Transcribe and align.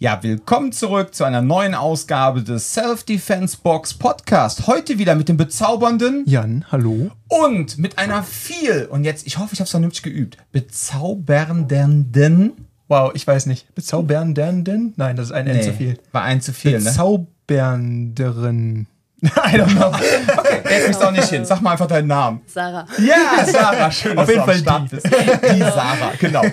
Ja, 0.00 0.22
willkommen 0.22 0.70
zurück 0.70 1.12
zu 1.12 1.24
einer 1.24 1.42
neuen 1.42 1.74
Ausgabe 1.74 2.44
des 2.44 2.72
Self-Defense 2.72 3.56
Box 3.60 3.94
Podcast. 3.94 4.68
Heute 4.68 4.96
wieder 4.98 5.16
mit 5.16 5.28
dem 5.28 5.36
bezaubernden 5.36 6.22
Jan, 6.24 6.64
hallo. 6.70 7.10
und 7.26 7.78
mit 7.78 7.98
einer 7.98 8.22
viel, 8.22 8.86
und 8.88 9.02
jetzt, 9.02 9.26
ich 9.26 9.38
hoffe, 9.38 9.54
ich 9.54 9.58
habe 9.58 9.64
es 9.64 9.72
vernünftig 9.72 10.04
geübt, 10.04 10.36
bezaubernden. 10.52 12.52
Wow, 12.86 13.10
ich 13.14 13.26
weiß 13.26 13.46
nicht. 13.46 13.74
Bezaubernden? 13.74 14.94
Nein, 14.96 15.16
das 15.16 15.26
ist 15.26 15.32
ein 15.32 15.48
N 15.48 15.60
zu 15.62 15.72
viel. 15.72 15.98
war 16.12 16.22
ein 16.22 16.40
zu 16.40 16.52
viel, 16.52 16.78
ne? 16.78 16.84
Bezaubernderen. 16.84 18.86
I 19.20 19.26
don't 19.26 19.74
know. 19.74 19.88
Okay, 19.88 20.60
jetzt 20.70 20.84
kriegst 20.84 21.02
du 21.02 21.06
auch 21.06 21.10
nicht 21.10 21.28
hin. 21.28 21.44
Sag 21.44 21.60
mal 21.60 21.72
einfach 21.72 21.88
deinen 21.88 22.06
Namen. 22.06 22.40
Sarah. 22.46 22.86
Ja, 23.04 23.44
Sarah, 23.44 23.90
schön, 23.90 24.16
Auf 24.16 24.26
dass 24.26 24.34
jeden 24.36 24.38
du 24.38 24.42
am 24.42 24.48
Fall 24.48 24.58
Start 24.58 24.84
die. 24.84 24.88
bist. 24.94 25.06
Die 25.54 25.58
Sarah, 25.58 26.12
genau. 26.20 26.44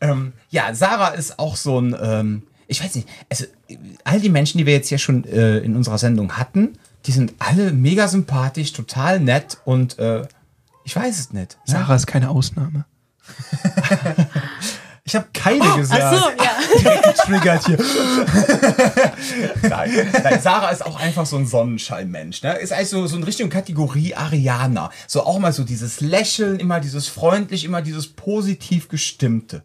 ähm, 0.00 0.32
ja, 0.50 0.72
Sarah 0.72 1.08
ist 1.08 1.36
auch 1.40 1.56
so 1.56 1.80
ein, 1.80 1.96
ähm, 2.00 2.42
ich 2.66 2.82
weiß 2.82 2.94
nicht, 2.94 3.08
also 3.28 3.44
all 4.04 4.20
die 4.20 4.28
Menschen, 4.28 4.58
die 4.58 4.66
wir 4.66 4.72
jetzt 4.74 4.88
hier 4.88 4.98
schon 4.98 5.24
äh, 5.24 5.58
in 5.58 5.76
unserer 5.76 5.98
Sendung 5.98 6.36
hatten, 6.38 6.78
die 7.06 7.12
sind 7.12 7.34
alle 7.38 7.72
mega 7.72 8.08
sympathisch, 8.08 8.72
total 8.72 9.20
nett 9.20 9.58
und 9.64 9.98
äh, 9.98 10.26
ich 10.84 10.94
weiß 10.96 11.18
es 11.18 11.32
nicht. 11.32 11.58
Sarah 11.64 11.94
ist 11.94 12.06
keine 12.06 12.30
Ausnahme. 12.30 12.84
ich 15.04 15.14
habe 15.14 15.26
keine 15.32 15.76
gesagt. 15.76 16.02
Ach 16.02 16.12
so, 16.12 16.30
ja. 16.42 17.02
Getriggert 17.12 17.66
hier. 17.66 17.78
Nein, 19.68 20.10
nein, 20.22 20.40
Sarah 20.40 20.70
ist 20.70 20.84
auch 20.84 20.98
einfach 20.98 21.26
so 21.26 21.36
ein 21.36 21.46
Sonnenscheinmensch. 21.46 22.42
Ne? 22.42 22.54
Ist 22.54 22.72
eigentlich 22.72 22.88
so, 22.88 23.06
so 23.06 23.16
in 23.16 23.22
Richtung 23.22 23.50
Kategorie 23.50 24.14
Ariana. 24.14 24.90
So 25.06 25.24
auch 25.24 25.38
mal 25.38 25.52
so 25.52 25.64
dieses 25.64 26.00
Lächeln, 26.00 26.58
immer 26.58 26.80
dieses 26.80 27.08
freundlich, 27.08 27.64
immer 27.64 27.82
dieses 27.82 28.08
positiv 28.08 28.88
gestimmte. 28.88 29.64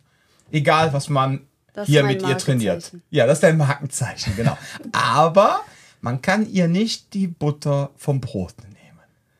Egal, 0.51 0.93
was 0.93 1.09
man 1.09 1.47
Das 1.77 1.87
hier 1.87 2.03
mit 2.03 2.23
ihr 2.23 2.35
trainiert. 2.39 2.91
Ja, 3.11 3.27
das 3.27 3.37
ist 3.37 3.43
dein 3.43 3.55
Markenzeichen, 3.55 4.35
genau. 4.35 4.57
Aber 4.93 5.59
man 6.01 6.23
kann 6.23 6.51
ihr 6.51 6.67
nicht 6.67 7.13
die 7.13 7.27
Butter 7.27 7.91
vom 7.95 8.19
Brot 8.19 8.55
nehmen. 8.63 8.73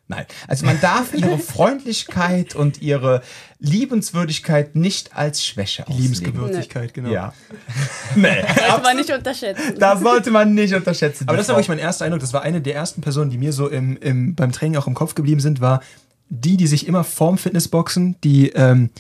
Nein, 0.08 0.28
also 0.48 0.64
man 0.64 0.80
darf 0.80 1.16
ihre 1.16 1.40
Freundlichkeit 1.40 2.54
und 2.54 2.80
ihre 2.80 3.24
Liebenswürdigkeit 3.58 4.76
nicht 4.76 5.18
als 5.18 5.44
Schwäche 5.44 5.82
auslegen. 5.88 6.04
Liebesgewürdigkeit, 6.04 6.94
genau. 6.94 7.10
Ja. 7.10 7.34
nee, 8.16 8.44
Sollte 8.56 8.84
man 8.84 8.98
nicht 8.98 9.12
unterschätzen. 9.12 9.80
das 9.80 10.00
sollte 10.00 10.30
man 10.30 10.54
nicht 10.54 10.76
unterschätzen. 10.76 11.28
Aber 11.28 11.38
das 11.38 11.48
war 11.48 11.56
wirklich 11.56 11.70
mein 11.70 11.80
erster 11.80 12.06
Eindruck. 12.06 12.22
Das 12.22 12.34
war 12.34 12.44
eine 12.44 12.62
der 12.62 12.76
ersten 12.76 13.02
Personen, 13.02 13.32
die 13.32 13.40
mir 13.40 13.52
so 13.52 13.68
im, 13.68 13.98
im, 13.98 14.36
beim 14.36 14.52
Training 14.52 14.78
auch 14.78 14.86
im 14.86 14.94
Kopf 14.94 15.16
geblieben 15.16 15.42
sind, 15.42 15.60
war 15.60 15.82
die, 16.30 16.56
die 16.56 16.68
sich 16.68 16.88
immer 16.88 17.04
vorm 17.04 17.40
Fitnessboxen, 17.40 18.16
die, 18.24 18.50
ähm, 18.50 18.92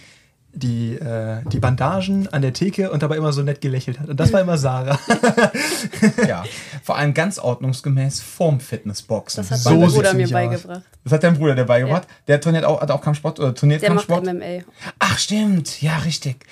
die, 0.58 0.96
äh, 0.96 1.38
die 1.52 1.60
Bandagen 1.60 2.28
an 2.30 2.42
der 2.42 2.54
Theke 2.54 2.92
und 2.92 3.04
dabei 3.04 3.18
immer 3.18 3.32
so 3.34 3.42
nett 3.44 3.62
gelächelt 3.62 4.00
hat. 4.00 4.10
Und 4.10 4.20
das 4.20 4.34
war 4.34 4.42
immer 4.42 4.58
Sarah. 4.58 5.00
Ja, 6.28 6.44
vor 6.84 6.98
allem 6.98 7.14
ganz 7.14 7.40
ordnungsgemäß 7.40 8.22
vorm 8.22 8.60
Fitnessboxen. 8.60 9.42
Das 9.44 9.52
hat 9.52 9.60
So 9.60 9.70
mein 9.72 9.90
Bruder 9.90 10.14
mir 10.14 10.26
nämlich 10.26 10.26
aus. 10.28 10.32
beigebracht. 10.32 10.82
Das 11.04 11.14
hat 11.14 11.24
dein 11.24 11.36
Bruder 11.38 11.56
der 11.56 11.64
beigebracht. 11.66 12.08
Der 12.28 12.42
trainiert 12.42 12.66
auch, 12.66 12.82
hat 12.82 12.92
auch 12.92 13.02
Kampfsport 13.02 13.40
oder 13.40 13.54
trainiert 13.56 13.82
Der 13.82 13.94
macht 13.94 14.08
Kampfsport. 14.08 14.36
MMA. 14.36 14.64
Ach, 15.00 15.18
stimmt. 15.18 15.82
Ja, 15.82 15.98
richtig. 15.98 16.46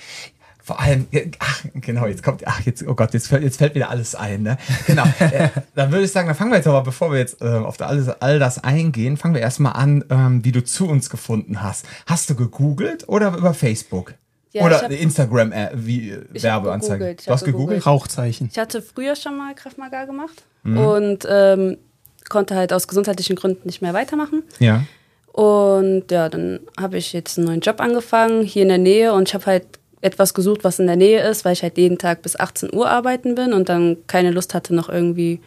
Vor 0.66 0.80
allem, 0.80 1.06
ach, 1.38 1.64
genau, 1.74 2.06
jetzt 2.06 2.24
kommt, 2.24 2.44
ach, 2.44 2.60
jetzt, 2.66 2.84
oh 2.88 2.94
Gott, 2.96 3.14
jetzt 3.14 3.28
fällt, 3.28 3.44
jetzt 3.44 3.58
fällt 3.58 3.76
wieder 3.76 3.88
alles 3.88 4.16
ein, 4.16 4.42
ne? 4.42 4.58
Genau. 4.88 5.04
äh, 5.20 5.48
dann 5.76 5.92
würde 5.92 6.04
ich 6.04 6.10
sagen, 6.10 6.26
dann 6.26 6.34
fangen 6.36 6.50
wir 6.50 6.56
jetzt 6.56 6.66
aber, 6.66 6.82
bevor 6.82 7.12
wir 7.12 7.20
jetzt 7.20 7.40
äh, 7.40 7.44
auf 7.46 7.80
alles, 7.80 8.08
all 8.08 8.40
das 8.40 8.64
eingehen, 8.64 9.16
fangen 9.16 9.34
wir 9.34 9.42
erstmal 9.42 9.74
an, 9.74 10.04
ähm, 10.10 10.44
wie 10.44 10.50
du 10.50 10.64
zu 10.64 10.88
uns 10.88 11.08
gefunden 11.08 11.62
hast. 11.62 11.86
Hast 12.06 12.28
du 12.30 12.34
gegoogelt 12.34 13.08
oder 13.08 13.36
über 13.36 13.54
Facebook? 13.54 14.14
Ja, 14.52 14.64
oder 14.64 14.82
hab- 14.82 14.90
Instagram, 14.90 15.52
äh, 15.52 15.68
wie 15.74 16.10
äh, 16.10 16.24
Werbeanzeige? 16.42 16.94
gegoogelt, 16.98 17.20
ich 17.20 17.26
Du 17.26 17.32
hast 17.32 17.44
gegoogelt? 17.44 17.68
gegoogelt. 17.78 17.86
Rauchzeichen. 17.86 18.48
Ich 18.50 18.58
hatte 18.58 18.82
früher 18.82 19.14
schon 19.14 19.36
mal 19.38 19.54
Krav 19.54 19.76
Maga 19.76 20.04
gemacht 20.04 20.42
Mhm. 20.64 20.78
und 20.78 21.28
ähm, 21.30 21.76
konnte 22.28 22.56
halt 22.56 22.72
aus 22.72 22.88
gesundheitlichen 22.88 23.36
Gründen 23.36 23.66
nicht 23.66 23.82
mehr 23.82 23.94
weitermachen. 23.94 24.42
Ja. 24.58 24.82
Und 25.32 26.10
ja, 26.10 26.28
dann 26.28 26.58
habe 26.80 26.96
ich 26.98 27.12
jetzt 27.12 27.38
einen 27.38 27.46
neuen 27.46 27.60
Job 27.60 27.80
angefangen, 27.80 28.42
hier 28.42 28.62
in 28.62 28.68
der 28.68 28.78
Nähe. 28.78 29.12
Und 29.12 29.28
ich 29.28 29.34
habe 29.34 29.46
halt 29.46 29.66
etwas 30.06 30.32
gesucht, 30.34 30.64
was 30.64 30.78
in 30.78 30.86
der 30.86 30.96
Nähe 30.96 31.20
ist, 31.28 31.44
weil 31.44 31.52
ich 31.52 31.62
halt 31.62 31.76
jeden 31.76 31.98
Tag 31.98 32.22
bis 32.22 32.38
18 32.38 32.72
Uhr 32.72 32.88
arbeiten 32.88 33.34
bin 33.34 33.52
und 33.52 33.68
dann 33.68 33.98
keine 34.06 34.30
Lust 34.30 34.54
hatte, 34.54 34.74
noch 34.74 34.88
irgendwie 34.88 35.40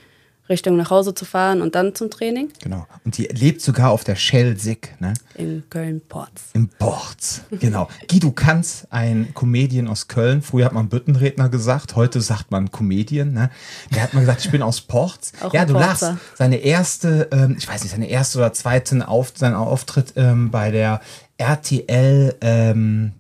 Richtung 0.50 0.76
nach 0.78 0.90
Hause 0.90 1.14
zu 1.14 1.26
fahren 1.26 1.62
und 1.62 1.76
dann 1.76 1.94
zum 1.94 2.10
Training 2.10 2.50
Genau. 2.62 2.88
Und 3.06 3.18
die 3.18 3.26
lebt 3.26 3.62
sogar 3.62 3.92
auf 3.92 4.04
der 4.04 4.16
Schelsig, 4.16 4.96
ne? 5.00 5.14
in 5.36 5.64
Köln-Porz. 5.70 6.50
Im 6.54 6.70
Borz. 6.80 7.42
Genau. 7.52 7.88
Guido 8.10 8.32
Kanz, 8.32 8.88
ein 8.90 9.34
Comedian 9.36 9.88
aus 9.88 10.08
Köln. 10.08 10.42
Früher 10.42 10.66
hat 10.66 10.74
man 10.74 10.90
Büttenredner 10.90 11.50
gesagt, 11.50 11.96
heute 11.96 12.20
sagt 12.20 12.52
man 12.52 12.72
Comedian. 12.72 13.32
Ne? 13.32 13.52
Der 13.94 14.04
hat 14.04 14.14
mal 14.14 14.22
gesagt, 14.22 14.44
ich 14.44 14.52
bin 14.52 14.64
aus 14.64 14.82
Porz. 14.82 15.32
Auch 15.42 15.54
ja, 15.54 15.66
du 15.66 15.74
Porzer. 15.74 16.12
lachst. 16.12 16.38
Seine 16.38 16.58
erste, 16.58 17.30
ähm, 17.32 17.56
ich 17.58 17.68
weiß 17.68 17.84
nicht, 17.84 17.92
seine 17.92 18.10
erste 18.10 18.40
oder 18.40 18.52
zweite 18.52 19.08
Auf, 19.08 19.34
sein 19.36 19.54
Auftritt 19.54 20.14
ähm, 20.16 20.50
bei 20.50 20.72
der 20.72 21.02
RTL 21.38 22.36
ähm, 22.42 23.14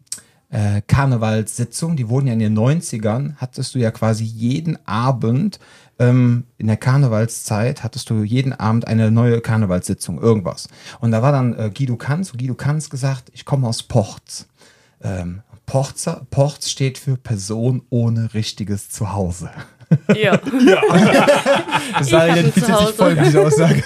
äh, 0.49 0.81
Karnevalssitzung, 0.87 1.95
die 1.95 2.09
wurden 2.09 2.27
ja 2.27 2.33
in 2.33 2.39
den 2.39 2.57
90ern, 2.57 3.35
hattest 3.37 3.75
du 3.75 3.79
ja 3.79 3.91
quasi 3.91 4.23
jeden 4.23 4.77
Abend 4.87 5.59
ähm, 5.99 6.45
in 6.57 6.67
der 6.67 6.77
Karnevalszeit 6.77 7.83
hattest 7.83 8.09
du 8.09 8.23
jeden 8.23 8.53
Abend 8.53 8.87
eine 8.87 9.11
neue 9.11 9.41
Karnevalssitzung, 9.41 10.19
irgendwas. 10.19 10.69
Und 11.01 11.11
da 11.11 11.21
war 11.21 11.33
dann 11.33 11.57
äh, 11.57 11.69
Guido 11.69 11.97
Kanz, 11.97 12.31
Guido 12.31 12.55
Kanz 12.55 12.89
gesagt, 12.89 13.29
ich 13.33 13.45
komme 13.45 13.67
aus 13.67 13.83
Porz. 13.83 14.47
Ähm, 15.03 15.41
Porz 15.65 16.69
steht 16.69 16.97
für 16.97 17.15
Person 17.15 17.83
ohne 17.89 18.33
richtiges 18.33 18.89
Zuhause. 18.89 19.51
Ja. 20.15 20.39
Sarah 22.01 22.23
hab 22.23 22.29
ein 22.29 22.39
identifiziert 22.39 22.53
sich 22.53 22.75
Zuhause. 22.75 22.93
voll 22.93 23.15
mit 23.15 23.25
dieser 23.25 23.47
Aussage. 23.47 23.83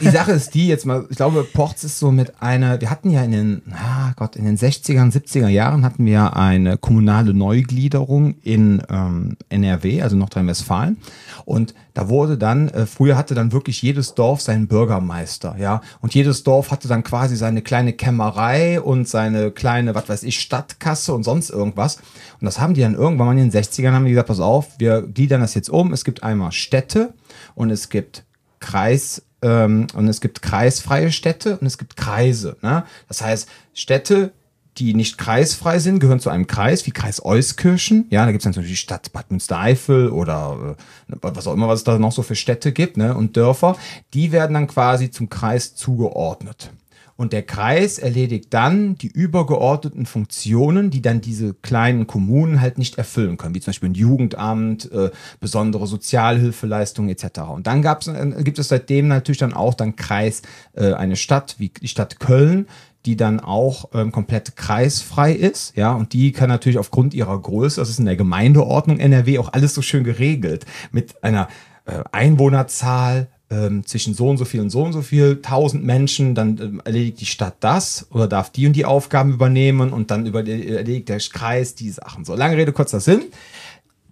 Die 0.00 0.08
Sache 0.08 0.32
ist 0.32 0.54
die 0.54 0.68
jetzt 0.68 0.86
mal, 0.86 1.06
ich 1.10 1.16
glaube, 1.16 1.44
Porz 1.44 1.84
ist 1.84 1.98
so 1.98 2.10
mit 2.10 2.40
einer, 2.40 2.80
wir 2.80 2.90
hatten 2.90 3.10
ja 3.10 3.22
in 3.22 3.32
den, 3.32 3.62
ah 3.72 4.12
Gott, 4.16 4.36
in 4.36 4.44
den 4.44 4.56
60er, 4.56 5.12
70er 5.12 5.48
Jahren 5.48 5.84
hatten 5.84 6.06
wir 6.06 6.36
eine 6.36 6.78
kommunale 6.78 7.34
Neugliederung 7.34 8.36
in 8.42 8.82
ähm, 8.88 9.36
NRW, 9.48 10.02
also 10.02 10.16
Nordrhein-Westfalen. 10.16 10.96
Und 11.44 11.74
da 11.94 12.08
wurde 12.08 12.38
dann, 12.38 12.68
äh, 12.68 12.86
früher 12.86 13.16
hatte 13.16 13.34
dann 13.34 13.52
wirklich 13.52 13.82
jedes 13.82 14.14
Dorf 14.14 14.40
seinen 14.40 14.68
Bürgermeister, 14.68 15.56
ja. 15.58 15.80
Und 16.00 16.14
jedes 16.14 16.44
Dorf 16.44 16.70
hatte 16.70 16.88
dann 16.88 17.02
quasi 17.02 17.36
seine 17.36 17.62
kleine 17.62 17.92
Kämmerei 17.92 18.80
und 18.80 19.08
seine 19.08 19.50
kleine, 19.50 19.94
was 19.94 20.08
weiß 20.08 20.22
ich, 20.22 20.38
Stadtkasse 20.38 21.12
und 21.12 21.24
sonst 21.24 21.50
irgendwas. 21.50 21.96
Und 22.40 22.44
das 22.44 22.60
haben 22.60 22.74
die 22.74 22.82
dann 22.82 22.94
irgendwann 22.94 23.26
mal 23.26 23.38
in 23.38 23.50
den 23.50 23.62
60ern 23.62 23.92
haben 23.92 24.04
die 24.04 24.10
gesagt, 24.10 24.28
pass 24.28 24.40
auf, 24.40 24.77
wir 24.78 25.02
gliedern 25.02 25.40
das 25.40 25.54
jetzt 25.54 25.68
um. 25.68 25.92
Es 25.92 26.04
gibt 26.04 26.22
einmal 26.22 26.52
Städte 26.52 27.14
und 27.54 27.70
es 27.70 27.88
gibt 27.88 28.24
Kreis 28.60 29.22
ähm, 29.42 29.86
und 29.94 30.08
es 30.08 30.20
gibt 30.20 30.42
kreisfreie 30.42 31.12
Städte 31.12 31.58
und 31.58 31.66
es 31.66 31.78
gibt 31.78 31.96
Kreise. 31.96 32.56
Ne? 32.62 32.84
Das 33.08 33.22
heißt, 33.22 33.48
Städte, 33.74 34.32
die 34.78 34.94
nicht 34.94 35.18
kreisfrei 35.18 35.78
sind, 35.80 35.98
gehören 35.98 36.20
zu 36.20 36.30
einem 36.30 36.46
Kreis, 36.46 36.86
wie 36.86 36.92
Kreis 36.92 37.24
Euskirchen. 37.24 38.06
Ja, 38.10 38.24
da 38.24 38.32
gibt 38.32 38.42
es 38.42 38.46
natürlich 38.46 38.70
die 38.70 38.76
Stadt 38.76 39.12
Bad 39.12 39.30
Münstereifel 39.30 40.10
oder 40.10 40.76
äh, 41.08 41.16
was 41.20 41.46
auch 41.46 41.54
immer, 41.54 41.68
was 41.68 41.80
es 41.80 41.84
da 41.84 41.98
noch 41.98 42.12
so 42.12 42.22
für 42.22 42.36
Städte 42.36 42.72
gibt 42.72 42.96
ne? 42.96 43.14
und 43.14 43.36
Dörfer. 43.36 43.76
Die 44.14 44.32
werden 44.32 44.54
dann 44.54 44.68
quasi 44.68 45.10
zum 45.10 45.28
Kreis 45.28 45.74
zugeordnet. 45.74 46.70
Und 47.18 47.32
der 47.32 47.42
Kreis 47.42 47.98
erledigt 47.98 48.54
dann 48.54 48.94
die 48.94 49.08
übergeordneten 49.08 50.06
Funktionen, 50.06 50.90
die 50.90 51.02
dann 51.02 51.20
diese 51.20 51.52
kleinen 51.52 52.06
Kommunen 52.06 52.60
halt 52.60 52.78
nicht 52.78 52.96
erfüllen 52.96 53.36
können, 53.36 53.56
wie 53.56 53.60
zum 53.60 53.72
Beispiel 53.72 53.88
ein 53.88 53.94
Jugendamt, 53.94 54.88
äh, 54.92 55.10
besondere 55.40 55.88
Sozialhilfeleistungen 55.88 57.10
etc. 57.10 57.40
Und 57.52 57.66
dann 57.66 57.82
gab's, 57.82 58.06
äh, 58.06 58.32
gibt 58.44 58.60
es 58.60 58.68
seitdem 58.68 59.08
natürlich 59.08 59.38
dann 59.38 59.52
auch 59.52 59.74
dann 59.74 59.96
Kreis, 59.96 60.42
äh, 60.74 60.92
eine 60.92 61.16
Stadt 61.16 61.56
wie 61.58 61.70
die 61.70 61.88
Stadt 61.88 62.20
Köln, 62.20 62.68
die 63.04 63.16
dann 63.16 63.40
auch 63.40 63.90
ähm, 63.94 64.12
komplett 64.12 64.54
kreisfrei 64.54 65.32
ist, 65.32 65.76
ja, 65.76 65.92
und 65.94 66.12
die 66.12 66.30
kann 66.30 66.48
natürlich 66.48 66.78
aufgrund 66.78 67.14
ihrer 67.14 67.40
Größe, 67.40 67.80
das 67.80 67.90
ist 67.90 67.98
in 67.98 68.04
der 68.04 68.16
Gemeindeordnung 68.16 69.00
NRW 69.00 69.40
auch 69.40 69.52
alles 69.52 69.74
so 69.74 69.82
schön 69.82 70.04
geregelt, 70.04 70.66
mit 70.92 71.24
einer 71.24 71.48
äh, 71.84 72.04
Einwohnerzahl, 72.12 73.26
ähm, 73.50 73.84
zwischen 73.86 74.14
so 74.14 74.28
und 74.28 74.36
so 74.36 74.44
viel 74.44 74.60
und 74.60 74.70
so 74.70 74.82
und 74.82 74.92
so 74.92 75.02
viel, 75.02 75.40
tausend 75.40 75.84
Menschen, 75.84 76.34
dann 76.34 76.58
ähm, 76.60 76.82
erledigt 76.84 77.20
die 77.20 77.26
Stadt 77.26 77.56
das 77.60 78.06
oder 78.10 78.26
darf 78.26 78.50
die 78.50 78.66
und 78.66 78.74
die 78.74 78.84
Aufgaben 78.84 79.32
übernehmen 79.32 79.92
und 79.92 80.10
dann 80.10 80.26
über, 80.26 80.40
erledigt 80.40 81.08
der 81.08 81.18
Kreis 81.18 81.74
die 81.74 81.90
Sachen. 81.90 82.24
So, 82.24 82.34
lange 82.34 82.56
Rede, 82.56 82.72
kurzer 82.72 83.00
Sinn. 83.00 83.22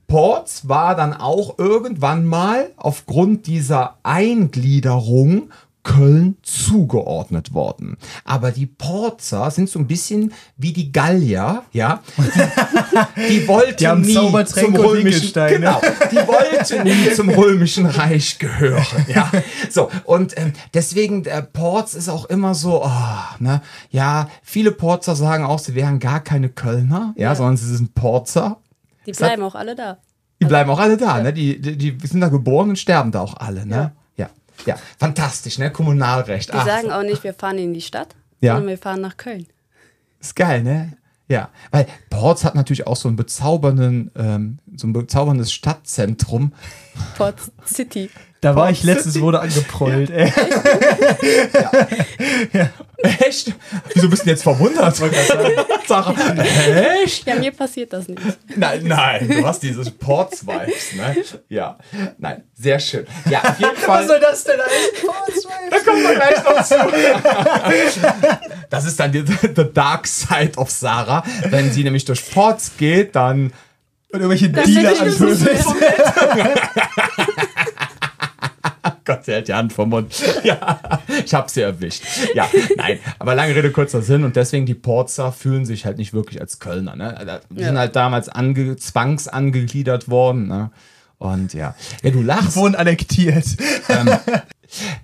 Ports 0.07 0.69
war 0.69 0.95
dann 0.95 1.13
auch 1.13 1.59
irgendwann 1.59 2.27
mal 2.27 2.71
aufgrund 2.77 3.47
dieser 3.47 3.99
Eingliederung 4.05 5.51
Köln 5.87 6.37
zugeordnet 6.43 7.55
worden. 7.55 7.97
Aber 8.25 8.51
die 8.51 8.67
Porzer 8.67 9.53
sind 9.53 9.69
so 9.71 9.79
ein 9.79 9.87
bisschen 9.87 10.33
wie 10.57 10.73
die 10.73 10.91
Gallier, 10.91 11.63
ja. 11.73 12.03
Die, 13.17 13.29
die 13.41 13.49
wollten 13.49 13.77
Die 13.79 13.87
haben 13.87 14.01
nie 14.01 14.15
zum 14.45 14.75
römischen, 14.75 15.33
genau, 15.33 15.81
die 16.11 16.17
wollten 16.17 16.83
nie 16.83 17.13
zum 17.15 17.29
römischen 17.29 17.87
Reich 17.87 18.39
gehören, 18.41 19.07
ja. 19.07 19.31
So 19.71 19.89
und 20.05 20.37
ähm, 20.37 20.55
deswegen 20.75 21.23
der 21.23 21.43
Porz 21.43 21.95
ist 21.95 22.09
auch 22.09 22.25
immer 22.25 22.55
so, 22.57 22.83
oh, 22.85 22.91
ne, 23.39 23.63
ja. 23.91 24.29
Viele 24.43 24.73
Porzer 24.73 25.15
sagen 25.15 25.45
auch, 25.45 25.61
sie 25.61 25.77
wären 25.77 26.01
gar 26.01 26.19
keine 26.21 26.49
Kölner, 26.49 27.15
ja, 27.17 27.29
Ja. 27.31 27.35
sondern 27.37 27.57
sie 27.57 27.77
sind 27.77 27.95
Porzer. 27.95 28.59
Die 29.07 29.13
Es 29.13 29.21
hat- 29.21 29.29
bleiben 29.29 29.43
auch 29.45 29.55
alle 29.55 29.77
da. 29.77 29.99
Die 30.43 30.47
bleiben 30.47 30.69
auch 30.69 30.81
alle 30.81 30.97
da, 30.97 31.23
ne? 31.23 31.33
Die, 31.33 31.61
die, 31.61 31.97
die 31.97 32.07
sind 32.07 32.21
da 32.21 32.29
geboren 32.29 32.71
und 32.71 32.79
sterben 32.79 33.13
da 33.13 33.21
auch 33.21 33.37
alle, 33.39 33.65
ne? 33.65 33.75
Ja. 33.77 33.93
Ja, 34.65 34.77
fantastisch, 34.99 35.59
ne? 35.59 35.71
Kommunalrecht. 35.71 36.51
Die 36.53 36.55
Ach, 36.57 36.67
sagen 36.67 36.91
auch 36.91 37.03
nicht, 37.03 37.23
wir 37.25 37.35
fahren 37.35 37.59
in 37.59 37.75
die 37.75 37.83
Stadt, 37.83 38.15
Ja. 38.41 38.55
sondern 38.55 38.71
wir 38.71 38.79
fahren 38.79 39.01
nach 39.01 39.17
Köln. 39.17 39.47
Ist 40.21 40.35
geil, 40.37 40.63
ne? 40.63 40.97
Ja, 41.29 41.51
weil 41.73 41.87
Ports 42.09 42.45
hat 42.45 42.55
natürlich 42.55 42.87
auch 42.87 42.97
so 42.97 43.09
einen 43.09 43.17
bezaubernden, 43.17 44.13
ähm, 44.17 44.59
so 44.77 44.87
ein 44.87 44.93
bezauberndes 44.93 45.53
Stadtzentrum. 45.53 46.53
Port 47.17 47.41
City. 47.67 48.11
Da 48.41 48.55
war 48.55 48.65
Port 48.65 48.73
ich 48.73 48.83
letztens, 48.83 49.15
City. 49.15 49.25
wurde 49.25 49.41
angeprollt, 49.41 50.11
ey. 50.11 50.33
Echt? 52.99 53.53
Wieso 53.95 54.09
bist 54.09 54.25
du 54.27 54.31
jetzt 54.31 54.43
verwundert? 54.43 54.97
Sarah, 55.87 56.15
echt? 57.03 57.27
Ja, 57.27 57.35
mir 57.37 57.51
passiert 57.51 57.93
das 57.93 58.09
nicht. 58.09 58.21
Nein, 58.55 58.83
nein, 58.85 59.29
du 59.29 59.47
hast 59.47 59.63
dieses 59.63 59.91
Ports-Vibes, 59.91 60.95
ne? 60.95 61.17
Ja, 61.49 61.79
nein, 62.19 62.45
sehr 62.55 62.79
schön. 62.79 63.07
Ja, 63.29 63.43
auf 63.43 63.59
jeden 63.59 63.77
Fall. 63.77 64.07
das 64.21 64.45
denn 64.45 64.59
Da 65.71 65.79
kommen 65.81 66.03
wir 66.03 66.15
gleich 66.15 66.45
noch 66.45 66.65
zu. 66.65 66.75
Das 68.71 68.85
ist 68.85 68.99
dann 69.01 69.13
die 69.13 69.25
the 69.27 69.65
dark 69.73 70.07
side 70.07 70.53
of 70.57 70.71
Sarah. 70.71 71.23
Wenn 71.49 71.73
sie 71.73 71.85
nämlich 71.85 72.05
durch 72.05 72.31
Ports 72.31 72.73
geht, 72.79 73.17
dann 73.17 73.53
Und 74.13 74.21
irgendwelche 74.21 74.51
Dealer 74.51 74.91
das 74.91 75.01
anpöbeln. 75.01 75.59
Gott, 79.07 79.25
sie 79.25 79.33
hält 79.33 79.49
die 79.49 79.55
Hand 79.55 79.73
vom 79.73 79.89
Mund. 79.89 80.15
Ja, 80.45 80.81
ich 81.25 81.33
habe 81.33 81.49
sie 81.51 81.63
erwischt. 81.63 82.03
Ja, 82.35 82.47
nein, 82.77 82.99
aber 83.19 83.35
lange 83.35 83.55
Rede, 83.57 83.71
kurzer 83.71 84.03
Sinn. 84.03 84.23
Und 84.25 84.37
deswegen, 84.37 84.67
die 84.67 84.75
Porzer 84.75 85.33
fühlen 85.33 85.65
sich 85.65 85.87
halt 85.87 85.97
nicht 85.99 86.13
wirklich 86.13 86.41
als 86.41 86.59
Kölner. 86.59 86.95
Ne? 86.97 87.41
Die 87.51 87.61
Ja. 87.63 87.69
sind 87.69 87.79
halt 87.79 87.97
damals 87.97 88.29
ange 88.29 88.77
zwangsangegliedert 88.77 90.09
worden. 90.11 90.49
Ne? 90.49 90.71
Und 91.19 91.55
ja. 91.55 91.75
Ja, 92.03 92.11
du 92.11 92.21
lachst. 92.23 92.57
Wurden 92.57 92.75
annektiert. 92.75 93.45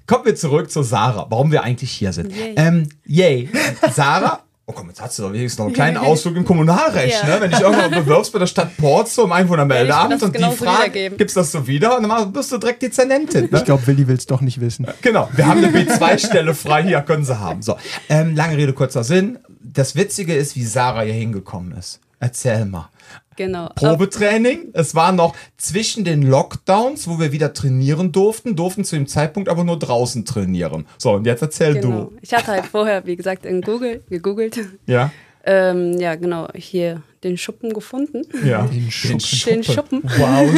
Kommen 0.06 0.24
wir 0.26 0.34
zurück 0.36 0.70
zu 0.70 0.82
Sarah, 0.82 1.26
warum 1.30 1.50
wir 1.52 1.62
eigentlich 1.62 1.90
hier 1.92 2.12
sind. 2.12 2.32
Yay. 2.32 2.54
Ähm, 2.56 2.88
yay. 3.06 3.48
Sarah. 3.92 4.40
Oh 4.66 4.72
komm, 4.72 4.88
jetzt 4.88 5.00
hast 5.02 5.18
du 5.18 5.24
doch 5.24 5.32
wenigstens 5.32 5.58
noch 5.58 5.66
einen 5.66 5.74
kleinen 5.74 5.96
Ausflug 5.96 6.36
im 6.36 6.44
Kommunalrecht, 6.44 7.22
Ja. 7.24 7.34
ne? 7.34 7.40
Wenn 7.40 7.50
dich 7.50 7.60
irgendwann 7.60 7.90
bewirbst 7.90 8.32
bei 8.32 8.38
der 8.38 8.46
Stadt 8.46 8.76
Porz 8.76 9.14
zum 9.14 9.32
Einwohnermeldeamt 9.32 10.10
Ja, 10.20 10.24
und 10.26 10.34
die 10.34 10.38
genauso 10.38 10.64
Frage, 10.64 10.78
wiedergeben. 10.84 11.18
gibst 11.18 11.36
das 11.36 11.50
so 11.50 11.66
wieder 11.66 11.96
und 11.98 12.08
dann 12.08 12.32
bist 12.32 12.52
du 12.52 12.58
direkt 12.58 12.80
Dezernentin. 12.82 13.48
Ne? 13.50 13.58
Ich 13.58 13.64
glaube, 13.64 13.84
Willi 13.88 14.06
will 14.06 14.14
es 14.16 14.26
doch 14.26 14.40
nicht 14.40 14.60
wissen. 14.60 14.86
Genau, 15.02 15.28
wir 15.34 15.46
haben 15.46 15.64
eine 15.64 15.76
B2-Stelle 15.76 16.54
frei, 16.54 16.84
hier 16.84 17.00
können 17.00 17.24
sie 17.24 17.38
haben. 17.40 17.60
So, 17.62 17.76
ähm, 18.08 18.36
lange 18.36 18.56
Rede, 18.56 18.72
kurzer 18.72 19.02
Sinn. 19.02 19.38
Das 19.60 19.96
Witzige 19.96 20.34
ist, 20.34 20.54
wie 20.54 20.64
Sarah 20.64 21.02
hier 21.02 21.14
hingekommen 21.14 21.72
ist. 21.76 21.98
Erzähl 22.22 22.64
mal. 22.66 22.88
Genau. 23.34 23.68
Probetraining. 23.74 24.68
Es 24.74 24.94
war 24.94 25.10
noch 25.10 25.34
zwischen 25.56 26.04
den 26.04 26.22
Lockdowns, 26.22 27.08
wo 27.08 27.18
wir 27.18 27.32
wieder 27.32 27.52
trainieren 27.52 28.12
durften, 28.12 28.54
durften 28.54 28.84
zu 28.84 28.94
dem 28.94 29.08
Zeitpunkt 29.08 29.48
aber 29.48 29.64
nur 29.64 29.76
draußen 29.78 30.24
trainieren. 30.24 30.86
So, 30.98 31.12
und 31.14 31.26
jetzt 31.26 31.42
erzähl 31.42 31.74
Genau. 31.74 32.02
du. 32.04 32.12
Ich 32.20 32.32
hatte 32.32 32.48
halt 32.52 32.66
vorher, 32.66 33.04
wie 33.06 33.16
gesagt, 33.16 33.44
in 33.44 33.60
Google 33.60 34.04
gegoogelt. 34.08 34.60
Ja? 34.86 35.10
Ähm, 35.44 35.98
ja, 35.98 36.14
genau, 36.14 36.46
hier 36.54 37.02
den 37.24 37.36
Schuppen 37.36 37.72
gefunden. 37.72 38.22
Ja. 38.44 38.62
Den 38.62 38.88
Schuppen. 38.92 39.18
Den 39.46 39.64
Schuppen. 39.64 40.02
Wow, 40.04 40.48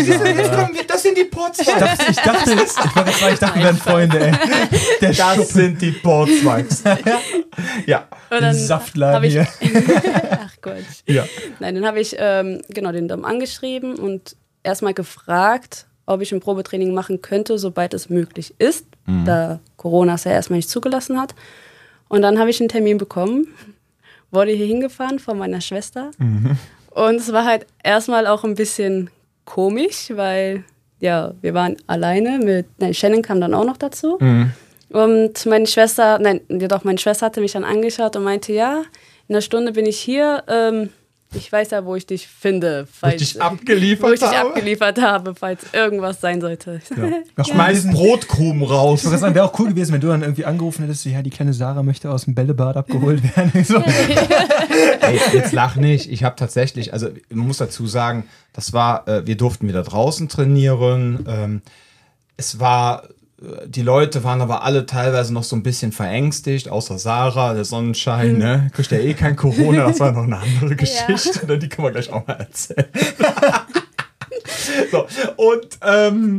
das 0.87 1.03
sind 1.03 1.17
die 1.17 1.25
Portzweige. 1.25 1.71
Ich 2.11 2.17
dachte, 2.17 2.53
ich, 2.53 2.59
jetzt, 2.59 2.79
ich 2.79 3.39
dachte, 3.39 3.59
wir 3.59 3.65
wären 3.65 3.77
Freunde, 3.79 4.27
ey. 4.27 4.33
Der 5.01 5.13
Das 5.15 5.17
Schuppen. 5.37 5.45
sind 5.47 5.81
die 5.81 5.93
Portzweigs. 5.93 6.83
ja. 7.87 8.07
Und 8.31 8.43
Den 8.43 8.53
Saftladen 8.55 9.17
hab 9.17 9.25
ich, 9.25 9.33
hier. 9.33 9.47
Ach 10.31 10.51
Gott. 10.65 10.83
Ja. 11.07 11.25
Nein, 11.61 11.77
dann 11.77 11.87
habe 11.87 12.01
ich 12.01 12.17
ähm, 12.19 12.63
genau 12.71 12.91
den 12.91 13.07
Dom 13.07 13.25
angeschrieben 13.25 13.97
und 13.97 14.35
erstmal 14.63 14.95
gefragt, 14.95 15.87
ob 16.07 16.21
ich 16.21 16.33
ein 16.33 16.41
Probetraining 16.41 16.93
machen 16.93 17.23
könnte, 17.23 17.59
sobald 17.59 17.95
es 17.95 18.11
möglich 18.11 18.55
ist, 18.59 18.87
da 19.25 19.61
Corona 19.77 20.15
es 20.15 20.25
ja 20.25 20.33
erstmal 20.33 20.57
nicht 20.57 20.71
zugelassen 20.71 21.21
hat. 21.21 21.35
Und 22.09 22.23
dann 22.23 22.39
habe 22.39 22.51
ich 22.51 22.61
einen 22.61 22.69
Termin 22.69 22.99
bekommen, 22.99 23.49
wurde 24.31 24.53
hier 24.53 24.67
hingefahren 24.67 25.19
von 25.19 25.39
meiner 25.39 25.61
Schwester. 25.61 26.11
Und 26.91 27.17
es 27.17 27.33
war 27.33 27.45
halt 27.45 27.67
erstmal 27.83 28.27
auch 28.27 28.45
ein 28.45 28.55
bisschen 28.55 29.11
komisch, 29.45 30.11
weil 30.15 30.65
ja, 31.01 31.35
wir 31.43 31.53
waren 31.55 31.77
alleine 31.87 32.39
mit, 32.39 32.67
nein, 32.79 32.95
Shannon 32.95 33.23
kam 33.23 33.41
dann 33.41 33.53
auch 33.55 33.65
noch 33.65 33.77
dazu. 33.77 34.19
Und 34.91 35.47
meine 35.47 35.67
Schwester, 35.67 36.19
nein, 36.19 36.41
jedoch 36.49 36.85
meine 36.85 36.99
Schwester 36.99 37.27
hatte 37.27 37.41
mich 37.41 37.53
dann 37.53 37.65
angeschaut 37.65 38.17
und 38.17 38.25
meinte, 38.25 38.53
ja, 38.53 38.83
in 39.29 39.35
einer 39.35 39.43
Stunde 39.43 39.73
bin 39.73 39.87
ich 39.87 39.99
hier. 39.99 40.45
Ähm, 40.49 40.91
ich 41.37 41.51
weiß 41.51 41.71
ja, 41.71 41.85
wo 41.85 41.97
ich 41.97 42.07
dich 42.07 42.29
finde, 42.29 42.87
falls 42.91 43.17
dich 43.17 43.43
abgeliefert 43.43 44.09
wo 44.09 44.13
ich 44.13 44.21
dich 44.21 44.29
habe? 44.29 44.51
abgeliefert 44.51 45.01
habe, 45.01 45.35
falls 45.35 45.63
irgendwas 45.73 46.21
sein 46.21 46.41
sollte. 46.41 46.81
Schmeiß 47.45 47.91
Brotkrumen 47.91 48.63
raus. 48.63 49.01
Ich 49.01 49.07
wollte 49.07 49.19
sagen, 49.19 49.35
wäre 49.35 49.47
auch 49.47 49.59
cool 49.59 49.69
gewesen, 49.69 49.93
wenn 49.93 50.01
du 50.01 50.09
dann 50.09 50.23
irgendwie 50.23 50.45
angerufen 50.45 50.83
hättest, 50.83 51.03
so, 51.03 51.11
ja, 51.11 51.23
die 51.23 51.31
kleine 51.31 51.53
Sarah 51.53 51.83
möchte 51.83 52.11
aus 52.11 52.25
dem 52.25 52.35
Bällebad 52.35 52.77
abgeholt 52.77 53.23
werden. 53.37 53.65
So. 53.65 53.79
Ey, 55.01 55.21
jetzt 55.33 55.53
lach 55.53 55.77
nicht. 55.77 56.11
Ich 56.11 56.25
habe 56.25 56.37
tatsächlich, 56.37 56.93
also 56.93 57.09
man 57.31 57.49
muss 57.49 57.59
dazu 57.59 57.87
sagen, 57.87 58.25
das 58.53 58.73
war, 58.73 59.07
äh, 59.09 59.27
wir 59.27 59.37
durften 59.37 59.67
wieder 59.67 59.83
draußen 59.83 60.29
trainieren. 60.29 61.27
Ähm, 61.29 61.63
es 62.37 62.61
war, 62.61 63.09
die 63.67 63.83
Leute 63.83 64.25
waren 64.25 64.41
aber 64.41 64.63
alle 64.63 64.87
teilweise 64.87 65.33
noch 65.33 65.45
so 65.45 65.57
ein 65.57 65.63
bisschen 65.63 65.93
verängstigt, 65.93 66.69
außer 66.69 66.99
Sarah, 66.99 67.55
der 67.55 67.65
Sonnenschein, 67.65 68.39
ne? 68.39 68.71
Kriegt 68.73 68.91
ja 68.91 68.99
eh 68.99 69.15
kein 69.15 69.37
Corona, 69.37 69.89
das 69.89 70.01
war 70.01 70.13
noch 70.13 70.25
eine 70.25 70.39
andere 70.39 70.77
Geschichte, 70.77 71.47
ne? 71.47 71.59
die 71.59 71.69
können 71.69 71.87
wir 71.87 71.93
gleich 71.93 72.13
auch 72.13 72.27
mal 72.27 72.35
erzählen. 72.35 72.87
so, 74.91 75.07
und, 75.37 75.79
ähm, 75.83 76.39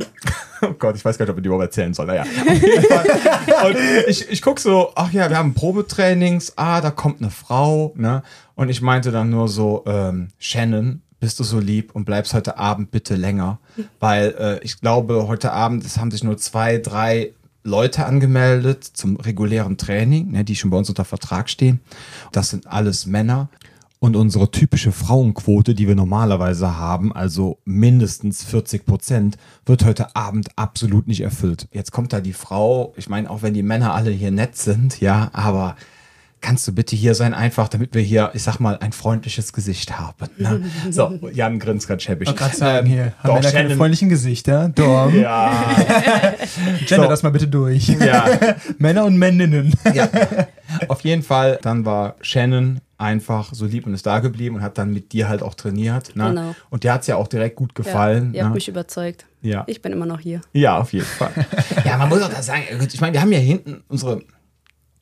oh 0.62 0.74
Gott, 0.78 0.96
ich 0.96 1.06
weiß 1.06 1.18
gar 1.18 1.26
nicht, 1.26 1.32
ob 1.32 1.38
ich 1.38 1.44
die 1.44 1.48
überhaupt 1.48 1.66
erzählen 1.66 1.94
soll. 1.94 2.06
Naja. 2.06 2.24
Und 2.24 3.78
ich, 4.08 4.30
ich 4.30 4.42
gucke 4.42 4.62
so, 4.62 4.92
ach 4.96 5.12
ja, 5.12 5.30
wir 5.30 5.38
haben 5.38 5.54
Probetrainings, 5.54 6.54
ah, 6.56 6.82
da 6.82 6.92
kommt 6.92 7.22
eine 7.22 7.32
Frau, 7.32 7.94
ne? 7.96 8.24
Und 8.56 8.70
ich 8.70 8.82
meinte 8.82 9.12
dann 9.12 9.30
nur 9.30 9.50
so, 9.50 9.84
ähm, 9.86 10.30
Shannon, 10.40 11.02
bist 11.26 11.40
du 11.40 11.44
so 11.44 11.60
lieb 11.60 11.96
und 11.96 12.06
bleibst 12.06 12.36
heute 12.36 12.60
Abend 12.60 12.92
bitte 12.92 13.16
länger, 13.16 13.58
weil 14.00 14.36
äh, 14.38 14.64
ich 14.64 14.80
glaube, 14.80 15.28
heute 15.28 15.54
Abend, 15.54 15.84
es 15.84 15.98
haben 15.98 16.12
sich 16.12 16.24
nur 16.24 16.38
zwei, 16.38 16.78
drei 16.78 17.34
Leute 17.64 18.06
angemeldet 18.06 18.84
zum 18.84 19.16
regulären 19.16 19.76
Training, 19.76 20.34
ne, 20.34 20.44
die 20.44 20.56
schon 20.56 20.70
bei 20.70 20.78
uns 20.78 20.88
unter 20.88 21.04
Vertrag 21.04 21.50
stehen. 21.50 21.80
Das 22.32 22.52
sind 22.52 22.68
alles 22.68 23.08
Männer. 23.08 23.50
Und 23.98 24.16
unsere 24.16 24.52
typische 24.52 24.92
Frauenquote, 24.92 25.74
die 25.74 25.88
wir 25.88 25.96
normalerweise 25.96 26.78
haben, 26.78 27.12
also 27.12 27.58
mindestens 27.66 28.44
40 28.44 28.86
Prozent, 28.86 29.38
wird 29.66 29.84
heute 29.84 30.16
Abend 30.16 30.50
absolut 30.58 31.08
nicht 31.08 31.22
erfüllt. 31.22 31.68
Jetzt 31.72 31.92
kommt 31.92 32.14
da 32.14 32.22
die 32.22 32.34
Frau, 32.34 32.94
ich 32.98 33.10
meine, 33.10 33.32
auch 33.32 33.42
wenn 33.42 33.56
die 33.56 33.64
Männer 33.64 33.96
alle 33.96 34.12
hier 34.12 34.30
nett 34.30 34.58
sind, 34.58 35.02
ja, 35.02 35.32
aber 35.34 35.76
kannst 36.46 36.68
du 36.68 36.72
bitte 36.74 36.96
hier 36.96 37.16
sein, 37.16 37.34
einfach, 37.34 37.68
damit 37.70 37.96
wir 37.96 38.02
hier, 38.04 38.30
ich 38.36 38.44
sag 38.44 38.60
mal, 38.60 38.78
ein 38.78 38.92
freundliches 38.92 39.52
Gesicht 39.52 39.98
haben. 39.98 40.28
Ne? 40.38 40.64
So, 40.92 41.20
Jan 41.34 41.58
grinst 41.58 41.88
ganz 41.88 42.04
schäbig. 42.04 42.30
Ich 42.30 42.36
gerade 42.36 42.56
sagen, 42.56 42.86
Ähm, 42.86 42.92
hier, 42.94 43.04
haben 43.06 43.14
doch, 43.24 43.34
Männer 43.36 43.52
keine 43.52 43.64
Shannon- 43.70 43.78
freundlichen 43.78 44.10
Gesichter. 44.10 44.70
Dom, 44.70 45.20
Ja, 45.20 45.76
gender 46.88 47.04
So. 47.06 47.10
das 47.10 47.24
mal 47.24 47.32
bitte 47.32 47.48
durch. 47.48 47.88
ja. 47.88 48.26
Männer 48.78 49.06
und 49.06 49.18
Männinnen. 49.18 49.74
ja. 49.94 50.08
Auf 50.88 51.02
jeden 51.02 51.24
Fall, 51.24 51.58
dann 51.62 51.86
war 51.86 52.16
Shannon 52.22 52.80
einfach 52.98 53.54
so 53.54 53.66
lieb 53.66 53.86
und 53.88 53.94
ist 53.94 54.06
da 54.06 54.20
geblieben 54.20 54.56
und 54.58 54.62
hat 54.62 54.78
dann 54.78 54.94
mit 54.94 55.12
dir 55.14 55.28
halt 55.28 55.42
auch 55.44 55.54
trainiert. 55.56 56.16
Ne? 56.16 56.30
Genau. 56.30 56.56
Und 56.70 56.84
dir 56.84 56.94
hat 56.94 57.02
es 57.02 57.08
ja 57.08 57.16
auch 57.18 57.28
direkt 57.28 57.56
gut 57.58 57.76
gefallen. 57.76 58.32
Ja, 58.34 58.38
ihr 58.40 58.44
habt 58.44 58.52
ne? 58.52 58.56
mich 58.56 58.68
überzeugt. 58.70 59.26
ja. 59.42 59.64
Ich 59.68 59.82
bin 59.82 59.92
immer 59.92 60.06
noch 60.06 60.20
hier. 60.20 60.42
ja, 60.54 60.78
auf 60.78 60.94
jeden 60.94 61.06
Fall. 61.06 61.32
ja, 61.84 61.98
man 61.98 62.08
muss 62.10 62.22
auch 62.22 62.30
da 62.30 62.42
sagen, 62.42 62.62
ich 62.92 63.02
meine, 63.02 63.14
wir 63.14 63.22
haben 63.22 63.32
ja 63.32 63.40
hinten 63.40 63.84
unsere 63.90 64.22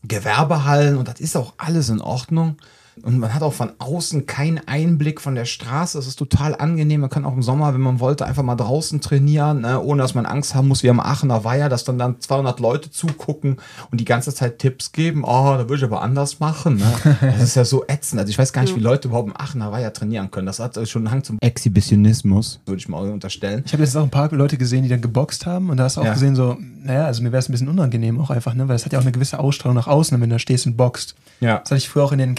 Gewerbehallen 0.04 0.98
und 0.98 1.08
das 1.08 1.20
ist 1.20 1.36
auch 1.36 1.54
alles 1.58 1.90
in 1.90 2.02
Ordnung. 2.02 2.58
Und 3.02 3.18
man 3.20 3.34
hat 3.34 3.42
auch 3.42 3.54
von 3.54 3.72
außen 3.80 4.26
keinen 4.28 4.60
Einblick 4.68 5.20
von 5.20 5.36
der 5.36 5.46
Straße. 5.46 5.98
Das 5.98 6.06
ist 6.08 6.18
total 6.18 6.56
angenehm. 6.56 7.02
Man 7.02 7.10
kann 7.10 7.26
auch 7.26 7.34
im 7.34 7.42
Sommer, 7.42 7.74
wenn 7.74 7.82
man 7.82 8.00
wollte, 8.00 8.26
einfach 8.26 8.44
mal 8.44 8.56
draußen 8.56 9.02
trainieren, 9.02 9.62
ne? 9.62 9.82
ohne 9.82 10.02
dass 10.04 10.14
man 10.14 10.26
Angst 10.26 10.54
haben 10.54 10.68
muss, 10.68 10.84
wie 10.84 10.90
am 10.90 11.00
Aachener 11.00 11.44
Weiher, 11.44 11.70
dass 11.70 11.84
dann 11.84 11.98
dann 11.98 12.20
200 12.20 12.60
Leute 12.60 12.92
zugucken 12.92 13.58
und 13.92 14.00
die 14.00 14.06
ganze 14.06 14.34
Zeit 14.34 14.60
Tipps 14.60 14.92
geben. 14.92 15.24
Oh, 15.24 15.56
da 15.58 15.60
würde 15.70 15.76
ich 15.78 15.84
aber 15.84 16.02
anders 16.02 16.40
machen. 16.40 16.76
Ne? 16.78 16.94
Das 17.22 17.42
ist 17.42 17.56
ja 17.56 17.66
so 17.66 17.84
ätzend. 17.88 18.20
Also 18.20 18.30
ich 18.30 18.38
weiß 18.38 18.54
gar 18.54 18.62
nicht, 18.62 18.76
wie 18.76 18.80
Leute 18.80 19.08
überhaupt 19.08 19.28
im 19.30 19.36
Aachener 19.38 19.72
Weiher 19.72 19.92
trainieren 19.92 20.30
können. 20.32 20.46
Das 20.46 20.60
hat 20.60 20.78
äh, 20.78 20.86
schon 20.86 21.02
einen 21.08 21.12
Hang 21.12 21.24
zum 21.24 21.38
Exhibitionismus, 21.42 22.60
würde 22.66 22.80
ich 22.80 22.88
mal 22.88 23.10
unterstellen. 23.12 23.64
Ich 23.66 23.74
habe 23.74 23.84
jetzt 23.84 23.96
auch 23.98 24.04
ein 24.04 24.10
paar 24.10 24.32
Leute 24.32 24.58
gesehen, 24.58 24.84
die 24.84 24.90
dann 24.90 25.02
geboxt 25.02 25.46
haben 25.46 25.70
und 25.70 25.78
da 25.78 25.86
hast 25.86 25.98
du 25.98 26.02
auch 26.02 26.06
Ja. 26.06 26.14
gesehen, 26.14 26.36
so, 26.36 26.58
naja, 26.84 27.06
also 27.06 27.24
mir 27.24 27.32
wäre 27.32 27.40
es 27.40 27.50
ein 27.50 27.52
bisschen 27.52 27.68
unangenehm 27.70 28.20
auch 28.22 28.30
einfach, 28.30 28.54
ne? 28.54 28.68
weil 28.68 28.76
es 28.76 28.86
hat 28.86 28.94
ja 28.94 29.00
auch 29.00 29.04
eine 29.04 29.12
gewisse 29.12 29.40
Ausstrahlung 29.40 29.76
nach 29.76 29.88
außen, 29.88 30.20
wenn 30.20 30.30
du 30.30 30.36
da 30.36 30.40
stehst 30.40 30.66
und 30.66 30.78
boxt. 30.78 31.16
Ja. 31.40 31.60
Das 31.60 31.72
hatte 31.72 31.78
ich 31.78 31.90
früher 31.90 32.04
auch 32.04 32.12
in 32.12 32.20
den 32.20 32.36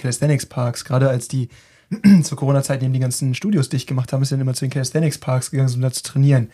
Calisthenics-Parks, 0.48 0.84
gerade 0.84 1.08
als 1.08 1.28
die 1.28 1.48
zur 2.22 2.38
Corona-Zeit 2.38 2.82
eben 2.82 2.92
die 2.92 2.98
ganzen 3.00 3.34
Studios 3.34 3.68
dicht 3.68 3.86
gemacht 3.86 4.12
haben, 4.12 4.22
ist 4.22 4.32
dann 4.32 4.40
immer 4.40 4.54
zu 4.54 4.64
den 4.64 4.70
Calisthenics-Parks 4.70 5.50
gegangen, 5.50 5.72
um 5.74 5.80
da 5.80 5.92
zu 5.92 6.02
trainieren. 6.02 6.48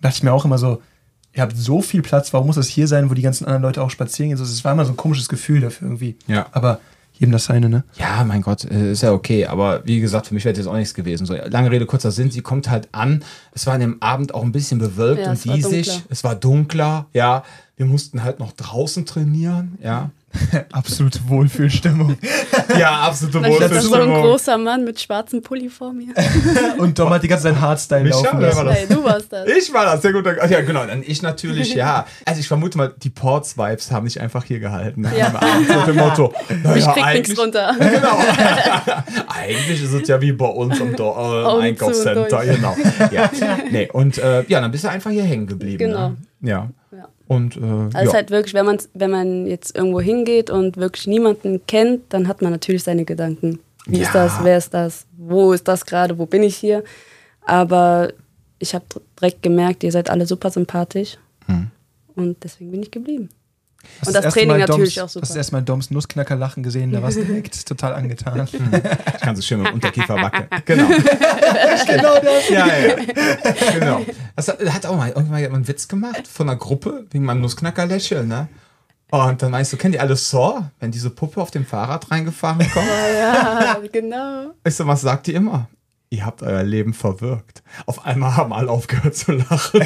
Da 0.00 0.08
dachte 0.08 0.18
ich 0.18 0.22
mir 0.22 0.32
auch 0.32 0.44
immer 0.44 0.58
so, 0.58 0.82
ihr 1.34 1.42
habt 1.42 1.56
so 1.56 1.82
viel 1.82 2.02
Platz, 2.02 2.32
warum 2.32 2.46
muss 2.48 2.56
das 2.56 2.68
hier 2.68 2.88
sein, 2.88 3.10
wo 3.10 3.14
die 3.14 3.22
ganzen 3.22 3.44
anderen 3.44 3.62
Leute 3.62 3.82
auch 3.82 3.90
spazieren 3.90 4.30
gehen? 4.30 4.38
Also, 4.38 4.50
Es 4.50 4.64
war 4.64 4.72
immer 4.72 4.84
so 4.84 4.92
ein 4.92 4.96
komisches 4.96 5.28
Gefühl 5.28 5.60
dafür 5.60 5.88
irgendwie. 5.88 6.16
Ja. 6.26 6.46
Aber 6.52 6.80
jedem 7.12 7.32
das 7.32 7.44
seine, 7.44 7.68
ne? 7.68 7.84
Ja, 7.98 8.24
mein 8.24 8.40
Gott, 8.40 8.64
äh, 8.64 8.92
ist 8.92 9.02
ja 9.02 9.12
okay. 9.12 9.44
Aber 9.46 9.84
wie 9.84 10.00
gesagt, 10.00 10.28
für 10.28 10.34
mich 10.34 10.44
wäre 10.46 10.56
das 10.56 10.66
auch 10.66 10.74
nichts 10.74 10.94
gewesen. 10.94 11.26
So, 11.26 11.34
lange 11.34 11.70
Rede, 11.70 11.84
kurzer 11.84 12.10
Sinn, 12.10 12.30
sie 12.30 12.40
kommt 12.40 12.70
halt 12.70 12.88
an. 12.92 13.22
Es 13.52 13.66
war 13.66 13.74
an 13.74 13.80
dem 13.80 14.00
Abend 14.00 14.32
auch 14.32 14.42
ein 14.42 14.52
bisschen 14.52 14.78
bewölkt 14.78 15.22
Ja, 15.22 15.30
und 15.32 15.44
diesig. 15.44 15.86
dunkler. 15.86 16.02
Es 16.08 16.24
war 16.24 16.34
dunkler, 16.34 17.06
ja. 17.12 17.44
Wir 17.76 17.84
mussten 17.86 18.24
halt 18.24 18.38
noch 18.38 18.52
draußen 18.52 19.04
trainieren, 19.04 19.76
ja. 19.82 20.10
Absolute 20.72 21.18
Wohlfühlstimmung. 21.26 22.16
Ja, 22.78 23.00
absolute 23.00 23.40
Dann 23.40 23.52
stand 23.52 23.72
da 23.74 23.80
so 23.80 23.94
ein 23.94 24.00
Wohlfühlstimmung. 24.00 24.22
großer 24.22 24.58
Mann 24.58 24.84
mit 24.84 25.00
schwarzem 25.00 25.42
Pulli 25.42 25.68
vor 25.68 25.92
mir. 25.92 26.14
Und 26.78 26.98
Dom 26.98 27.10
hat 27.10 27.22
die 27.22 27.28
ganze 27.28 27.44
Zeit 27.44 27.60
Hardstyle 27.60 28.04
Micha, 28.04 28.16
laufen 28.22 28.40
lassen. 28.40 28.56
war 28.58 28.64
das? 28.66 28.74
Hey, 28.76 28.86
du 28.88 29.04
warst 29.04 29.32
das. 29.32 29.48
Ich 29.48 29.72
war 29.72 29.84
das, 29.86 30.02
sehr 30.02 30.12
gut. 30.12 30.24
Ach 30.40 30.48
Ja, 30.48 30.60
genau. 30.60 30.86
Dann 30.86 31.02
ich 31.04 31.22
natürlich, 31.22 31.74
ja. 31.74 32.06
Also 32.24 32.40
ich 32.40 32.46
vermute 32.48 32.78
mal, 32.78 32.94
die 32.96 33.10
Ports-Vibes 33.10 33.90
haben 33.90 34.04
mich 34.04 34.20
einfach 34.20 34.44
hier 34.44 34.60
gehalten. 34.60 35.04
Ja. 35.16 35.34
Abend 35.34 35.68
Mit 35.68 35.86
dem 35.88 35.96
Motto, 35.96 36.32
Ich 36.48 36.62
naja, 36.62 36.92
krieg 36.92 37.04
eigentlich, 37.04 37.28
nichts 37.28 37.42
runter. 37.42 37.74
genau. 37.78 38.18
eigentlich 39.28 39.82
ist 39.82 39.92
es 39.92 40.06
ja 40.08 40.20
wie 40.20 40.32
bei 40.32 40.46
uns 40.46 40.78
im, 40.78 40.94
Do 40.94 41.12
äh, 41.18 41.40
im 41.56 41.60
Einkaufscenter. 41.62 42.44
Genau. 42.44 42.76
Ja. 43.10 43.30
Nee, 43.70 43.88
und 43.92 44.18
äh, 44.18 44.44
ja, 44.46 44.60
dann 44.60 44.70
bist 44.70 44.84
du 44.84 44.88
einfach 44.90 45.10
hier 45.10 45.24
hängen 45.24 45.46
geblieben. 45.48 45.78
Genau. 45.78 46.10
Ne? 46.10 46.16
Ja. 46.42 46.68
Ja. 46.92 47.08
Und 47.28 47.56
äh, 47.56 47.60
Also 47.60 47.90
ja. 47.96 48.02
es 48.02 48.14
halt 48.14 48.30
wirklich, 48.30 48.54
wenn 48.54 48.66
man, 48.66 48.78
wenn 48.94 49.10
man 49.10 49.46
jetzt 49.46 49.76
irgendwo 49.76 50.00
hingeht 50.00 50.50
und 50.50 50.76
wirklich 50.76 51.06
niemanden 51.06 51.64
kennt, 51.66 52.02
dann 52.12 52.26
hat 52.28 52.42
man 52.42 52.50
natürlich 52.52 52.82
seine 52.82 53.04
Gedanken. 53.04 53.60
Wie 53.86 53.98
Ja. 53.98 54.02
ist 54.06 54.14
das? 54.14 54.42
Wer 54.44 54.58
ist 54.58 54.74
das? 54.74 55.06
Wo 55.16 55.52
ist 55.52 55.68
das 55.68 55.86
gerade? 55.86 56.18
Wo 56.18 56.26
bin 56.26 56.42
ich 56.42 56.56
hier? 56.56 56.82
Aber 57.42 58.12
ich 58.58 58.74
habe 58.74 58.84
direkt 59.18 59.42
gemerkt, 59.42 59.82
ihr 59.84 59.92
seid 59.92 60.10
alle 60.10 60.26
super 60.26 60.50
sympathisch. 60.50 61.16
Hm. 61.46 61.70
Und 62.16 62.42
deswegen 62.44 62.70
bin 62.72 62.82
ich 62.82 62.90
geblieben. 62.90 63.28
Hast 64.00 64.08
Und 64.08 64.14
das 64.14 64.24
erste 64.24 64.40
Training 64.40 64.58
Mal 64.58 64.66
natürlich 64.66 64.94
Doms, 64.94 65.04
auch 65.04 65.12
super. 65.12 65.22
Hast 65.24 65.34
du 65.34 65.38
erstmal 65.38 65.62
Doms 65.62 65.90
Nussknacker-Lachen 65.90 66.62
gesehen, 66.62 66.92
da 66.92 67.02
warst 67.02 67.18
du 67.18 67.24
direkt 67.24 67.66
total 67.68 67.94
angetan. 67.94 68.46
ich 68.52 69.20
kann 69.20 69.36
so 69.36 69.42
schön 69.42 69.58
mit 69.58 69.68
dem 69.68 69.74
Unterkiefer 69.74 70.16
wackeln. 70.16 70.48
Genau. 70.64 70.86
genau 71.86 72.14
das. 72.20 72.48
Ja, 72.48 72.66
ja. 72.66 72.96
Genau. 73.78 74.00
Das 74.36 74.48
hat, 74.48 74.86
auch 74.86 74.96
mal 74.96 75.10
irgendwann 75.10 75.40
jemand 75.40 75.56
einen 75.56 75.68
Witz 75.68 75.88
gemacht 75.88 76.26
von 76.26 76.48
einer 76.48 76.58
Gruppe 76.58 77.06
wegen 77.10 77.24
meinem 77.24 77.40
Nussknacker-Lächeln, 77.42 78.28
ne? 78.28 78.48
Und 79.10 79.42
dann 79.42 79.50
meinst 79.50 79.72
du, 79.72 79.76
kennt 79.76 79.94
ihr 79.94 80.00
alle 80.00 80.16
Saw, 80.16 80.70
wenn 80.78 80.92
diese 80.92 81.10
Puppe 81.10 81.40
auf 81.40 81.50
dem 81.50 81.66
Fahrrad 81.66 82.10
reingefahren 82.10 82.58
kommt? 82.70 82.86
Ja, 83.18 83.76
genau. 83.92 84.52
Ich 84.64 84.76
so, 84.76 84.86
was 84.86 85.00
sagt 85.00 85.28
ihr 85.28 85.34
immer? 85.34 85.68
Ihr 86.10 86.24
habt 86.24 86.42
euer 86.42 86.62
Leben 86.62 86.94
verwirkt. 86.94 87.62
Auf 87.86 88.04
einmal 88.04 88.36
haben 88.36 88.52
alle 88.52 88.70
aufgehört 88.70 89.14
zu 89.16 89.32
lachen. 89.32 89.80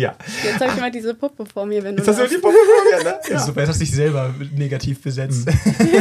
Ja. 0.00 0.16
Jetzt 0.44 0.60
habe 0.60 0.72
ich 0.74 0.80
mal 0.80 0.90
diese 0.90 1.14
Puppe 1.14 1.44
vor 1.46 1.66
mir, 1.66 1.82
wenn 1.82 1.96
du 1.96 2.02
Jetzt 2.02 2.08
hast 2.08 2.20
du 2.20 2.36
die. 2.36 2.40
Puppe 2.40 2.54
vor 2.54 2.98
mir, 2.98 3.04
ne? 3.04 3.18
Ja. 3.30 3.38
Super, 3.38 3.60
jetzt 3.60 3.70
hast 3.70 3.80
du 3.80 3.84
dich 3.84 3.94
selber 3.94 4.34
negativ 4.56 5.02
besetzt. 5.02 5.48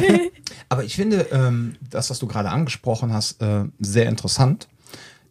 Aber 0.69 0.83
ich 0.83 0.95
finde 0.95 1.27
ähm, 1.31 1.75
das, 1.89 2.09
was 2.09 2.19
du 2.19 2.27
gerade 2.27 2.49
angesprochen 2.49 3.13
hast, 3.13 3.41
äh, 3.41 3.65
sehr 3.79 4.07
interessant. 4.07 4.67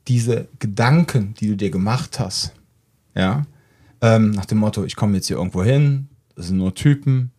Diese 0.07 0.49
Gedanken, 0.59 1.35
die 1.35 1.49
du 1.49 1.57
dir 1.57 1.71
gemacht 1.71 2.19
hast, 2.19 2.53
ja, 3.15 3.47
ähm, 4.01 4.31
nach 4.31 4.47
dem 4.47 4.59
Motto, 4.59 4.85
ich 4.85 4.97
komme 4.97 5.17
jetzt 5.17 5.27
hier 5.27 5.37
irgendwo 5.37 5.63
hin, 5.63 6.09
das 6.37 6.49
sind 6.49 6.59
nur 6.59 6.75
Typen, 6.75 7.33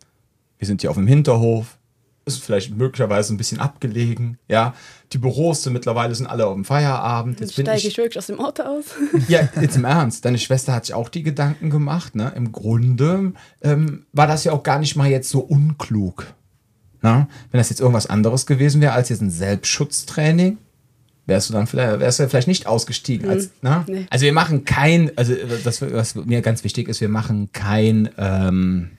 wir 0.58 0.66
sind 0.66 0.82
hier 0.82 0.90
auf 0.90 0.96
dem 0.96 1.06
Hinterhof, 1.06 1.78
ist 2.24 2.42
vielleicht 2.42 2.76
möglicherweise 2.76 3.34
ein 3.34 3.36
bisschen 3.36 3.60
abgelegen, 3.60 4.38
ja. 4.48 4.74
Die 5.12 5.18
Büros 5.18 5.62
sind 5.62 5.72
mittlerweile 5.72 6.14
sind 6.14 6.26
alle 6.26 6.46
auf 6.46 6.54
dem 6.54 6.64
Feierabend. 6.64 7.40
Jetzt 7.40 7.54
steige 7.54 7.88
ich 7.88 7.96
wirklich 7.96 8.18
aus 8.18 8.26
dem 8.26 8.38
Auto 8.38 8.62
aus. 8.62 8.84
ja, 9.28 9.48
jetzt 9.60 9.76
im 9.76 9.84
Ernst. 9.84 10.24
Deine 10.24 10.38
Schwester 10.38 10.72
hat 10.72 10.86
sich 10.86 10.94
auch 10.94 11.08
die 11.08 11.24
Gedanken 11.24 11.70
gemacht. 11.70 12.14
Ne? 12.14 12.32
Im 12.36 12.52
Grunde 12.52 13.32
ähm, 13.62 14.06
war 14.12 14.28
das 14.28 14.44
ja 14.44 14.52
auch 14.52 14.62
gar 14.62 14.78
nicht 14.78 14.94
mal 14.94 15.10
jetzt 15.10 15.30
so 15.30 15.40
unklug. 15.40 16.26
Na? 17.02 17.28
Wenn 17.50 17.58
das 17.58 17.70
jetzt 17.70 17.80
irgendwas 17.80 18.06
anderes 18.06 18.46
gewesen 18.46 18.80
wäre 18.80 18.92
als 18.92 19.08
jetzt 19.08 19.22
ein 19.22 19.30
Selbstschutztraining, 19.30 20.58
wärst 21.26 21.48
du 21.48 21.54
dann 21.54 21.66
vielleicht, 21.66 21.98
wärst 21.98 22.20
du 22.20 22.28
vielleicht 22.28 22.48
nicht 22.48 22.66
ausgestiegen. 22.66 23.28
Als, 23.28 23.50
na? 23.62 23.84
nee. 23.88 24.06
Also 24.10 24.24
wir 24.26 24.32
machen 24.32 24.64
kein, 24.64 25.16
also 25.16 25.34
das, 25.64 25.82
was 25.82 26.14
mir 26.14 26.42
ganz 26.42 26.62
wichtig 26.62 26.88
ist, 26.88 27.00
wir 27.00 27.08
machen 27.08 27.50
kein, 27.52 28.10
ähm, 28.18 28.90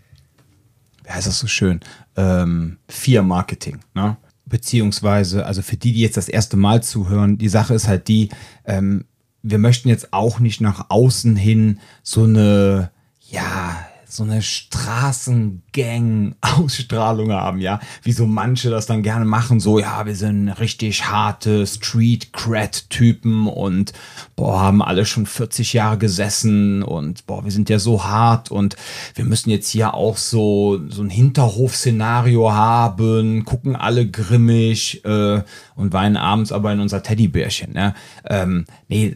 wie 1.12 1.15
heißt 1.15 1.27
das 1.27 1.39
so 1.39 1.48
schön, 1.48 1.82
ähm, 2.15 2.77
Fear-Marketing. 2.88 3.80
Ne? 3.94 4.15
Beziehungsweise, 4.46 5.46
also 5.46 5.62
für 5.62 5.75
die, 5.75 5.91
die 5.91 6.01
jetzt 6.01 6.15
das 6.18 6.30
erste 6.30 6.56
Mal 6.56 6.82
zuhören, 6.82 7.38
die 7.38 7.50
Sache 7.50 7.74
ist 7.74 7.88
halt 7.88 8.08
die, 8.08 8.30
ähm, 8.65 9.06
wir 9.44 9.58
möchten 9.58 9.89
jetzt 9.89 10.13
auch 10.13 10.39
nicht 10.39 10.62
nach 10.62 10.86
außen 10.89 11.36
hin 11.36 11.80
so 12.01 12.24
eine, 12.24 12.91
ja, 13.30 13.86
so 14.12 14.24
eine 14.24 14.41
Straßengang-Ausstrahlung 14.41 17.32
haben, 17.32 17.60
ja, 17.60 17.80
wie 18.03 18.12
so 18.12 18.25
manche 18.25 18.70
das 18.70 18.86
dann 18.86 19.03
gerne 19.03 19.24
machen, 19.24 19.62
so, 19.62 19.80
ja, 19.80 20.06
wir 20.06 20.15
sind 20.15 20.50
richtig 20.50 21.08
harte 21.08 21.65
Street-Cred-Typen 21.65 23.48
und, 23.48 23.94
boah, 24.36 24.60
haben 24.60 24.82
alle 24.82 25.06
schon 25.06 25.25
40 25.25 25.72
Jahre 25.74 25.98
gesessen 25.98 26.84
und, 26.84 27.25
boah, 27.25 27.46
wir 27.46 27.51
sind 27.51 27.70
ja 27.70 27.80
so 27.80 28.03
hart 28.03 28.51
und 28.51 28.75
wir 29.15 29.24
müssen 29.24 29.50
jetzt 29.50 29.70
hier 29.70 29.94
auch 29.94 30.18
so, 30.18 30.82
so 30.89 31.01
ein 31.01 31.10
Hinterhof-Szenario 31.10 32.51
haben, 32.51 33.46
gucken 33.46 33.77
alle 33.77 34.06
grimmig 34.08 35.06
äh, 35.06 35.41
und 35.75 35.94
weinen 35.94 36.18
abends 36.18 36.51
aber 36.51 36.74
in 36.74 36.82
unser 36.82 37.01
Teddybärchen, 37.01 37.72
ne? 37.74 37.96
Ähm, 38.25 38.65
nee, 38.89 39.15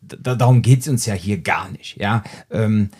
da, 0.00 0.34
darum 0.34 0.62
geht's 0.62 0.88
uns 0.88 1.06
ja 1.06 1.14
hier 1.14 1.38
gar 1.38 1.70
nicht, 1.70 2.00
ja. 2.00 2.24
Ähm, 2.50 2.90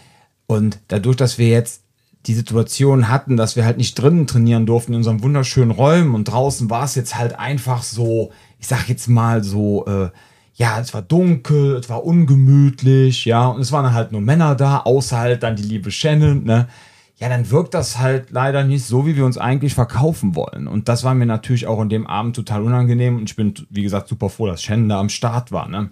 und 0.52 0.78
dadurch, 0.88 1.16
dass 1.16 1.38
wir 1.38 1.49
jetzt 1.49 1.82
die 2.26 2.35
Situation 2.35 3.09
hatten, 3.09 3.37
dass 3.37 3.56
wir 3.56 3.64
halt 3.64 3.78
nicht 3.78 3.94
drinnen 3.94 4.26
trainieren 4.26 4.66
durften 4.66 4.92
in 4.92 4.99
unseren 4.99 5.23
wunderschönen 5.23 5.73
Räumen 5.73 6.14
und 6.14 6.25
draußen 6.25 6.71
war 6.71 6.85
es 6.85 6.94
jetzt 6.94 7.16
halt 7.16 7.38
einfach 7.38 7.82
so, 7.82 8.30
ich 8.61 8.68
sag 8.68 8.88
jetzt 8.88 9.09
mal 9.09 9.42
so, 9.42 9.87
äh, 9.87 10.11
ja, 10.54 10.78
es 10.78 10.94
war 10.94 11.02
dunkel, 11.02 11.76
es 11.76 11.88
war 11.88 12.04
ungemütlich, 12.04 13.25
ja, 13.25 13.49
und 13.49 13.61
es 13.61 13.73
waren 13.73 13.92
halt 13.92 14.12
nur 14.12 14.21
Männer 14.21 14.54
da, 14.54 14.78
außer 14.78 15.18
halt 15.18 15.42
dann 15.42 15.56
die 15.56 15.62
liebe 15.62 15.90
Shannon, 15.90 16.44
ne? 16.44 16.68
Ja, 17.18 17.28
dann 17.28 17.50
wirkt 17.50 17.75
das 17.75 17.99
halt 17.99 18.30
leider 18.30 18.64
nicht 18.64 18.85
so, 18.85 19.06
wie 19.06 19.14
wir 19.14 19.25
uns 19.25 19.38
eigentlich 19.38 19.75
verkaufen 19.75 20.35
wollen. 20.35 20.66
Und 20.66 20.88
das 20.88 21.04
war 21.04 21.14
mir 21.14 21.26
natürlich 21.26 21.68
auch 21.68 21.80
in 21.80 21.88
dem 21.88 22.04
Abend 22.04 22.35
total 22.35 22.62
unangenehm. 22.62 23.16
Und 23.16 23.30
ich 23.30 23.37
bin, 23.37 23.54
wie 23.71 23.85
gesagt, 23.85 24.09
super 24.09 24.28
froh, 24.28 24.49
dass 24.49 24.61
Shannon 24.61 24.88
da 24.88 24.99
am 24.99 25.09
Start 25.09 25.52
war, 25.52 25.68
ne? 25.68 25.90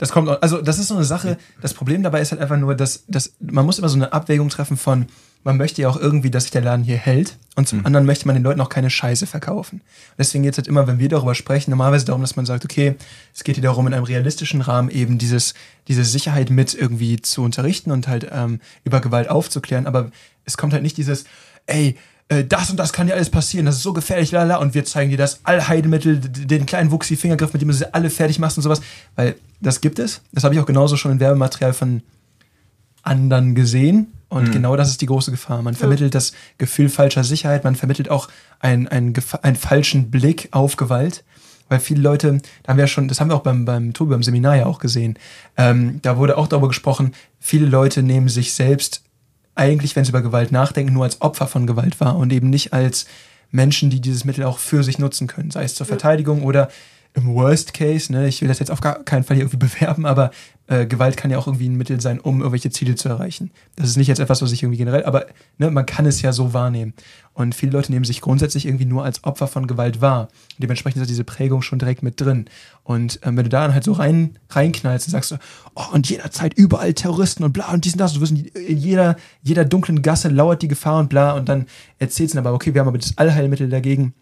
Das 0.00 0.10
kommt, 0.10 0.28
auch- 0.28 0.42
also 0.42 0.60
das 0.60 0.78
ist 0.78 0.88
so 0.88 0.96
eine 0.96 1.04
Sache. 1.04 1.36
Das 1.60 1.74
Problem 1.74 2.02
dabei 2.02 2.20
ist 2.20 2.32
halt 2.32 2.40
einfach 2.40 2.56
nur, 2.56 2.74
dass, 2.74 3.04
dass 3.06 3.34
man 3.38 3.64
muss 3.66 3.78
immer 3.78 3.88
so 3.88 3.96
eine 3.96 4.12
Abwägung 4.12 4.48
treffen 4.48 4.76
von, 4.76 5.06
man 5.44 5.56
möchte 5.56 5.80
ja 5.82 5.88
auch 5.88 5.96
irgendwie, 5.96 6.30
dass 6.30 6.44
sich 6.44 6.50
der 6.52 6.60
Laden 6.62 6.84
hier 6.84 6.96
hält 6.98 7.38
und 7.56 7.66
zum 7.68 7.86
anderen 7.86 8.04
möchte 8.04 8.26
man 8.26 8.34
den 8.34 8.42
Leuten 8.42 8.60
auch 8.60 8.68
keine 8.68 8.90
Scheiße 8.90 9.26
verkaufen. 9.26 9.80
Deswegen 10.18 10.42
geht 10.44 10.52
es 10.52 10.58
halt 10.58 10.68
immer, 10.68 10.86
wenn 10.86 10.98
wir 10.98 11.08
darüber 11.08 11.34
sprechen, 11.34 11.70
normalerweise 11.70 12.04
darum, 12.04 12.20
dass 12.20 12.36
man 12.36 12.44
sagt, 12.44 12.64
okay, 12.64 12.94
es 13.34 13.42
geht 13.44 13.56
hier 13.56 13.62
darum, 13.62 13.86
in 13.86 13.94
einem 13.94 14.04
realistischen 14.04 14.60
Rahmen 14.60 14.90
eben 14.90 15.16
dieses, 15.18 15.54
diese 15.88 16.04
Sicherheit 16.04 16.50
mit 16.50 16.74
irgendwie 16.74 17.20
zu 17.22 17.42
unterrichten 17.42 17.90
und 17.90 18.06
halt 18.08 18.26
ähm, 18.30 18.60
über 18.84 19.00
Gewalt 19.00 19.30
aufzuklären, 19.30 19.86
aber 19.86 20.10
es 20.44 20.56
kommt 20.58 20.72
halt 20.74 20.82
nicht 20.82 20.96
dieses, 20.98 21.24
ey, 21.66 21.96
äh, 22.30 22.44
das 22.44 22.70
und 22.70 22.78
das 22.78 22.92
kann 22.92 23.08
dir 23.08 23.14
alles 23.14 23.28
passieren, 23.28 23.66
das 23.66 23.76
ist 23.76 23.82
so 23.82 23.92
gefährlich, 23.92 24.30
lala, 24.30 24.56
und 24.56 24.72
wir 24.72 24.84
zeigen 24.84 25.10
dir 25.10 25.18
das 25.18 25.40
Allheilmittel, 25.44 26.18
den 26.18 26.64
kleinen 26.64 26.90
Wuchsi-Fingergriff, 26.90 27.52
mit 27.52 27.60
dem 27.60 27.68
du 27.68 27.74
sie 27.74 27.92
alle 27.92 28.08
fertig 28.08 28.38
machst 28.38 28.56
und 28.56 28.62
sowas, 28.62 28.80
weil 29.16 29.34
das 29.60 29.80
gibt 29.80 29.98
es. 29.98 30.22
Das 30.32 30.44
habe 30.44 30.54
ich 30.54 30.60
auch 30.60 30.66
genauso 30.66 30.96
schon 30.96 31.12
in 31.12 31.20
Werbematerial 31.20 31.72
von 31.72 32.02
anderen 33.02 33.54
gesehen. 33.54 34.12
Und 34.28 34.52
genau 34.52 34.76
das 34.76 34.90
ist 34.90 35.00
die 35.00 35.06
große 35.06 35.32
Gefahr. 35.32 35.60
Man 35.60 35.74
vermittelt 35.74 36.14
das 36.14 36.32
Gefühl 36.56 36.88
falscher 36.88 37.24
Sicherheit, 37.24 37.64
man 37.64 37.74
vermittelt 37.74 38.10
auch 38.10 38.28
einen, 38.60 38.86
einen, 38.86 39.12
einen 39.42 39.56
falschen 39.56 40.10
Blick 40.12 40.48
auf 40.52 40.76
Gewalt. 40.76 41.24
Weil 41.68 41.80
viele 41.80 42.00
Leute, 42.00 42.40
da 42.62 42.70
haben 42.70 42.78
wir 42.78 42.84
ja 42.84 42.88
schon, 42.88 43.08
das 43.08 43.20
haben 43.20 43.28
wir 43.28 43.34
auch 43.34 43.42
beim, 43.42 43.64
beim 43.64 43.92
Tobi, 43.92 44.12
beim 44.12 44.22
Seminar 44.22 44.56
ja 44.56 44.66
auch 44.66 44.78
gesehen, 44.78 45.18
ähm, 45.56 46.00
da 46.02 46.16
wurde 46.16 46.36
auch 46.36 46.46
darüber 46.46 46.68
gesprochen, 46.68 47.12
viele 47.38 47.66
Leute 47.66 48.02
nehmen 48.02 48.28
sich 48.28 48.54
selbst 48.54 49.02
eigentlich, 49.54 49.96
wenn 49.96 50.04
sie 50.04 50.10
über 50.10 50.22
Gewalt 50.22 50.52
nachdenken, 50.52 50.92
nur 50.92 51.04
als 51.04 51.20
Opfer 51.20 51.46
von 51.46 51.66
Gewalt 51.66 52.00
wahr 52.00 52.16
und 52.16 52.32
eben 52.32 52.50
nicht 52.50 52.72
als 52.72 53.06
Menschen, 53.50 53.90
die 53.90 54.00
dieses 54.00 54.24
Mittel 54.24 54.44
auch 54.44 54.58
für 54.58 54.84
sich 54.84 54.98
nutzen 54.98 55.26
können, 55.26 55.50
sei 55.50 55.64
es 55.64 55.74
zur 55.74 55.86
Verteidigung 55.86 56.42
oder 56.44 56.68
im 57.14 57.34
Worst 57.34 57.74
Case, 57.74 58.12
ne, 58.12 58.28
ich 58.28 58.40
will 58.40 58.48
das 58.48 58.60
jetzt 58.60 58.70
auf 58.70 58.80
gar 58.80 59.02
keinen 59.02 59.24
Fall 59.24 59.36
hier 59.36 59.44
irgendwie 59.44 59.66
bewerben, 59.66 60.06
aber 60.06 60.30
äh, 60.70 60.86
Gewalt 60.86 61.16
kann 61.16 61.32
ja 61.32 61.38
auch 61.38 61.48
irgendwie 61.48 61.68
ein 61.68 61.76
Mittel 61.76 62.00
sein, 62.00 62.20
um 62.20 62.38
irgendwelche 62.38 62.70
Ziele 62.70 62.94
zu 62.94 63.08
erreichen. 63.08 63.50
Das 63.74 63.88
ist 63.88 63.96
nicht 63.96 64.06
jetzt 64.06 64.20
etwas, 64.20 64.40
was 64.40 64.52
ich 64.52 64.62
irgendwie 64.62 64.78
generell, 64.78 65.04
aber 65.04 65.26
ne, 65.58 65.68
man 65.68 65.84
kann 65.84 66.06
es 66.06 66.22
ja 66.22 66.32
so 66.32 66.54
wahrnehmen. 66.54 66.94
Und 67.34 67.56
viele 67.56 67.72
Leute 67.72 67.90
nehmen 67.90 68.04
sich 68.04 68.20
grundsätzlich 68.20 68.66
irgendwie 68.66 68.84
nur 68.84 69.02
als 69.02 69.24
Opfer 69.24 69.48
von 69.48 69.66
Gewalt 69.66 70.00
wahr. 70.00 70.28
Und 70.28 70.62
dementsprechend 70.62 71.02
ist 71.02 71.10
diese 71.10 71.24
Prägung 71.24 71.62
schon 71.62 71.80
direkt 71.80 72.04
mit 72.04 72.20
drin. 72.20 72.44
Und 72.84 73.18
ähm, 73.24 73.36
wenn 73.36 73.44
du 73.44 73.50
da 73.50 73.62
dann 73.62 73.74
halt 73.74 73.82
so 73.82 73.92
rein, 73.92 74.38
reinknallst 74.48 75.08
und 75.08 75.10
sagst, 75.10 75.36
oh, 75.74 75.82
und 75.92 76.08
jederzeit 76.08 76.54
überall 76.54 76.94
Terroristen 76.94 77.42
und 77.42 77.52
bla 77.52 77.72
und 77.72 77.84
dies 77.84 77.94
und 77.94 78.00
das, 78.00 78.12
du 78.12 78.20
wirst 78.20 78.32
in 78.32 78.78
jeder, 78.78 79.16
jeder 79.42 79.64
dunklen 79.64 80.02
Gasse 80.02 80.28
lauert 80.28 80.62
die 80.62 80.68
Gefahr 80.68 81.00
und 81.00 81.08
bla 81.08 81.32
und 81.32 81.48
dann 81.48 81.66
erzählst 81.98 82.34
du 82.34 82.38
aber, 82.38 82.52
okay, 82.52 82.74
wir 82.74 82.80
haben 82.80 82.88
aber 82.88 82.98
das 82.98 83.18
Allheilmittel 83.18 83.68
dagegen, 83.68 84.14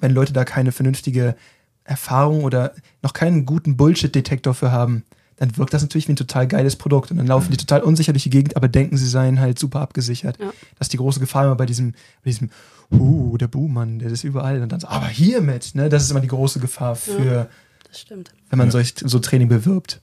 wenn 0.00 0.10
Leute 0.10 0.32
da 0.32 0.44
keine 0.44 0.72
vernünftige 0.72 1.36
Erfahrung 1.84 2.42
oder 2.42 2.72
noch 3.02 3.12
keinen 3.12 3.46
guten 3.46 3.76
Bullshit-Detektor 3.76 4.54
für 4.54 4.72
haben, 4.72 5.04
dann 5.36 5.56
wirkt 5.56 5.74
das 5.74 5.82
natürlich 5.82 6.08
wie 6.08 6.12
ein 6.12 6.16
total 6.16 6.46
geiles 6.46 6.76
Produkt. 6.76 7.10
Und 7.10 7.16
dann 7.16 7.26
laufen 7.26 7.50
die 7.50 7.56
total 7.56 7.82
unsicher 7.82 8.12
durch 8.12 8.22
die 8.22 8.30
Gegend, 8.30 8.56
aber 8.56 8.68
denken, 8.68 8.96
sie 8.96 9.08
seien 9.08 9.40
halt 9.40 9.58
super 9.58 9.80
abgesichert. 9.80 10.38
Ja. 10.40 10.52
Das 10.78 10.86
ist 10.86 10.92
die 10.92 10.98
große 10.98 11.20
Gefahr 11.20 11.44
immer 11.44 11.56
bei 11.56 11.66
diesem, 11.66 11.92
bei 11.92 12.30
diesem, 12.30 12.50
uh, 12.92 13.36
der 13.36 13.48
Buhmann, 13.48 13.98
der 13.98 14.10
ist 14.10 14.24
überall. 14.24 14.62
Und 14.62 14.70
dann 14.70 14.80
so, 14.80 14.88
aber 14.88 15.06
hiermit, 15.06 15.74
ne? 15.74 15.88
Das 15.88 16.02
ist 16.02 16.10
immer 16.10 16.20
die 16.20 16.28
große 16.28 16.60
Gefahr 16.60 16.94
für, 16.96 17.48
Das 17.88 18.00
stimmt. 18.00 18.32
wenn 18.50 18.58
man 18.58 18.70
solch, 18.70 18.94
so 19.02 19.18
Training 19.18 19.48
bewirbt. 19.48 20.00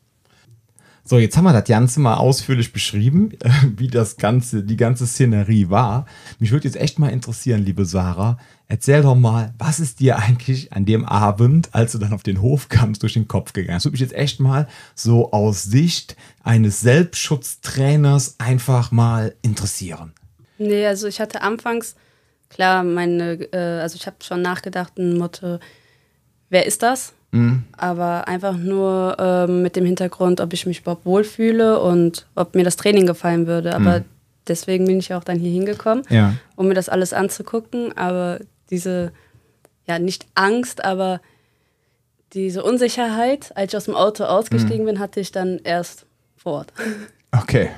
So, 1.03 1.17
jetzt 1.17 1.35
haben 1.35 1.45
wir 1.45 1.53
das 1.53 1.65
Ganze 1.65 1.99
mal 1.99 2.15
ausführlich 2.15 2.73
beschrieben, 2.73 3.33
wie 3.75 3.87
das 3.87 4.17
Ganze, 4.17 4.63
die 4.63 4.77
ganze 4.77 5.07
Szenerie 5.07 5.69
war. 5.69 6.05
Mich 6.39 6.51
würde 6.51 6.65
jetzt 6.65 6.77
echt 6.77 6.99
mal 6.99 7.09
interessieren, 7.09 7.65
liebe 7.65 7.85
Sarah, 7.85 8.37
erzähl 8.67 9.01
doch 9.01 9.15
mal, 9.15 9.53
was 9.57 9.79
ist 9.79 9.99
dir 9.99 10.19
eigentlich 10.19 10.71
an 10.73 10.85
dem 10.85 11.03
Abend, 11.05 11.69
als 11.73 11.93
du 11.93 11.97
dann 11.97 12.13
auf 12.13 12.23
den 12.23 12.41
Hof 12.41 12.69
kamst, 12.69 13.01
durch 13.01 13.13
den 13.13 13.27
Kopf 13.27 13.53
gegangen? 13.53 13.77
Das 13.77 13.85
würde 13.85 13.93
mich 13.93 14.01
jetzt 14.01 14.13
echt 14.13 14.39
mal 14.39 14.67
so 14.95 15.31
aus 15.31 15.63
Sicht 15.63 16.15
eines 16.43 16.81
Selbstschutztrainers 16.81 18.35
einfach 18.37 18.91
mal 18.91 19.35
interessieren. 19.41 20.13
Nee, 20.59 20.85
also 20.85 21.07
ich 21.07 21.19
hatte 21.19 21.41
anfangs, 21.41 21.95
klar, 22.49 22.83
meine, 22.83 23.33
äh, 23.51 23.81
also 23.81 23.95
ich 23.95 24.05
habe 24.05 24.17
schon 24.23 24.43
nachgedacht, 24.43 24.97
ein 24.99 25.17
Motto, 25.17 25.59
wer 26.49 26.67
ist 26.67 26.83
das? 26.83 27.13
Aber 27.77 28.27
einfach 28.27 28.57
nur 28.57 29.15
ähm, 29.17 29.61
mit 29.61 29.75
dem 29.77 29.85
Hintergrund, 29.85 30.41
ob 30.41 30.51
ich 30.51 30.65
mich 30.65 30.81
überhaupt 30.81 31.05
wohlfühle 31.05 31.79
und 31.79 32.25
ob 32.35 32.55
mir 32.55 32.63
das 32.65 32.75
Training 32.75 33.05
gefallen 33.05 33.47
würde. 33.47 33.73
Aber 33.73 34.03
deswegen 34.47 34.85
bin 34.85 34.99
ich 34.99 35.13
auch 35.13 35.23
dann 35.23 35.39
hier 35.39 35.51
hingekommen, 35.51 36.03
Ja. 36.09 36.33
um 36.57 36.67
mir 36.67 36.73
das 36.73 36.89
alles 36.89 37.13
anzugucken. 37.13 37.95
Aber 37.97 38.39
diese, 38.69 39.13
ja, 39.87 39.97
nicht 39.97 40.25
Angst, 40.35 40.83
aber 40.83 41.21
diese 42.33 42.63
Unsicherheit, 42.63 43.51
als 43.55 43.71
ich 43.73 43.77
aus 43.77 43.85
dem 43.85 43.95
Auto 43.95 44.25
ausgestiegen 44.25 44.85
bin, 44.85 44.99
hatte 44.99 45.19
ich 45.21 45.31
dann 45.31 45.59
erst 45.63 46.05
vor 46.37 46.53
Ort. 46.53 46.73
Okay. 47.33 47.69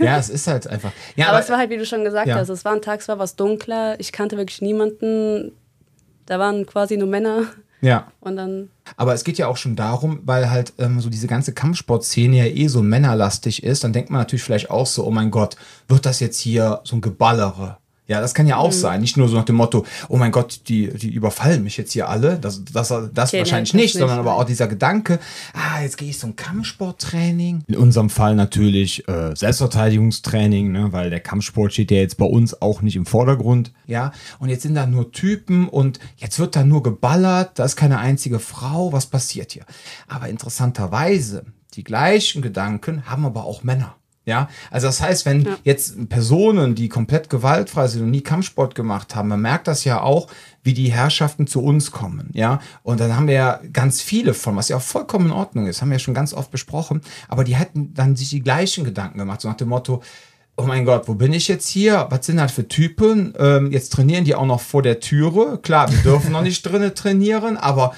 ja, 0.00 0.16
es 0.16 0.30
ist 0.30 0.46
halt 0.46 0.68
einfach. 0.68 0.92
Ja, 1.16 1.28
aber, 1.30 1.40
es 1.40 1.48
war 1.50 1.58
halt, 1.58 1.70
wie 1.70 1.76
du 1.76 1.84
schon 1.84 2.04
gesagt 2.04 2.28
Ja. 2.28 2.36
hast, 2.36 2.48
es 2.50 2.64
war 2.64 2.72
ein 2.72 2.82
Tag, 2.82 3.00
es 3.00 3.08
war 3.08 3.18
was 3.18 3.34
dunkler. 3.34 3.98
Ich 3.98 4.12
kannte 4.12 4.36
wirklich 4.36 4.62
niemanden. 4.62 5.50
Da 6.26 6.38
waren 6.38 6.64
quasi 6.66 6.96
nur 6.96 7.08
Männer. 7.08 7.46
Ja. 7.84 8.10
Und 8.20 8.36
dann, 8.36 8.70
Aber 8.96 9.12
es 9.12 9.24
geht 9.24 9.36
ja 9.36 9.46
auch 9.46 9.58
schon 9.58 9.76
darum, 9.76 10.20
weil 10.24 10.50
halt 10.50 10.72
ähm, 10.78 11.00
so 11.00 11.10
diese 11.10 11.26
ganze 11.26 11.52
Kampfsportszene 11.52 12.36
ja 12.38 12.46
eh 12.46 12.68
so 12.68 12.82
männerlastig 12.82 13.62
ist, 13.62 13.84
dann 13.84 13.92
denkt 13.92 14.08
man 14.08 14.20
natürlich 14.20 14.42
vielleicht 14.42 14.70
auch 14.70 14.86
so, 14.86 15.04
oh 15.04 15.10
mein 15.10 15.30
Gott, 15.30 15.56
wird 15.86 16.06
das 16.06 16.20
jetzt 16.20 16.38
hier 16.40 16.80
so 16.84 16.96
ein 16.96 17.02
Geballere? 17.02 17.76
Ja, 18.06 18.20
das 18.20 18.34
kann 18.34 18.46
ja 18.46 18.56
Mhm. 18.56 18.60
auch 18.62 18.72
sein. 18.72 19.00
Nicht 19.00 19.16
nur 19.16 19.28
so 19.28 19.36
nach 19.36 19.46
dem 19.46 19.56
Motto, 19.56 19.86
oh 20.08 20.16
mein 20.18 20.30
Gott, 20.30 20.60
die, 20.68 20.88
die 20.92 21.08
überfallen 21.08 21.64
mich 21.64 21.78
jetzt 21.78 21.92
hier 21.92 22.06
alle. 22.08 22.38
Das, 22.38 22.62
das, 22.70 22.88
das 22.88 23.30
Okay, 23.30 23.38
wahrscheinlich 23.38 23.72
nee, 23.72 23.80
das 23.80 23.84
nicht, 23.86 23.92
sondern 23.94 24.18
nicht, 24.18 24.20
aber 24.26 24.32
nein. 24.32 24.40
auch 24.40 24.44
dieser 24.44 24.66
Gedanke, 24.68 25.18
ah, 25.54 25.80
jetzt 25.80 25.96
gehe 25.96 26.10
ich 26.10 26.22
ein 26.22 26.36
Kampfsporttraining. 26.36 27.62
In 27.66 27.76
unserem 27.76 28.10
Fall 28.10 28.34
natürlich 28.34 29.08
äh, 29.08 29.34
Selbstverteidigungstraining, 29.34 30.72
ne, 30.72 30.92
weil 30.92 31.10
der 31.10 31.20
Kampfsport 31.20 31.72
steht 31.72 31.90
ja 31.90 31.98
jetzt 31.98 32.16
bei 32.18 32.26
uns 32.26 32.60
auch 32.60 32.82
nicht 32.82 32.96
im 32.96 33.06
Vordergrund. 33.06 33.72
Ja, 33.86 34.12
und 34.38 34.48
jetzt 34.48 34.62
sind 34.62 34.74
da 34.74 34.86
nur 34.86 35.12
Typen 35.12 35.68
und 35.68 35.98
jetzt 36.16 36.38
wird 36.38 36.56
da 36.56 36.64
nur 36.64 36.82
geballert, 36.82 37.58
da 37.58 37.64
ist 37.64 37.76
keine 37.76 37.98
einzige 37.98 38.38
Frau. 38.38 38.92
Was 38.92 39.06
passiert 39.06 39.52
hier? 39.52 39.64
Aber 40.08 40.28
interessanterweise, 40.28 41.44
die 41.74 41.84
gleichen 41.84 42.42
Gedanken 42.42 43.04
haben 43.06 43.24
aber 43.24 43.44
auch 43.44 43.62
Männer. 43.62 43.96
Ja, 44.26 44.48
also 44.70 44.86
das 44.86 45.02
heißt, 45.02 45.26
wenn 45.26 45.46
jetzt 45.64 46.08
Personen, 46.08 46.74
die 46.74 46.88
komplett 46.88 47.28
gewaltfrei 47.28 47.88
sind 47.88 48.04
und 48.04 48.10
nie 48.10 48.22
Kampfsport 48.22 48.74
gemacht 48.74 49.14
haben, 49.14 49.28
man 49.28 49.42
merkt 49.42 49.68
das 49.68 49.84
ja 49.84 50.00
auch, 50.00 50.28
wie 50.62 50.72
die 50.72 50.90
Herrschaften 50.90 51.46
zu 51.46 51.62
uns 51.62 51.90
kommen, 51.90 52.30
ja. 52.32 52.60
Und 52.82 53.00
dann 53.00 53.14
haben 53.14 53.26
wir 53.26 53.34
ja 53.34 53.60
ganz 53.72 54.00
viele 54.00 54.32
von, 54.32 54.56
was 54.56 54.70
ja 54.70 54.78
auch 54.78 54.82
vollkommen 54.82 55.26
in 55.26 55.32
Ordnung 55.32 55.66
ist, 55.66 55.82
haben 55.82 55.90
wir 55.90 55.96
ja 55.96 56.00
schon 56.00 56.14
ganz 56.14 56.32
oft 56.32 56.50
besprochen, 56.50 57.02
aber 57.28 57.44
die 57.44 57.54
hätten 57.54 57.92
dann 57.92 58.16
sich 58.16 58.30
die 58.30 58.42
gleichen 58.42 58.84
Gedanken 58.84 59.18
gemacht, 59.18 59.42
so 59.42 59.48
nach 59.48 59.58
dem 59.58 59.68
Motto, 59.68 60.02
oh 60.56 60.62
mein 60.62 60.84
Gott, 60.84 61.08
wo 61.08 61.14
bin 61.14 61.32
ich 61.32 61.48
jetzt 61.48 61.68
hier? 61.68 62.06
Was 62.10 62.26
sind 62.26 62.36
das 62.36 62.52
für 62.52 62.68
Typen? 62.68 63.34
Ähm, 63.38 63.72
jetzt 63.72 63.92
trainieren 63.92 64.24
die 64.24 64.34
auch 64.34 64.46
noch 64.46 64.60
vor 64.60 64.82
der 64.82 65.00
Türe. 65.00 65.58
Klar, 65.62 65.90
wir 65.90 65.98
dürfen 65.98 66.32
noch 66.32 66.42
nicht 66.42 66.62
drinnen 66.62 66.94
trainieren, 66.94 67.56
aber 67.56 67.94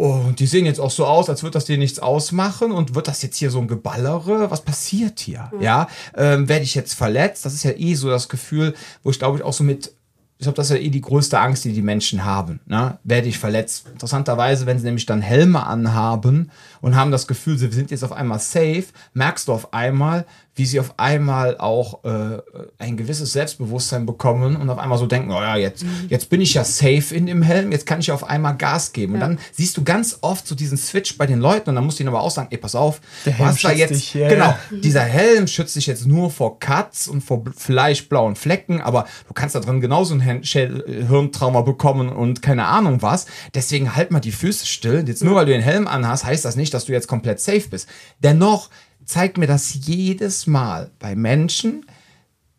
Oh, 0.00 0.12
und 0.28 0.38
die 0.38 0.46
sehen 0.46 0.64
jetzt 0.64 0.78
auch 0.78 0.92
so 0.92 1.06
aus, 1.06 1.28
als 1.28 1.42
würde 1.42 1.54
das 1.54 1.64
dir 1.64 1.76
nichts 1.76 1.98
ausmachen 1.98 2.70
und 2.70 2.94
wird 2.94 3.08
das 3.08 3.20
jetzt 3.20 3.36
hier 3.36 3.50
so 3.50 3.58
ein 3.58 3.66
Geballere? 3.66 4.48
Was 4.48 4.60
passiert 4.60 5.18
hier? 5.18 5.50
Ja, 5.60 5.88
ähm, 6.16 6.48
werde 6.48 6.62
ich 6.62 6.76
jetzt 6.76 6.94
verletzt? 6.94 7.44
Das 7.44 7.52
ist 7.52 7.64
ja 7.64 7.72
eh 7.76 7.94
so 7.94 8.08
das 8.08 8.28
Gefühl, 8.28 8.74
wo 9.02 9.10
ich 9.10 9.18
glaube 9.18 9.38
ich 9.38 9.44
auch 9.44 9.52
so 9.52 9.64
mit, 9.64 9.92
ich 10.38 10.44
glaube, 10.44 10.54
das 10.54 10.70
ist 10.70 10.76
ja 10.76 10.82
eh 10.82 10.90
die 10.90 11.00
größte 11.00 11.40
Angst, 11.40 11.64
die 11.64 11.72
die 11.72 11.82
Menschen 11.82 12.24
haben. 12.24 12.60
Ne? 12.66 12.96
Werde 13.02 13.26
ich 13.26 13.40
verletzt? 13.40 13.86
Interessanterweise, 13.92 14.66
wenn 14.66 14.78
sie 14.78 14.84
nämlich 14.84 15.04
dann 15.04 15.20
Helme 15.20 15.66
anhaben 15.66 16.52
und 16.80 16.94
haben 16.94 17.10
das 17.10 17.26
Gefühl, 17.26 17.58
sie 17.58 17.72
sind 17.72 17.90
jetzt 17.90 18.04
auf 18.04 18.12
einmal 18.12 18.38
safe, 18.38 18.84
merkst 19.14 19.48
du 19.48 19.52
auf 19.52 19.74
einmal, 19.74 20.26
wie 20.58 20.66
sie 20.66 20.80
auf 20.80 20.98
einmal 20.98 21.56
auch 21.58 22.04
äh, 22.04 22.42
ein 22.78 22.96
gewisses 22.96 23.32
Selbstbewusstsein 23.32 24.06
bekommen 24.06 24.56
und 24.56 24.68
auf 24.68 24.78
einmal 24.78 24.98
so 24.98 25.06
denken, 25.06 25.30
oh 25.30 25.40
ja, 25.40 25.56
jetzt, 25.56 25.84
jetzt 26.08 26.28
bin 26.30 26.40
ich 26.40 26.54
ja 26.54 26.64
safe 26.64 27.14
in 27.14 27.26
dem 27.26 27.42
Helm, 27.42 27.70
jetzt 27.70 27.86
kann 27.86 28.00
ich 28.00 28.10
auf 28.10 28.24
einmal 28.24 28.56
Gas 28.56 28.92
geben. 28.92 29.14
Und 29.14 29.20
dann 29.20 29.38
siehst 29.52 29.76
du 29.76 29.84
ganz 29.84 30.18
oft 30.20 30.46
so 30.46 30.54
diesen 30.54 30.76
Switch 30.76 31.16
bei 31.16 31.26
den 31.26 31.38
Leuten 31.38 31.70
und 31.70 31.76
dann 31.76 31.84
musst 31.84 31.98
du 31.98 32.02
ihnen 32.02 32.08
aber 32.08 32.22
auch 32.22 32.30
sagen, 32.30 32.48
ey, 32.50 32.58
pass 32.58 32.74
auf, 32.74 33.00
Der 33.24 33.32
du 33.32 33.38
Helm 33.38 33.48
hast 33.48 33.64
da 33.64 33.72
jetzt, 33.72 33.90
dich, 33.90 34.14
ja, 34.14 34.28
genau, 34.28 34.46
ja. 34.46 34.58
dieser 34.70 35.02
Helm 35.02 35.46
schützt 35.46 35.76
dich 35.76 35.86
jetzt 35.86 36.06
nur 36.06 36.30
vor 36.30 36.58
Cuts 36.58 37.08
und 37.08 37.22
vor 37.22 37.44
vielleicht 37.56 38.08
blauen 38.08 38.34
Flecken, 38.34 38.80
aber 38.80 39.06
du 39.28 39.34
kannst 39.34 39.54
da 39.54 39.60
drin 39.60 39.80
genauso 39.80 40.14
ein 40.14 40.20
Hirntrauma 40.20 41.62
bekommen 41.62 42.08
und 42.08 42.42
keine 42.42 42.66
Ahnung 42.66 43.00
was. 43.00 43.26
Deswegen 43.54 43.94
halt 43.94 44.10
mal 44.10 44.20
die 44.20 44.32
Füße 44.32 44.66
still. 44.66 45.04
Jetzt 45.06 45.22
nur 45.22 45.36
weil 45.36 45.46
du 45.46 45.52
den 45.52 45.62
Helm 45.62 45.86
anhast, 45.86 46.24
heißt 46.24 46.44
das 46.44 46.56
nicht, 46.56 46.74
dass 46.74 46.86
du 46.86 46.92
jetzt 46.92 47.06
komplett 47.06 47.40
safe 47.40 47.68
bist. 47.70 47.88
Dennoch 48.22 48.70
zeigt 49.08 49.38
mir 49.38 49.46
das 49.46 49.86
jedes 49.86 50.46
Mal 50.46 50.90
bei 50.98 51.16
Menschen, 51.16 51.86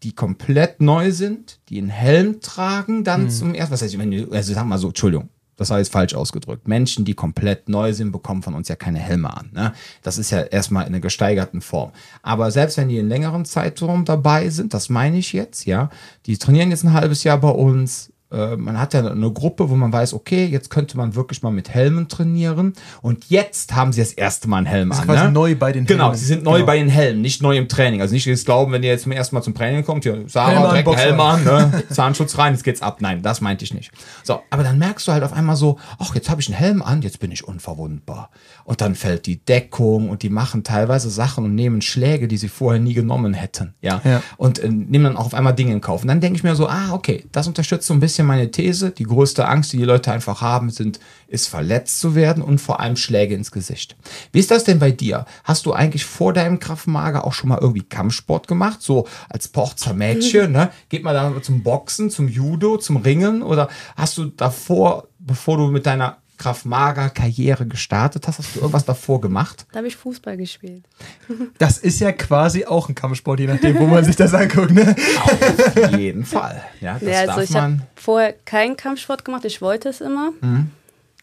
die 0.03 0.13
komplett 0.13 0.81
neu 0.81 1.12
sind, 1.12 1.59
die 1.69 1.77
einen 1.77 1.89
Helm 1.89 2.41
tragen, 2.41 3.03
dann 3.03 3.29
zum 3.29 3.53
ersten, 3.53 3.73
was 3.73 3.81
heißt, 3.81 3.97
wenn 3.97 4.12
du, 4.12 4.31
also 4.31 4.53
sag 4.53 4.65
mal 4.65 4.77
so, 4.77 4.88
Entschuldigung, 4.88 5.29
das 5.57 5.69
war 5.69 5.77
jetzt 5.77 5.91
falsch 5.91 6.15
ausgedrückt. 6.15 6.67
Menschen, 6.67 7.03
die 7.03 7.13
komplett 7.13 7.67
neu 7.67 7.91
sind, 7.93 8.12
bekommen 8.12 8.41
von 8.41 8.55
uns 8.55 8.69
ja 8.69 8.75
keine 8.75 8.99
Helme 8.99 9.35
an. 9.35 9.49
Ne? 9.53 9.73
Das 10.01 10.17
ist 10.17 10.31
ja 10.31 10.39
erstmal 10.39 10.83
in 10.83 10.93
einer 10.93 11.01
gesteigerten 11.01 11.62
Form. 11.62 11.91
Aber 12.23 12.49
selbst 12.49 12.77
wenn 12.77 12.88
die 12.88 12.97
in 12.97 13.09
längeren 13.09 13.43
Zeitraum 13.45 14.05
dabei 14.05 14.49
sind, 14.49 14.73
das 14.73 14.89
meine 14.89 15.17
ich 15.17 15.33
jetzt, 15.33 15.65
ja, 15.65 15.89
die 16.25 16.38
trainieren 16.38 16.71
jetzt 16.71 16.83
ein 16.83 16.93
halbes 16.93 17.25
Jahr 17.25 17.39
bei 17.39 17.49
uns, 17.49 18.12
äh, 18.31 18.55
man 18.55 18.79
hat 18.79 18.93
ja 18.93 19.05
eine 19.05 19.31
Gruppe, 19.31 19.69
wo 19.69 19.75
man 19.75 19.91
weiß, 19.91 20.13
okay, 20.13 20.45
jetzt 20.45 20.69
könnte 20.69 20.97
man 20.97 21.15
wirklich 21.15 21.41
mal 21.41 21.51
mit 21.51 21.69
Helmen 21.69 22.07
trainieren. 22.07 22.73
Und 23.01 23.29
jetzt 23.29 23.75
haben 23.75 23.91
sie 23.91 24.01
das 24.01 24.13
erste 24.13 24.47
Mal 24.47 24.57
einen 24.57 24.65
Helm 24.67 24.91
ist 24.91 24.99
an. 24.99 25.05
quasi 25.05 25.23
ne? 25.25 25.31
neu 25.31 25.55
bei 25.55 25.71
den 25.71 25.85
Genau, 25.85 26.05
Helmen. 26.05 26.17
sie 26.17 26.25
sind 26.25 26.43
neu 26.43 26.55
Genau. 26.57 26.65
bei 26.67 26.77
den 26.77 26.89
Helmen, 26.89 27.21
nicht 27.21 27.41
neu 27.41 27.57
im 27.57 27.67
Training. 27.67 28.01
Also 28.01 28.13
nicht 28.13 28.25
jetzt 28.25 28.45
glauben, 28.45 28.71
wenn 28.71 28.83
ihr 28.83 28.89
jetzt 28.89 29.03
zum 29.03 29.11
ersten 29.11 29.35
Mal 29.35 29.41
zum 29.41 29.55
Training 29.55 29.83
kommt, 29.83 30.05
ja, 30.05 30.13
Sarah, 30.27 30.51
Helm 30.51 30.61
direkt 30.63 30.85
Boxer. 30.85 31.01
Helm 31.01 31.19
an, 31.19 31.43
ne? 31.43 31.83
Zahnschutz 31.89 32.37
rein, 32.37 32.53
jetzt 32.53 32.63
geht's 32.63 32.81
ab. 32.81 32.97
Nein, 33.01 33.21
das 33.23 33.41
meinte 33.41 33.63
ich 33.65 33.73
nicht. 33.73 33.91
So, 34.23 34.41
aber 34.49 34.63
dann 34.63 34.77
merkst 34.77 35.07
du 35.07 35.11
halt 35.11 35.23
auf 35.23 35.33
einmal 35.33 35.55
so, 35.55 35.79
ach, 35.97 36.13
jetzt 36.15 36.29
habe 36.29 36.41
ich 36.41 36.47
einen 36.49 36.57
Helm 36.57 36.81
an, 36.81 37.01
jetzt 37.01 37.19
bin 37.19 37.31
ich 37.31 37.47
unverwundbar. 37.47 38.29
Und 38.63 38.81
dann 38.81 38.93
fällt 38.95 39.25
die 39.25 39.37
Deckung 39.43 40.09
und 40.09 40.21
die 40.21 40.29
machen 40.29 40.63
teilweise 40.63 41.09
Sachen 41.09 41.45
und 41.45 41.55
nehmen 41.55 41.81
Schläge, 41.81 42.27
die 42.27 42.37
sie 42.37 42.49
vorher 42.49 42.79
nie 42.79 42.93
genommen 42.93 43.33
hätten. 43.33 43.73
Ja. 43.81 44.01
Ja. 44.03 44.21
Und 44.37 44.59
äh, 44.59 44.69
nehmen 44.69 45.05
dann 45.05 45.17
auch 45.17 45.25
auf 45.25 45.33
einmal 45.33 45.55
Dinge 45.55 45.71
in 45.73 45.81
Kauf. 45.81 46.03
Und 46.03 46.07
dann 46.07 46.21
denke 46.21 46.37
ich 46.37 46.43
mir 46.43 46.55
so, 46.55 46.67
ah, 46.67 46.91
okay, 46.91 47.25
das 47.31 47.47
unterstützt 47.47 47.87
so 47.87 47.93
ein 47.93 47.99
bisschen 47.99 48.18
meine 48.23 48.51
These. 48.51 48.91
Die 48.91 49.03
größte 49.03 49.47
Angst, 49.47 49.73
die 49.73 49.77
die 49.77 49.84
Leute 49.84 50.12
einfach 50.12 50.41
haben, 50.41 50.69
sind, 50.69 50.99
ist 51.27 51.47
verletzt 51.47 51.99
zu 51.99 52.15
werden 52.15 52.43
und 52.43 52.60
vor 52.60 52.79
allem 52.79 52.95
Schläge 52.95 53.36
ins 53.36 53.51
Gesicht. 53.51 53.95
Wie 54.32 54.39
ist 54.39 54.51
das 54.51 54.63
denn 54.63 54.79
bei 54.79 54.91
dir? 54.91 55.25
Hast 55.43 55.65
du 55.65 55.73
eigentlich 55.73 56.05
vor 56.05 56.34
deinem 56.34 56.60
Kraftmager 56.60 57.25
auch 57.25 57.34
schon 57.34 57.49
mal 57.49 57.60
irgendwie 57.60 57.84
Kampfsport 57.84 58.47
gemacht? 58.47 58.82
So 58.82 59.08
als 59.29 59.47
Porzer 59.47 59.93
Mädchen, 59.93 60.51
ne? 60.51 60.71
Geht 60.89 61.03
man 61.03 61.13
da 61.13 61.41
zum 61.41 61.63
Boxen, 61.63 62.10
zum 62.10 62.27
Judo, 62.27 62.77
zum 62.77 62.97
Ringen? 62.97 63.41
Oder 63.41 63.69
hast 63.95 64.17
du 64.17 64.25
davor, 64.25 65.08
bevor 65.19 65.58
du 65.58 65.67
mit 65.67 65.86
deiner 65.86 66.17
Kraftmager-Karriere 66.39 67.65
gestartet 67.67 68.28
hast, 68.28 68.39
hast 68.39 68.56
du 68.56 68.60
irgendwas 68.62 68.86
davor 68.86 69.21
gemacht? 69.21 69.65
da 69.71 69.78
habe 69.78 69.88
ich 69.88 69.95
Fußball 69.95 70.38
gespielt. 70.38 70.84
Das 71.60 71.78
ist 71.78 71.99
ja 71.99 72.12
quasi 72.12 72.65
auch 72.65 72.89
ein 72.89 72.95
Kampfsport, 72.95 73.39
je 73.39 73.47
nachdem, 73.47 73.78
wo 73.78 73.86
man 73.86 74.04
sich 74.04 74.15
das 74.15 74.34
anguckt. 74.34 74.71
Ne? 74.71 74.95
Auf 75.23 75.91
jeden 75.97 76.25
Fall. 76.25 76.63
Ja, 76.82 76.93
das 76.99 77.04
Ja, 77.04 77.19
also 77.21 77.25
darf 77.34 77.43
ich 77.43 77.56
habe 77.56 77.71
man. 77.73 77.82
vorher 77.95 78.34
keinen 78.45 78.75
Kampfsport 78.78 79.23
gemacht, 79.25 79.45
ich 79.45 79.62
wollte 79.62 79.89
es 79.89 80.02
immer. 80.02 80.32
Mhm. 80.41 80.71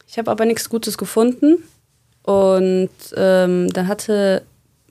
Ich 0.07 0.19
habe 0.19 0.31
aber 0.31 0.45
nichts 0.45 0.69
Gutes 0.69 0.97
gefunden. 0.99 1.57
Und 2.23 2.91
ähm, 3.17 3.69
dann 3.73 3.89
hatte 3.89 4.43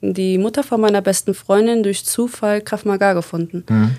die 0.02 0.38
Mutter 0.38 0.64
von 0.64 0.82
meiner 0.82 1.02
besten 1.02 1.34
Freundin 1.34 1.84
durch 1.84 2.06
Zufall 2.06 2.62
Krav 2.62 2.86
Maga 2.86 3.14
gefunden. 3.14 3.64
Mhm. 3.70 3.96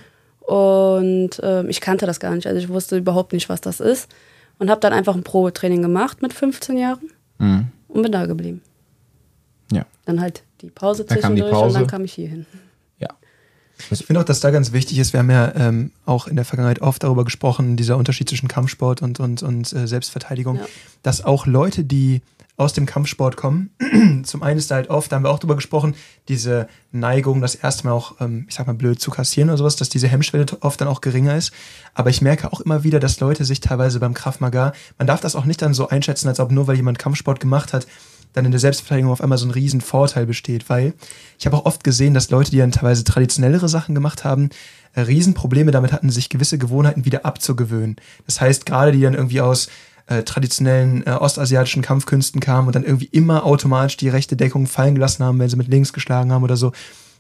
Und 0.47 1.31
ähm, 1.43 1.69
ich 1.69 1.81
kannte 1.81 2.07
das 2.07 2.21
gar 2.21 2.35
nicht. 2.35 2.47
Also 2.47 2.59
ich 2.61 2.69
wusste 2.69 2.97
überhaupt 2.97 3.33
nicht, 3.33 3.49
was 3.49 3.61
das 3.61 3.81
ist. 3.81 4.09
Und 4.59 4.71
habe 4.71 4.81
dann 4.81 4.93
einfach 4.93 5.15
ein 5.15 5.23
Probetraining 5.23 5.83
gemacht 5.83 6.23
mit 6.23 6.33
15 6.33 6.77
Jahren 6.79 7.11
Mhm. 7.39 7.67
und 7.89 8.03
bin 8.03 8.13
da 8.13 8.25
geblieben. 8.27 8.63
Ja. 9.73 9.85
Dann 10.07 10.21
halt 10.21 10.43
die 10.63 10.71
Pause 10.71 11.05
zwischendurch 11.07 11.53
und 11.55 11.75
dann 11.75 11.87
kam 11.87 12.05
ich 12.05 12.15
hier 12.15 12.29
hin. 12.29 12.47
Ich 13.91 14.05
finde 14.07 14.21
auch, 14.21 14.25
dass 14.25 14.41
da 14.41 14.51
ganz 14.51 14.73
wichtig 14.73 14.99
ist, 14.99 15.13
wir 15.13 15.21
haben 15.21 15.31
ja 15.31 15.53
ähm, 15.55 15.91
auch 16.07 16.27
in 16.27 16.37
der 16.37 16.45
Vergangenheit 16.45 16.81
oft 16.81 17.03
darüber 17.03 17.25
gesprochen, 17.25 17.77
dieser 17.77 17.97
Unterschied 17.97 18.29
zwischen 18.29 18.49
Kampfsport 18.49 19.03
und, 19.03 19.21
und, 19.21 19.43
und 19.43 19.73
äh, 19.73 19.87
Selbstverteidigung, 19.87 20.57
Ja. 20.57 20.67
dass 21.03 21.25
auch 21.25 21.47
Leute, 21.47 21.85
die 21.85 22.23
aus 22.59 22.73
dem 22.73 22.87
Kampfsport 22.87 23.37
kommen, 23.37 23.69
zum 24.25 24.43
einen 24.43 24.59
ist 24.59 24.71
da 24.71 24.77
halt 24.77 24.89
oft, 24.89 25.13
da 25.13 25.17
haben 25.17 25.25
wir 25.25 25.31
auch 25.31 25.39
drüber 25.39 25.57
gesprochen, 25.57 25.95
diese 26.29 26.69
Neigung, 26.91 27.43
das 27.43 27.55
erste 27.55 27.87
Mal 27.87 27.93
auch, 27.93 28.15
ähm, 28.19 28.47
ich 28.49 28.55
sag 28.55 28.67
mal, 28.67 28.73
blöd 28.73 28.99
zu 28.99 29.11
kassieren 29.11 29.51
oder 29.51 29.59
sowas, 29.59 29.77
dass 29.77 29.91
diese 29.91 30.09
Hemmschwelle 30.09 30.47
oft 30.61 30.81
dann 30.81 30.89
auch 30.89 31.03
geringer 31.03 31.37
ist. 31.37 31.53
Aber 31.93 32.09
ich 32.09 32.23
merke 32.23 32.51
auch 32.51 32.61
immer 32.61 32.83
wieder, 32.83 32.99
dass 32.99 33.21
Leute 33.21 33.45
sich 33.45 33.61
teilweise 33.61 34.01
beim 34.01 34.15
Krav 34.15 34.41
Maga, 34.41 34.73
man 34.97 35.07
darf 35.07 35.21
das 35.21 35.37
auch 35.37 35.45
nicht 35.45 35.61
dann 35.61 35.75
so 35.75 35.89
einschätzen, 35.89 36.29
als 36.29 36.41
ob 36.41 36.51
nur 36.51 36.67
weil 36.67 36.77
jemand 36.77 36.99
Kampfsport 36.99 37.41
gemacht 37.41 37.75
hat, 37.75 37.87
dann 38.33 38.45
in 38.45 38.51
der 38.51 38.61
Selbstverteidigung 38.61 39.11
auf 39.11 39.21
einmal 39.21 39.39
so 39.39 39.47
ein 39.47 39.51
riesen 39.51 39.81
Vorteil 39.81 40.27
besteht, 40.27 40.69
weil 40.69 40.95
ich 41.39 41.47
habe 41.47 41.57
auch 41.57 41.65
oft 41.65 41.85
gesehen, 41.85 42.15
dass 42.15 42.31
Leute, 42.31 42.51
die 42.51 42.59
dann 42.59 42.73
teilweise 42.73 43.05
traditionellere 43.05 43.69
Sachen 43.69 43.95
gemacht 43.95 44.25
haben, 44.25 44.51
äh, 44.95 45.03
Riesenprobleme 45.03 45.71
damit 45.71 45.93
hatten, 45.93 46.11
sich 46.11 46.29
gewisse 46.29 46.59
Gewohnheiten 46.59 47.05
wieder 47.05 47.25
abzugewöhnen. 47.25 47.97
Das 48.27 48.41
heißt, 48.41 48.67
gerade 48.67 48.93
die 48.93 49.01
dann 49.01 49.15
irgendwie 49.15 49.41
aus 49.41 49.69
äh, 50.07 50.23
traditionellen 50.23 51.07
äh, 51.07 51.11
ostasiatischen 51.11 51.83
Kampfkünsten 51.83 52.41
kamen 52.41 52.69
und 52.69 52.77
dann 52.77 52.85
irgendwie 52.85 53.09
immer 53.13 53.45
automatisch 53.45 53.97
die 53.97 54.09
rechte 54.09 54.37
Deckung 54.37 54.67
fallen 54.67 54.95
gelassen 54.95 55.25
haben, 55.25 55.39
wenn 55.39 55.49
sie 55.49 55.57
mit 55.57 55.69
links 55.69 55.93
geschlagen 55.93 56.33
haben 56.33 56.45
oder 56.45 56.57
so. 56.57 56.73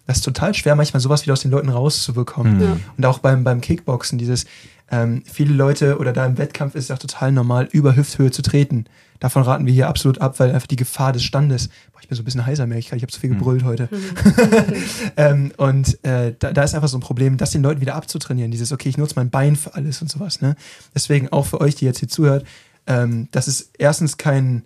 Das 0.07 0.19
ist 0.19 0.25
total 0.25 0.55
schwer, 0.55 0.77
manchmal 0.77 1.01
sowas 1.01 1.23
wieder 1.23 1.33
aus 1.33 1.40
den 1.40 1.51
Leuten 1.51 1.69
rauszubekommen. 1.69 2.61
Ja. 2.61 2.77
Und 2.97 3.07
auch 3.07 3.19
beim, 3.19 3.42
beim 3.42 3.61
Kickboxen, 3.61 4.19
dieses, 4.19 4.47
ähm, 4.90 5.22
viele 5.27 5.55
Leute 5.55 5.99
oder 5.99 6.12
da 6.12 6.25
im 6.27 6.38
Wettkampf 6.38 6.75
ist 6.75 6.85
es 6.85 6.90
auch 6.90 6.99
total 6.99 7.33
normal, 7.33 7.68
über 7.72 7.96
Hüfthöhe 7.96 8.31
zu 8.31 8.42
treten. 8.42 8.85
Davon 9.18 9.42
raten 9.42 9.66
wir 9.66 9.72
hier 9.72 9.88
absolut 9.88 10.20
ab, 10.20 10.38
weil 10.38 10.53
einfach 10.53 10.66
die 10.66 10.77
Gefahr 10.77 11.12
des 11.12 11.22
Standes. 11.22 11.68
Boah, 11.92 12.01
ich 12.01 12.09
bin 12.09 12.16
so 12.16 12.22
ein 12.22 12.25
bisschen 12.25 12.44
heiser, 12.44 12.66
merke 12.66 12.81
ich 12.81 12.88
gerade. 12.88 12.99
Ich 12.99 13.03
habe 13.03 13.12
zu 13.12 13.20
viel 13.20 13.31
gebrüllt 13.31 13.64
heute. 13.64 13.88
ähm, 15.16 15.53
und 15.57 16.05
äh, 16.05 16.35
da, 16.38 16.53
da 16.53 16.62
ist 16.62 16.75
einfach 16.75 16.88
so 16.88 16.99
ein 16.99 17.01
Problem, 17.01 17.37
das 17.37 17.51
den 17.51 17.62
Leuten 17.62 17.81
wieder 17.81 17.94
abzutrainieren. 17.94 18.51
Dieses, 18.51 18.72
okay, 18.72 18.88
ich 18.88 18.99
nutze 18.99 19.14
mein 19.16 19.31
Bein 19.31 19.57
für 19.57 19.75
alles 19.75 20.03
und 20.03 20.11
sowas. 20.11 20.40
Ne? 20.40 20.55
Deswegen 20.94 21.31
auch 21.31 21.46
für 21.46 21.61
euch, 21.61 21.75
die 21.75 21.87
jetzt 21.87 21.99
hier 21.99 22.09
zuhört, 22.09 22.44
ähm, 22.87 23.29
das 23.33 23.49
ist 23.49 23.70
erstens 23.79 24.16
kein, 24.18 24.62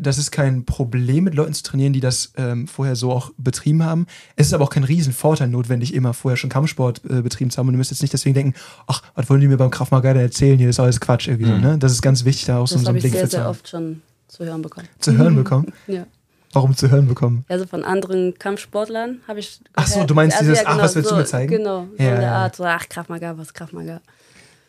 das 0.00 0.18
ist 0.18 0.30
kein 0.30 0.64
Problem, 0.64 1.24
mit 1.24 1.34
Leuten 1.34 1.52
zu 1.54 1.62
trainieren, 1.62 1.92
die 1.92 2.00
das 2.00 2.32
ähm, 2.36 2.66
vorher 2.66 2.96
so 2.96 3.12
auch 3.12 3.30
betrieben 3.36 3.82
haben. 3.84 4.06
Es 4.36 4.46
ist 4.48 4.54
aber 4.54 4.64
auch 4.64 4.70
kein 4.70 4.84
Riesenvorteil 4.84 5.48
notwendig, 5.48 5.94
immer 5.94 6.14
vorher 6.14 6.36
schon 6.36 6.50
Kampfsport 6.50 7.02
äh, 7.08 7.22
betrieben 7.22 7.50
zu 7.50 7.58
haben. 7.58 7.68
Und 7.68 7.74
ihr 7.74 7.78
müsst 7.78 7.90
jetzt 7.90 8.02
nicht 8.02 8.12
deswegen 8.12 8.34
denken, 8.34 8.54
ach, 8.86 9.02
was 9.14 9.28
wollen 9.30 9.40
die 9.40 9.48
mir 9.48 9.56
beim 9.56 9.70
denn 9.70 10.16
erzählen? 10.16 10.58
Hier 10.58 10.70
ist 10.70 10.80
alles 10.80 11.00
Quatsch 11.00 11.28
irgendwie. 11.28 11.50
so, 11.50 11.56
Ne? 11.58 11.78
Das 11.78 11.92
ist 11.92 12.02
ganz 12.02 12.24
wichtig, 12.24 12.46
da 12.46 12.58
auch 12.58 12.66
so, 12.66 12.74
Das 12.76 12.82
so 12.84 12.88
einen 12.88 12.88
habe 12.88 12.98
ich 12.98 13.02
Blick 13.04 13.12
sehr, 13.12 13.22
für 13.22 13.28
zu 13.28 13.36
sehr 13.36 13.44
haben. 13.44 13.50
oft 13.50 13.68
schon 13.68 14.02
zu 14.28 14.44
hören 14.44 14.62
bekommen. 14.62 14.88
Zu 14.98 15.16
hören 15.16 15.34
bekommen. 15.42 15.72
Ja. 15.86 16.06
Warum 16.54 16.76
zu 16.76 16.90
hören 16.90 17.08
bekommen? 17.08 17.44
Also 17.48 17.66
von 17.66 17.82
anderen 17.82 18.34
Kampfsportlern 18.38 19.20
habe 19.26 19.40
ich. 19.40 19.58
Ach 19.74 19.86
so, 19.86 19.94
gehört- 19.94 20.10
du 20.10 20.14
meinst 20.14 20.38
dieses, 20.40 20.58
ach, 20.66 20.72
genau, 20.72 20.82
was 20.84 20.94
willst 20.94 21.10
du 21.10 21.14
so, 21.14 21.20
mir 21.20 21.24
zeigen? 21.26 21.50
Genau, 21.50 21.86
so 21.96 22.02
Ja, 22.04 22.20
ja. 22.20 22.32
Art, 22.36 22.56
so, 22.56 22.64
ach, 22.64 22.86
Krav 22.90 23.08
Maga, 23.08 23.36
was 23.38 23.54
Krav 23.54 23.72
Maga. 23.72 24.00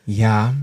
Ja. 0.06 0.54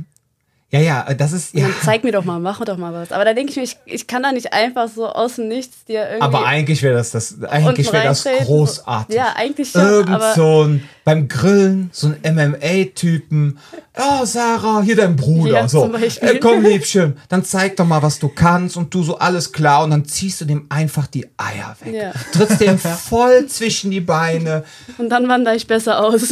Ja, 0.73 0.79
ja, 0.79 1.15
das 1.15 1.33
ist. 1.33 1.53
Ja. 1.53 1.67
Zeig 1.83 2.05
mir 2.05 2.13
doch 2.13 2.25
mal, 2.25 2.39
mach 2.39 2.65
doch 2.65 2.77
mal 2.77 2.93
was. 2.93 3.11
Aber 3.11 3.25
da 3.25 3.35
denke 3.35 3.51
ich 3.51 3.57
mir, 3.57 3.65
ich, 3.65 3.77
ich 3.87 4.07
kann 4.07 4.23
da 4.23 4.31
nicht 4.31 4.53
einfach 4.53 4.89
so 4.89 5.09
aus 5.09 5.35
dem 5.35 5.49
Nichts 5.49 5.85
dir 5.85 6.05
irgendwie. 6.05 6.23
Aber 6.23 6.47
eigentlich 6.47 6.81
wäre 6.83 6.95
das, 6.95 7.11
das, 7.11 7.43
eigentlich 7.43 7.93
wäre 7.93 8.05
das 8.05 8.25
großartig. 8.25 9.17
Ja, 9.17 9.33
eigentlich 9.35 9.71
schon. 9.71 9.83
Irgend 9.83 10.23
so 10.37 10.65
ein, 10.65 10.89
beim 11.11 11.27
Grillen, 11.27 11.91
so 11.93 12.07
ein 12.23 12.37
MMA-Typen. 12.37 13.59
Oh, 13.99 14.25
Sarah, 14.25 14.81
hier 14.81 14.95
dein 14.95 15.17
Bruder. 15.17 15.53
Ja, 15.53 15.69
so, 15.69 15.93
äh, 15.93 16.39
komm, 16.39 16.63
Liebchen, 16.63 17.17
dann 17.29 17.45
zeig 17.45 17.77
doch 17.77 17.85
mal, 17.85 18.01
was 18.01 18.21
du 18.21 18.29
kannst 18.29 18.77
und 18.77 18.95
du 18.95 19.03
so 19.03 19.19
alles 19.19 19.51
klar 19.51 19.83
und 19.83 19.91
dann 19.91 20.05
ziehst 20.05 20.41
du 20.41 20.45
dem 20.45 20.67
einfach 20.69 21.09
die 21.09 21.27
Eier 21.37 21.75
weg. 21.81 21.95
Ja. 21.95 22.13
Trittst 22.33 22.61
dem 22.61 22.79
voll 22.79 23.47
zwischen 23.47 23.91
die 23.91 24.01
Beine. 24.01 24.63
und 24.99 25.09
dann 25.09 25.27
wandere 25.27 25.57
ich 25.57 25.67
besser 25.67 26.01
aus. 26.01 26.29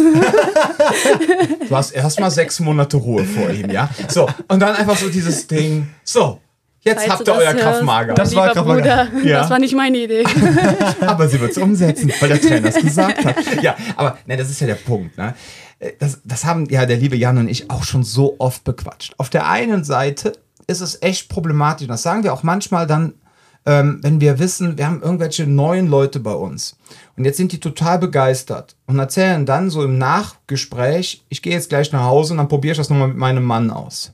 Du 1.69 1.77
hast 1.77 1.91
erstmal 1.91 2.31
sechs 2.31 2.61
Monate 2.61 2.99
Ruhe 2.99 3.25
vor 3.25 3.51
ihm, 3.51 3.71
ja? 3.71 3.91
So, 4.09 4.29
und 4.47 4.61
dann 4.61 4.77
einfach 4.77 4.97
so 4.97 5.09
dieses 5.09 5.47
Ding. 5.49 5.89
So, 6.05 6.39
jetzt 6.81 7.05
Falls 7.07 7.21
habt 7.21 7.29
ihr 7.29 7.35
euer 7.35 7.83
Maga. 7.83 8.15
Das 8.15 8.35
war. 8.35 8.55
Bruder, 8.55 9.09
Ja. 9.25 9.41
das 9.41 9.51
war 9.51 9.59
nicht 9.59 9.75
meine 9.75 9.99
Idee. 9.99 10.25
aber 11.01 11.29
sie 11.29 11.41
wird 11.41 11.53
es 11.53 11.59
umsetzen, 11.59 12.13
weil 12.21 12.29
der 12.29 12.41
Trainer 12.41 12.69
es 12.69 12.77
gesagt 12.77 13.25
hat. 13.25 13.37
Ja, 13.63 13.77
aber 13.97 14.19
ne, 14.27 14.37
das 14.37 14.51
ist 14.51 14.61
ja 14.61 14.67
der 14.67 14.75
Punkt. 14.75 15.17
Ne? 15.19 15.35
Das, 15.99 16.21
das 16.25 16.45
haben 16.45 16.67
ja 16.71 16.87
der 16.87 16.97
liebe 16.97 17.17
Jan 17.17 17.39
und 17.39 17.49
ich 17.49 17.71
auch 17.71 17.85
schon 17.85 18.03
so 18.05 18.37
oft 18.39 18.65
bequatscht. 18.65 19.15
Auf 19.19 19.31
der 19.31 19.49
einen 19.49 19.85
Seite 19.85 20.33
ist 20.67 20.81
es 20.81 21.01
echt 21.03 21.29
problematisch. 21.29 21.85
und 21.87 21.91
Das 21.91 22.03
sagen 22.03 22.25
wir 22.25 22.33
auch 22.33 22.43
manchmal 22.43 22.87
dann, 22.87 23.15
ähm, 23.67 24.01
wenn 24.03 24.21
wir 24.21 24.39
wissen, 24.39 24.79
wir 24.79 24.87
haben 24.87 25.03
irgendwelche 25.03 25.47
neuen 25.47 25.89
Leute 25.89 26.21
bei 26.21 26.33
uns. 26.33 26.77
Und 27.17 27.25
jetzt 27.25 27.37
sind 27.37 27.53
die 27.53 27.61
total 27.61 27.99
begeistert 27.99 28.77
und 28.87 28.99
erzählen 28.99 29.45
dann 29.47 29.71
so 29.71 29.83
im 29.83 29.99
Nachgespräch, 29.99 31.25
ich 31.29 31.43
gehe 31.43 31.53
jetzt 31.53 31.69
gleich 31.69 31.93
nach 31.93 32.05
Hause 32.05 32.33
und 32.35 32.39
dann 32.39 32.49
probiere 32.49 32.73
ich 32.73 32.79
das 32.79 32.91
nochmal 32.91 33.09
mit 33.09 33.17
meinem 33.17 33.45
Mann 33.45 33.71
aus. 33.71 34.13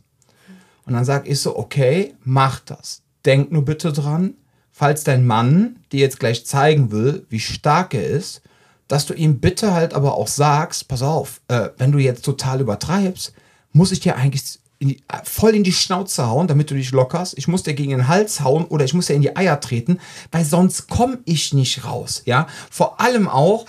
Und 0.87 0.95
dann 0.95 1.05
sage 1.05 1.29
ich 1.29 1.41
so, 1.41 1.57
okay, 1.57 2.15
mach 2.25 2.61
das. 2.61 3.03
Denk 3.25 3.51
nur 3.51 3.65
bitte 3.65 3.93
dran, 3.93 4.35
falls 4.71 5.05
dein 5.05 5.27
Mann 5.27 5.77
dir 5.93 6.01
jetzt 6.01 6.21
gleich 6.21 6.45
zeigen 6.47 6.91
will, 6.91 7.27
wie 7.31 7.41
stark 7.41 7.95
er 7.95 8.07
ist, 8.07 8.43
dass 8.89 9.07
du 9.07 9.15
ihm 9.15 9.41
bitte 9.41 9.73
halt 9.73 9.95
aber 9.95 10.15
auch 10.15 10.29
sagst, 10.29 10.89
pass 10.89 11.03
auf, 11.03 11.41
äh, 11.49 11.71
wenn 11.79 11.93
du 11.93 11.99
jetzt 11.99 12.25
total 12.25 12.61
übertreibst, 12.61 13.33
muss 13.73 13.93
ich 13.93 14.01
dir 14.01 14.17
eigentlich 14.17 14.59
in 14.79 14.89
die, 14.89 14.99
äh, 15.09 15.19
voll 15.25 15.55
in 15.55 15.65
die 15.65 15.73
Schnauze 15.73 16.27
hauen, 16.27 16.47
damit 16.47 16.71
du 16.71 16.75
dich 16.75 16.93
lockerst. 16.93 17.39
Ich 17.39 17.49
muss 17.49 17.63
dir 17.63 17.75
gegen 17.75 17.91
den 17.91 18.09
Hals 18.09 18.41
hauen 18.41 18.65
oder 18.67 18.85
ich 18.85 18.93
muss 18.93 19.07
dir 19.07 19.15
in 19.15 19.23
die 19.23 19.37
Eier 19.37 19.61
treten, 19.61 19.99
weil 20.31 20.45
sonst 20.45 20.89
komme 20.89 21.19
ich 21.25 21.55
nicht 21.55 21.85
raus. 21.85 22.23
Ja, 22.27 22.47
vor 22.71 23.01
allem 23.01 23.29
auch, 23.29 23.67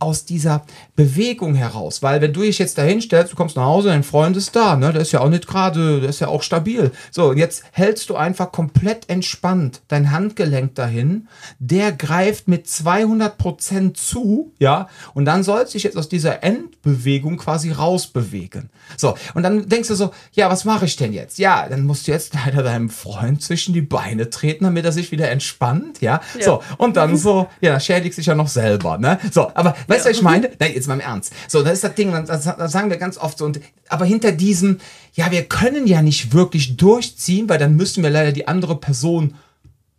aus 0.00 0.24
dieser 0.24 0.64
Bewegung 0.96 1.54
heraus. 1.54 2.02
Weil 2.02 2.20
wenn 2.20 2.32
du 2.32 2.40
dich 2.40 2.58
jetzt 2.58 2.78
dahin 2.78 3.02
stellst, 3.02 3.32
du 3.32 3.36
kommst 3.36 3.56
nach 3.56 3.64
Hause, 3.64 3.88
dein 3.88 4.02
Freund 4.02 4.36
ist 4.36 4.56
da, 4.56 4.74
ne? 4.74 4.92
Der 4.92 5.02
ist 5.02 5.12
ja 5.12 5.20
auch 5.20 5.28
nicht 5.28 5.46
gerade, 5.46 6.00
der 6.00 6.08
ist 6.08 6.20
ja 6.20 6.28
auch 6.28 6.42
stabil. 6.42 6.90
So, 7.10 7.28
und 7.28 7.36
jetzt 7.36 7.64
hältst 7.72 8.08
du 8.08 8.16
einfach 8.16 8.50
komplett 8.50 9.08
entspannt 9.10 9.82
dein 9.88 10.10
Handgelenk 10.10 10.74
dahin. 10.74 11.28
Der 11.58 11.92
greift 11.92 12.48
mit 12.48 12.66
200 12.66 13.36
Prozent 13.36 13.98
zu, 13.98 14.54
ja? 14.58 14.88
Und 15.12 15.26
dann 15.26 15.42
sollst 15.42 15.74
du 15.74 15.76
dich 15.76 15.84
jetzt 15.84 15.98
aus 15.98 16.08
dieser 16.08 16.42
Endbewegung 16.42 17.36
quasi 17.36 17.70
rausbewegen. 17.70 18.70
So, 18.96 19.14
und 19.34 19.42
dann 19.42 19.68
denkst 19.68 19.88
du 19.88 19.94
so, 19.94 20.12
ja, 20.32 20.50
was 20.50 20.64
mache 20.64 20.86
ich 20.86 20.96
denn 20.96 21.12
jetzt? 21.12 21.38
Ja, 21.38 21.68
dann 21.68 21.84
musst 21.84 22.08
du 22.08 22.12
jetzt 22.12 22.32
leider 22.46 22.62
deinem 22.62 22.88
Freund 22.88 23.42
zwischen 23.42 23.74
die 23.74 23.82
Beine 23.82 24.30
treten, 24.30 24.64
damit 24.64 24.86
er 24.86 24.92
sich 24.92 25.12
wieder 25.12 25.30
entspannt, 25.30 26.00
ja? 26.00 26.22
Ja. 26.38 26.44
So, 26.44 26.62
und 26.78 26.96
dann 26.96 27.18
so, 27.18 27.48
ja, 27.60 27.78
schädigt 27.78 28.14
sich 28.14 28.26
ja 28.26 28.34
noch 28.34 28.48
selber, 28.48 28.96
ne? 28.96 29.18
So, 29.30 29.50
aber 29.54 29.76
weißt 29.90 30.06
du, 30.06 30.10
was 30.10 30.16
ich 30.16 30.22
meine? 30.22 30.50
Nein, 30.58 30.72
jetzt 30.74 30.88
mal 30.88 30.94
im 30.94 31.00
Ernst. 31.00 31.32
So, 31.48 31.62
das 31.62 31.74
ist 31.74 31.84
das 31.84 31.94
Ding, 31.94 32.12
das, 32.26 32.44
das 32.44 32.72
sagen 32.72 32.90
wir 32.90 32.96
ganz 32.96 33.18
oft 33.18 33.38
so. 33.38 33.44
Und, 33.44 33.60
aber 33.88 34.04
hinter 34.04 34.32
diesem, 34.32 34.78
ja, 35.14 35.30
wir 35.30 35.44
können 35.44 35.86
ja 35.86 36.02
nicht 36.02 36.32
wirklich 36.32 36.76
durchziehen, 36.76 37.48
weil 37.48 37.58
dann 37.58 37.76
müssen 37.76 38.02
wir 38.02 38.10
leider 38.10 38.32
die 38.32 38.48
andere 38.48 38.76
Person 38.76 39.34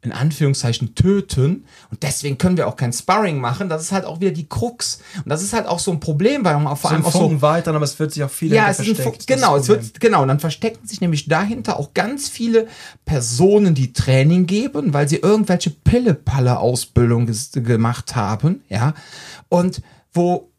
in 0.03 0.11
Anführungszeichen 0.11 0.95
töten 0.95 1.65
und 1.91 2.01
deswegen 2.01 2.37
können 2.37 2.57
wir 2.57 2.67
auch 2.67 2.75
kein 2.75 2.91
Sparring 2.91 3.39
machen. 3.39 3.69
Das 3.69 3.83
ist 3.83 3.91
halt 3.91 4.05
auch 4.05 4.19
wieder 4.19 4.31
die 4.31 4.49
Krux 4.49 4.99
und 5.17 5.29
das 5.29 5.43
ist 5.43 5.53
halt 5.53 5.67
auch 5.67 5.79
so 5.79 5.91
ein 5.91 5.99
Problem, 5.99 6.43
weil 6.43 6.59
man 6.59 6.75
vor 6.75 6.91
allem 6.91 7.01
ein 7.01 7.05
auch 7.05 7.11
so 7.11 7.41
Wahrheit 7.41 7.67
dann, 7.67 7.75
aber 7.75 7.85
es 7.85 7.99
wird 7.99 8.11
sich 8.11 8.23
auch 8.23 8.29
viel 8.29 8.53
ja, 8.53 8.69
es 8.69 8.79
ist 8.79 8.87
ein, 8.87 8.95
versteckt. 8.95 9.19
Ist 9.19 9.27
genau, 9.27 9.57
das 9.57 9.63
es 9.63 9.69
wird, 9.69 9.99
genau, 9.99 10.23
und 10.23 10.27
dann 10.27 10.39
verstecken 10.39 10.87
sich 10.87 11.01
nämlich 11.01 11.27
dahinter 11.27 11.77
auch 11.77 11.93
ganz 11.93 12.29
viele 12.29 12.67
Personen, 13.05 13.75
die 13.75 13.93
Training 13.93 14.47
geben, 14.47 14.93
weil 14.93 15.07
sie 15.07 15.17
irgendwelche 15.17 15.69
Pille-Palle-Ausbildung 15.69 17.29
gemacht 17.53 18.15
haben, 18.15 18.63
ja, 18.69 18.93
und 19.49 19.81
wo 20.13 20.50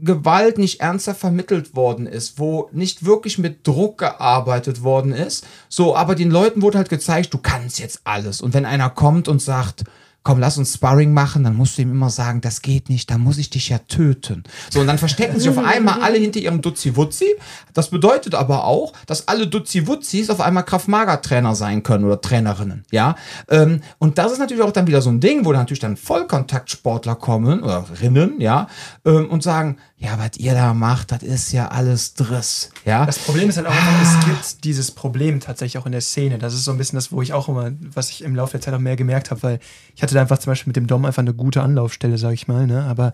Gewalt 0.00 0.58
nicht 0.58 0.80
ernsthaft 0.80 1.20
vermittelt 1.20 1.74
worden 1.74 2.06
ist, 2.06 2.38
wo 2.38 2.68
nicht 2.72 3.04
wirklich 3.04 3.36
mit 3.36 3.66
Druck 3.66 3.98
gearbeitet 3.98 4.82
worden 4.84 5.12
ist. 5.12 5.44
So, 5.68 5.96
aber 5.96 6.14
den 6.14 6.30
Leuten 6.30 6.62
wurde 6.62 6.78
halt 6.78 6.88
gezeigt, 6.88 7.34
du 7.34 7.38
kannst 7.38 7.80
jetzt 7.80 8.02
alles. 8.04 8.40
Und 8.40 8.54
wenn 8.54 8.64
einer 8.64 8.90
kommt 8.90 9.26
und 9.26 9.42
sagt, 9.42 9.84
komm, 10.28 10.40
lass 10.40 10.58
uns 10.58 10.74
Sparring 10.74 11.14
machen, 11.14 11.42
dann 11.42 11.56
musst 11.56 11.78
du 11.78 11.82
ihm 11.82 11.90
immer 11.90 12.10
sagen, 12.10 12.42
das 12.42 12.60
geht 12.60 12.90
nicht, 12.90 13.10
da 13.10 13.16
muss 13.16 13.38
ich 13.38 13.48
dich 13.48 13.70
ja 13.70 13.78
töten. 13.78 14.44
So, 14.68 14.80
und 14.80 14.86
dann 14.86 14.98
verstecken 14.98 15.40
sich 15.40 15.48
auf 15.48 15.56
einmal 15.56 16.02
alle 16.02 16.18
hinter 16.18 16.38
ihrem 16.38 16.60
Dutzi-Wutzi. 16.60 17.24
Das 17.72 17.88
bedeutet 17.88 18.34
aber 18.34 18.64
auch, 18.64 18.92
dass 19.06 19.26
alle 19.26 19.46
Dutzi-Wutzis 19.46 20.28
auf 20.28 20.42
einmal 20.42 20.66
Kraft-Mager-Trainer 20.66 21.54
sein 21.54 21.82
können 21.82 22.04
oder 22.04 22.20
Trainerinnen, 22.20 22.84
ja. 22.90 23.16
Ähm, 23.48 23.80
und 23.96 24.18
das 24.18 24.32
ist 24.32 24.38
natürlich 24.38 24.62
auch 24.62 24.70
dann 24.70 24.86
wieder 24.86 25.00
so 25.00 25.08
ein 25.08 25.20
Ding, 25.20 25.46
wo 25.46 25.52
dann 25.52 25.62
natürlich 25.62 25.80
dann 25.80 25.96
Vollkontaktsportler 25.96 27.14
kommen 27.14 27.62
oder 27.62 27.86
Rinnen, 28.02 28.38
ja, 28.38 28.68
ähm, 29.06 29.30
und 29.30 29.42
sagen, 29.42 29.78
ja, 30.00 30.16
was 30.16 30.36
ihr 30.36 30.54
da 30.54 30.74
macht, 30.74 31.10
das 31.10 31.24
ist 31.24 31.52
ja 31.52 31.68
alles 31.68 32.14
Driss, 32.14 32.70
ja. 32.84 33.04
Das 33.04 33.18
Problem 33.18 33.48
ist 33.48 33.56
halt 33.56 33.66
auch 33.66 33.72
einfach, 33.72 34.02
es 34.02 34.24
gibt 34.24 34.64
dieses 34.64 34.92
Problem 34.92 35.40
tatsächlich 35.40 35.76
auch 35.76 35.86
in 35.86 35.92
der 35.92 36.00
Szene. 36.00 36.38
Das 36.38 36.54
ist 36.54 36.64
so 36.64 36.70
ein 36.70 36.78
bisschen 36.78 36.96
das, 36.96 37.10
wo 37.10 37.20
ich 37.20 37.32
auch 37.32 37.48
immer, 37.48 37.72
was 37.80 38.10
ich 38.10 38.22
im 38.22 38.36
Laufe 38.36 38.52
der 38.52 38.60
Zeit 38.60 38.74
auch 38.74 38.78
mehr 38.78 38.94
gemerkt 38.94 39.32
habe, 39.32 39.42
weil 39.42 39.58
ich 39.96 40.02
hatte 40.02 40.14
da 40.14 40.20
einfach 40.20 40.38
zum 40.38 40.52
Beispiel 40.52 40.70
mit 40.70 40.76
dem 40.76 40.86
Dom 40.86 41.04
einfach 41.04 41.22
eine 41.22 41.34
gute 41.34 41.62
Anlaufstelle, 41.62 42.16
sag 42.16 42.32
ich 42.32 42.46
mal, 42.46 42.68
ne? 42.68 42.84
Aber 42.84 43.12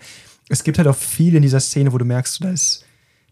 es 0.50 0.62
gibt 0.62 0.76
halt 0.76 0.86
auch 0.86 0.96
viel 0.96 1.34
in 1.34 1.42
dieser 1.42 1.60
Szene, 1.60 1.90
wo 1.94 1.98
du 1.98 2.04
merkst, 2.04 2.44
da 2.44 2.50
ist, 2.50 2.84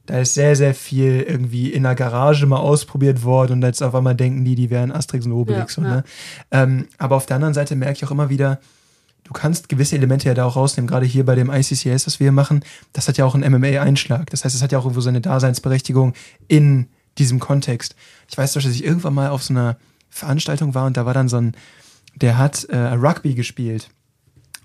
da 0.07 0.19
ist 0.19 0.33
sehr, 0.33 0.57
sehr 0.57 0.75
viel 0.75 1.21
irgendwie 1.21 1.71
in 1.71 1.83
der 1.83 1.95
Garage 1.95 2.47
mal 2.47 2.57
ausprobiert 2.57 3.23
worden 3.23 3.53
und 3.53 3.63
jetzt 3.63 3.83
auf 3.83 3.95
einmal 3.95 4.15
denken 4.15 4.47
die, 4.47 4.55
die 4.55 4.71
wären 4.71 4.91
Asterix 4.91 5.27
und 5.27 5.33
Obelix. 5.33 5.77
Ja, 5.77 5.83
und, 5.83 5.89
ja. 5.91 5.97
ne? 5.97 6.05
ähm, 6.53 6.89
aber 6.97 7.17
auf 7.17 7.27
der 7.27 7.37
anderen 7.37 7.53
Seite 7.53 7.77
merke 7.77 7.99
ich 7.99 8.05
auch 8.07 8.11
immer 8.11 8.31
wieder, 8.31 8.61
du 9.33 9.41
kannst 9.41 9.71
gewisse 9.71 9.97
Elemente 9.97 10.29
ja 10.29 10.35
da 10.35 10.45
auch 10.45 10.57
rausnehmen. 10.57 10.87
Gerade 10.87 11.07
hier 11.07 11.25
bei 11.25 11.35
dem 11.35 11.51
ICCS, 11.51 12.07
was 12.07 12.21
wir 12.21 12.27
hier 12.27 12.33
machen, 12.33 12.63
das 12.93 13.09
hat 13.09 13.17
ja 13.17 13.25
auch 13.25 13.35
einen 13.35 13.51
MMA-Einschlag. 13.51 14.29
Das 14.31 14.45
heißt, 14.45 14.55
es 14.55 14.63
hat 14.63 14.73
ja 14.73 14.79
auch 14.79 14.85
irgendwo 14.85 15.01
seine 15.01 15.23
Daseinsberechtigung 15.23 16.13
in 16.49 16.89
diesem 17.19 17.41
Kontext. 17.41 17.97
Ich 18.29 18.37
weiß 18.37 18.53
doch, 18.53 18.63
dass 18.63 18.73
ich 18.73 18.85
irgendwann 18.85 19.15
mal 19.15 19.31
auf 19.31 19.43
so 19.43 19.55
einer 19.55 19.77
Veranstaltung 20.11 20.75
war 20.75 20.87
und 20.87 20.97
da 20.97 21.07
war 21.07 21.15
dann 21.15 21.29
so 21.29 21.39
ein, 21.39 21.55
der 22.15 22.37
hat 22.37 22.65
äh, 22.65 22.77
Rugby 22.77 23.35
gespielt. 23.35 23.89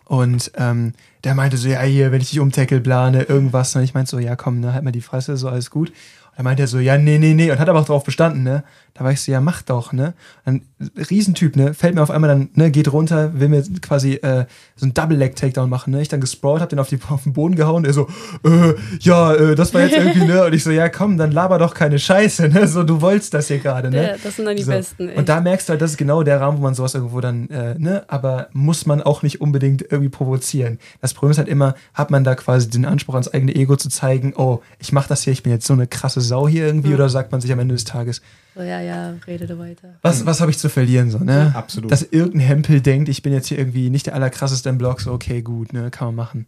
Und 0.03 0.51
ähm, 0.55 0.93
der 1.23 1.35
meinte 1.35 1.57
so, 1.57 1.67
ja, 1.67 1.81
hier, 1.81 2.11
wenn 2.11 2.21
ich 2.21 2.29
dich 2.29 2.39
umtackle, 2.39 2.79
plane, 2.79 3.23
irgendwas. 3.23 3.75
Und 3.75 3.83
ich 3.83 3.93
meinte 3.93 4.11
so, 4.11 4.19
ja, 4.19 4.35
komm, 4.35 4.59
ne, 4.59 4.73
halt 4.73 4.83
mal 4.83 4.91
die 4.91 5.01
Fresse, 5.01 5.35
so 5.35 5.49
alles 5.49 5.69
gut. 5.69 5.91
Und 6.37 6.41
dann 6.41 6.51
meinte 6.51 6.61
er 6.61 6.67
so, 6.67 6.77
ja, 6.77 6.99
nee, 6.99 7.17
nee, 7.17 7.33
nee. 7.33 7.49
Und 7.49 7.57
hat 7.57 7.67
aber 7.67 7.79
auch 7.79 7.85
drauf 7.85 8.03
bestanden, 8.03 8.43
ne? 8.43 8.63
Da 8.93 9.03
war 9.03 9.11
ich 9.11 9.21
so, 9.21 9.31
ja, 9.31 9.41
mach 9.41 9.63
doch, 9.63 9.91
ne? 9.91 10.13
Ein 10.45 10.61
Riesentyp, 11.09 11.55
ne? 11.55 11.73
Fällt 11.73 11.95
mir 11.95 12.03
auf 12.03 12.11
einmal 12.11 12.29
dann, 12.29 12.49
ne, 12.53 12.69
geht 12.69 12.91
runter, 12.91 13.39
will 13.39 13.49
mir 13.49 13.63
quasi 13.81 14.13
äh, 14.13 14.45
so 14.75 14.85
ein 14.85 14.93
Double-Leg-Takedown 14.93 15.67
machen, 15.67 15.91
ne? 15.91 16.01
Ich 16.01 16.09
dann 16.09 16.21
gesprawlt, 16.21 16.61
hab 16.61 16.69
den 16.69 16.77
auf, 16.77 16.89
die, 16.89 16.99
auf 17.09 17.23
den 17.23 17.33
Boden 17.33 17.55
gehauen, 17.55 17.81
der 17.81 17.93
so, 17.93 18.07
äh, 18.43 18.75
ja, 18.99 19.33
äh, 19.33 19.55
das 19.55 19.73
war 19.73 19.81
jetzt 19.81 19.95
irgendwie, 19.97 20.25
ne? 20.25 20.45
Und 20.45 20.53
ich 20.53 20.63
so, 20.63 20.69
ja, 20.69 20.89
komm, 20.89 21.17
dann 21.17 21.31
laber 21.31 21.57
doch 21.57 21.73
keine 21.73 21.97
Scheiße, 21.97 22.49
ne? 22.49 22.67
So, 22.67 22.83
du 22.83 23.01
wolltest 23.01 23.33
das 23.33 23.47
hier 23.47 23.57
gerade, 23.57 23.89
ne? 23.89 24.03
Ja, 24.03 24.15
das 24.23 24.35
sind 24.35 24.45
dann 24.45 24.57
die 24.57 24.63
so. 24.63 24.71
Besten. 24.71 25.09
Echt. 25.09 25.17
Und 25.17 25.29
da 25.29 25.41
merkst 25.41 25.67
du 25.67 25.71
halt, 25.71 25.81
das 25.81 25.91
ist 25.91 25.97
genau 25.97 26.21
der 26.21 26.39
Rahmen, 26.39 26.59
wo 26.59 26.61
man 26.61 26.75
sowas 26.75 26.93
irgendwo 26.93 27.19
dann, 27.19 27.49
äh, 27.49 27.73
ne? 27.79 28.03
Aber 28.09 28.49
muss 28.53 28.85
man 28.85 29.01
auch 29.01 29.23
nicht 29.23 29.41
unbedingt 29.41 29.83
irgendwie 29.89 30.09
provozieren. 30.09 30.77
Das 31.01 31.15
Problem 31.15 31.31
ist 31.31 31.39
halt 31.39 31.49
immer, 31.49 31.73
hat 31.95 32.11
man 32.11 32.23
da 32.23 32.35
quasi 32.35 32.69
den 32.69 32.85
Anspruch 32.85 33.15
ans 33.15 33.27
eigene 33.27 33.55
Ego 33.55 33.75
zu 33.75 33.89
zeigen, 33.89 34.33
oh, 34.35 34.61
ich 34.77 34.91
mach 34.91 35.07
das 35.07 35.23
hier, 35.23 35.33
ich 35.33 35.43
bin 35.43 35.51
jetzt 35.51 35.65
so 35.65 35.73
eine 35.73 35.87
krasse 35.87 36.21
Sau 36.27 36.47
hier 36.47 36.65
irgendwie, 36.67 36.89
Ja. 36.89 36.95
oder 36.95 37.09
sagt 37.09 37.31
man 37.31 37.41
sich 37.41 37.51
am 37.51 37.59
Ende 37.59 37.73
des 37.73 37.83
Tages, 37.85 38.21
so, 38.55 38.61
ja, 38.61 38.81
ja, 38.81 39.13
redete 39.25 39.57
weiter. 39.59 39.95
was, 40.01 40.25
was 40.25 40.41
habe 40.41 40.51
ich 40.51 40.57
zu 40.57 40.69
verlieren, 40.69 41.09
so, 41.11 41.17
ne? 41.19 41.51
Absolut. 41.55 41.91
Dass 41.91 42.03
irgendein 42.03 42.41
Hempel 42.41 42.81
denkt, 42.81 43.09
ich 43.09 43.21
bin 43.23 43.33
jetzt 43.33 43.47
hier 43.47 43.57
irgendwie 43.57 43.89
nicht 43.89 44.05
der 44.07 44.15
allerkrasseste 44.15 44.69
im 44.69 44.77
Blog, 44.77 45.01
so, 45.01 45.11
okay, 45.11 45.41
gut, 45.41 45.73
ne, 45.73 45.89
kann 45.91 46.07
man 46.09 46.15
machen. 46.15 46.45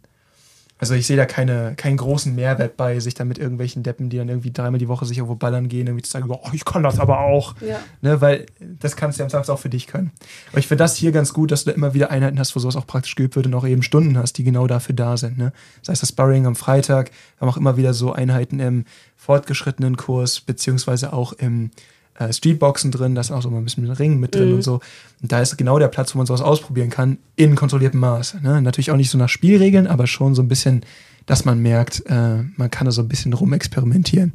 Also 0.80 0.94
ich 0.94 1.06
sehe 1.06 1.16
da 1.16 1.26
keine, 1.26 1.74
keinen 1.76 1.98
großen 1.98 2.34
Mehrwert 2.34 2.76
bei, 2.78 2.98
sich 3.00 3.12
dann 3.12 3.28
mit 3.28 3.38
irgendwelchen 3.38 3.82
Deppen, 3.82 4.08
die 4.08 4.16
dann 4.16 4.28
irgendwie 4.28 4.50
dreimal 4.50 4.78
die 4.78 4.88
Woche 4.88 5.04
sich 5.04 5.18
irgendwo 5.18 5.34
ballern 5.34 5.68
gehen, 5.68 5.86
irgendwie 5.86 6.02
zu 6.02 6.10
sagen, 6.10 6.26
oh, 6.30 6.48
ich 6.52 6.64
kann 6.64 6.82
das 6.82 6.98
aber 6.98 7.20
auch. 7.20 7.54
Ja. 7.60 7.78
Ne, 8.00 8.20
weil 8.22 8.46
das 8.60 8.96
kannst 8.96 9.18
du 9.18 9.22
ja 9.22 9.26
am 9.26 9.30
Samstag 9.30 9.54
auch 9.54 9.58
für 9.58 9.68
dich 9.68 9.86
können. 9.86 10.10
Aber 10.50 10.58
ich 10.58 10.66
finde 10.66 10.82
das 10.82 10.96
hier 10.96 11.12
ganz 11.12 11.34
gut, 11.34 11.52
dass 11.52 11.64
du 11.64 11.70
da 11.70 11.76
immer 11.76 11.92
wieder 11.92 12.10
Einheiten 12.10 12.38
hast, 12.38 12.56
wo 12.56 12.60
sowas 12.60 12.76
auch 12.76 12.86
praktisch 12.86 13.14
geübt 13.14 13.36
wird 13.36 13.46
und 13.46 13.54
auch 13.54 13.66
eben 13.66 13.82
Stunden 13.82 14.16
hast, 14.16 14.38
die 14.38 14.44
genau 14.44 14.66
dafür 14.66 14.94
da 14.94 15.18
sind. 15.18 15.36
Ne? 15.36 15.52
Das 15.80 15.90
heißt, 15.90 16.02
das 16.02 16.08
Sparring 16.08 16.46
am 16.46 16.56
Freitag, 16.56 17.10
wir 17.10 17.42
haben 17.42 17.52
auch 17.52 17.58
immer 17.58 17.76
wieder 17.76 17.92
so 17.92 18.12
Einheiten 18.12 18.58
im 18.58 18.86
fortgeschrittenen 19.16 19.98
Kurs, 19.98 20.40
beziehungsweise 20.40 21.12
auch 21.12 21.34
im 21.34 21.70
äh, 22.20 22.32
Streetboxen 22.32 22.90
drin, 22.90 23.14
da 23.14 23.22
ist 23.22 23.30
auch 23.30 23.42
so 23.42 23.50
mal 23.50 23.58
ein 23.58 23.64
bisschen 23.64 23.90
Ring 23.90 24.20
mit 24.20 24.34
drin 24.34 24.50
Mhm. 24.50 24.54
und 24.56 24.62
so. 24.62 24.74
Und 25.22 25.32
da 25.32 25.40
ist 25.40 25.56
genau 25.56 25.78
der 25.78 25.88
Platz, 25.88 26.14
wo 26.14 26.18
man 26.18 26.26
sowas 26.26 26.42
ausprobieren 26.42 26.90
kann, 26.90 27.18
in 27.34 27.56
kontrolliertem 27.56 27.98
Maße. 27.98 28.40
Ne? 28.42 28.60
Natürlich 28.62 28.90
auch 28.90 28.96
nicht 28.96 29.10
so 29.10 29.18
nach 29.18 29.28
Spielregeln, 29.28 29.86
aber 29.86 30.06
schon 30.06 30.34
so 30.34 30.42
ein 30.42 30.48
bisschen, 30.48 30.82
dass 31.26 31.44
man 31.44 31.60
merkt, 31.60 32.02
äh, 32.06 32.42
man 32.56 32.70
kann 32.70 32.84
da 32.84 32.90
so 32.92 33.02
ein 33.02 33.08
bisschen 33.08 33.32
rumexperimentieren. 33.32 34.34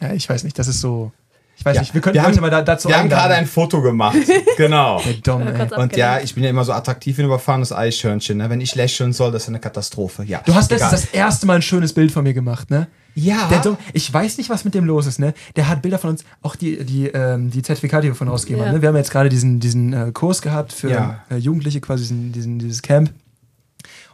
Ja, 0.00 0.12
ich 0.14 0.28
weiß 0.28 0.44
nicht, 0.44 0.58
das 0.58 0.68
ist 0.68 0.80
so. 0.80 1.12
Ich 1.58 1.64
weiß 1.64 1.74
Ja, 1.74 1.82
nicht, 1.82 1.92
wir 1.92 2.00
könnten 2.00 2.14
wir 2.18 2.22
heute 2.22 2.36
haben- 2.36 2.40
mal 2.42 2.50
da, 2.50 2.62
dazu 2.62 2.86
Wir 2.88 2.94
haben 2.96 3.02
einladen. 3.04 3.20
gerade 3.22 3.34
ein 3.34 3.46
Foto 3.46 3.82
gemacht. 3.82 4.16
genau. 4.56 5.00
Der 5.04 5.14
Dom, 5.14 5.42
Und 5.76 5.96
ja, 5.96 6.20
ich 6.20 6.34
bin 6.36 6.44
ja 6.44 6.50
immer 6.50 6.62
so 6.64 6.72
attraktiv 6.72 7.18
wie 7.18 7.22
ein 7.22 7.26
überfahrenes 7.26 7.72
Eichhörnchen. 7.72 8.38
Ne? 8.38 8.48
Wenn 8.48 8.60
ich 8.60 8.76
lächeln 8.76 9.12
soll, 9.12 9.32
das 9.32 9.42
ist 9.42 9.48
eine 9.48 9.58
Katastrophe. 9.58 10.22
Ja. 10.22 10.40
Du 10.46 10.54
hast 10.54 10.70
letztens 10.70 10.92
das 10.92 11.04
erste 11.06 11.46
Mal 11.46 11.56
ein 11.56 11.62
schönes 11.62 11.92
Bild 11.94 12.12
von 12.12 12.22
mir 12.22 12.32
gemacht, 12.32 12.70
ne? 12.70 12.86
Ja. 13.16 13.48
Der 13.50 13.58
Dom, 13.58 13.76
ich 13.92 14.12
weiß 14.14 14.38
nicht, 14.38 14.48
was 14.50 14.64
mit 14.64 14.74
dem 14.74 14.84
los 14.84 15.06
ist, 15.06 15.18
ne? 15.18 15.34
Der 15.56 15.68
hat 15.68 15.82
Bilder 15.82 15.98
von 15.98 16.10
uns, 16.10 16.22
auch 16.42 16.54
die, 16.54 16.84
die, 16.84 17.08
ähm, 17.08 17.50
die 17.50 17.62
Zertifikate, 17.62 18.02
die 18.02 18.08
wir 18.08 18.14
von 18.14 18.28
rausgeben 18.28 18.60
Ja. 18.62 18.68
haben. 18.68 18.76
Ne? 18.76 18.82
Wir 18.82 18.90
haben 18.90 18.96
jetzt 18.96 19.10
gerade 19.10 19.28
diesen, 19.28 19.58
diesen 19.58 19.92
äh, 19.92 20.12
Kurs 20.12 20.40
gehabt 20.42 20.72
für 20.72 20.90
Ja. 20.90 21.24
äh, 21.28 21.36
Jugendliche, 21.38 21.80
quasi 21.80 22.04
diesen, 22.04 22.30
diesen, 22.30 22.58
dieses 22.60 22.82
Camp. 22.82 23.10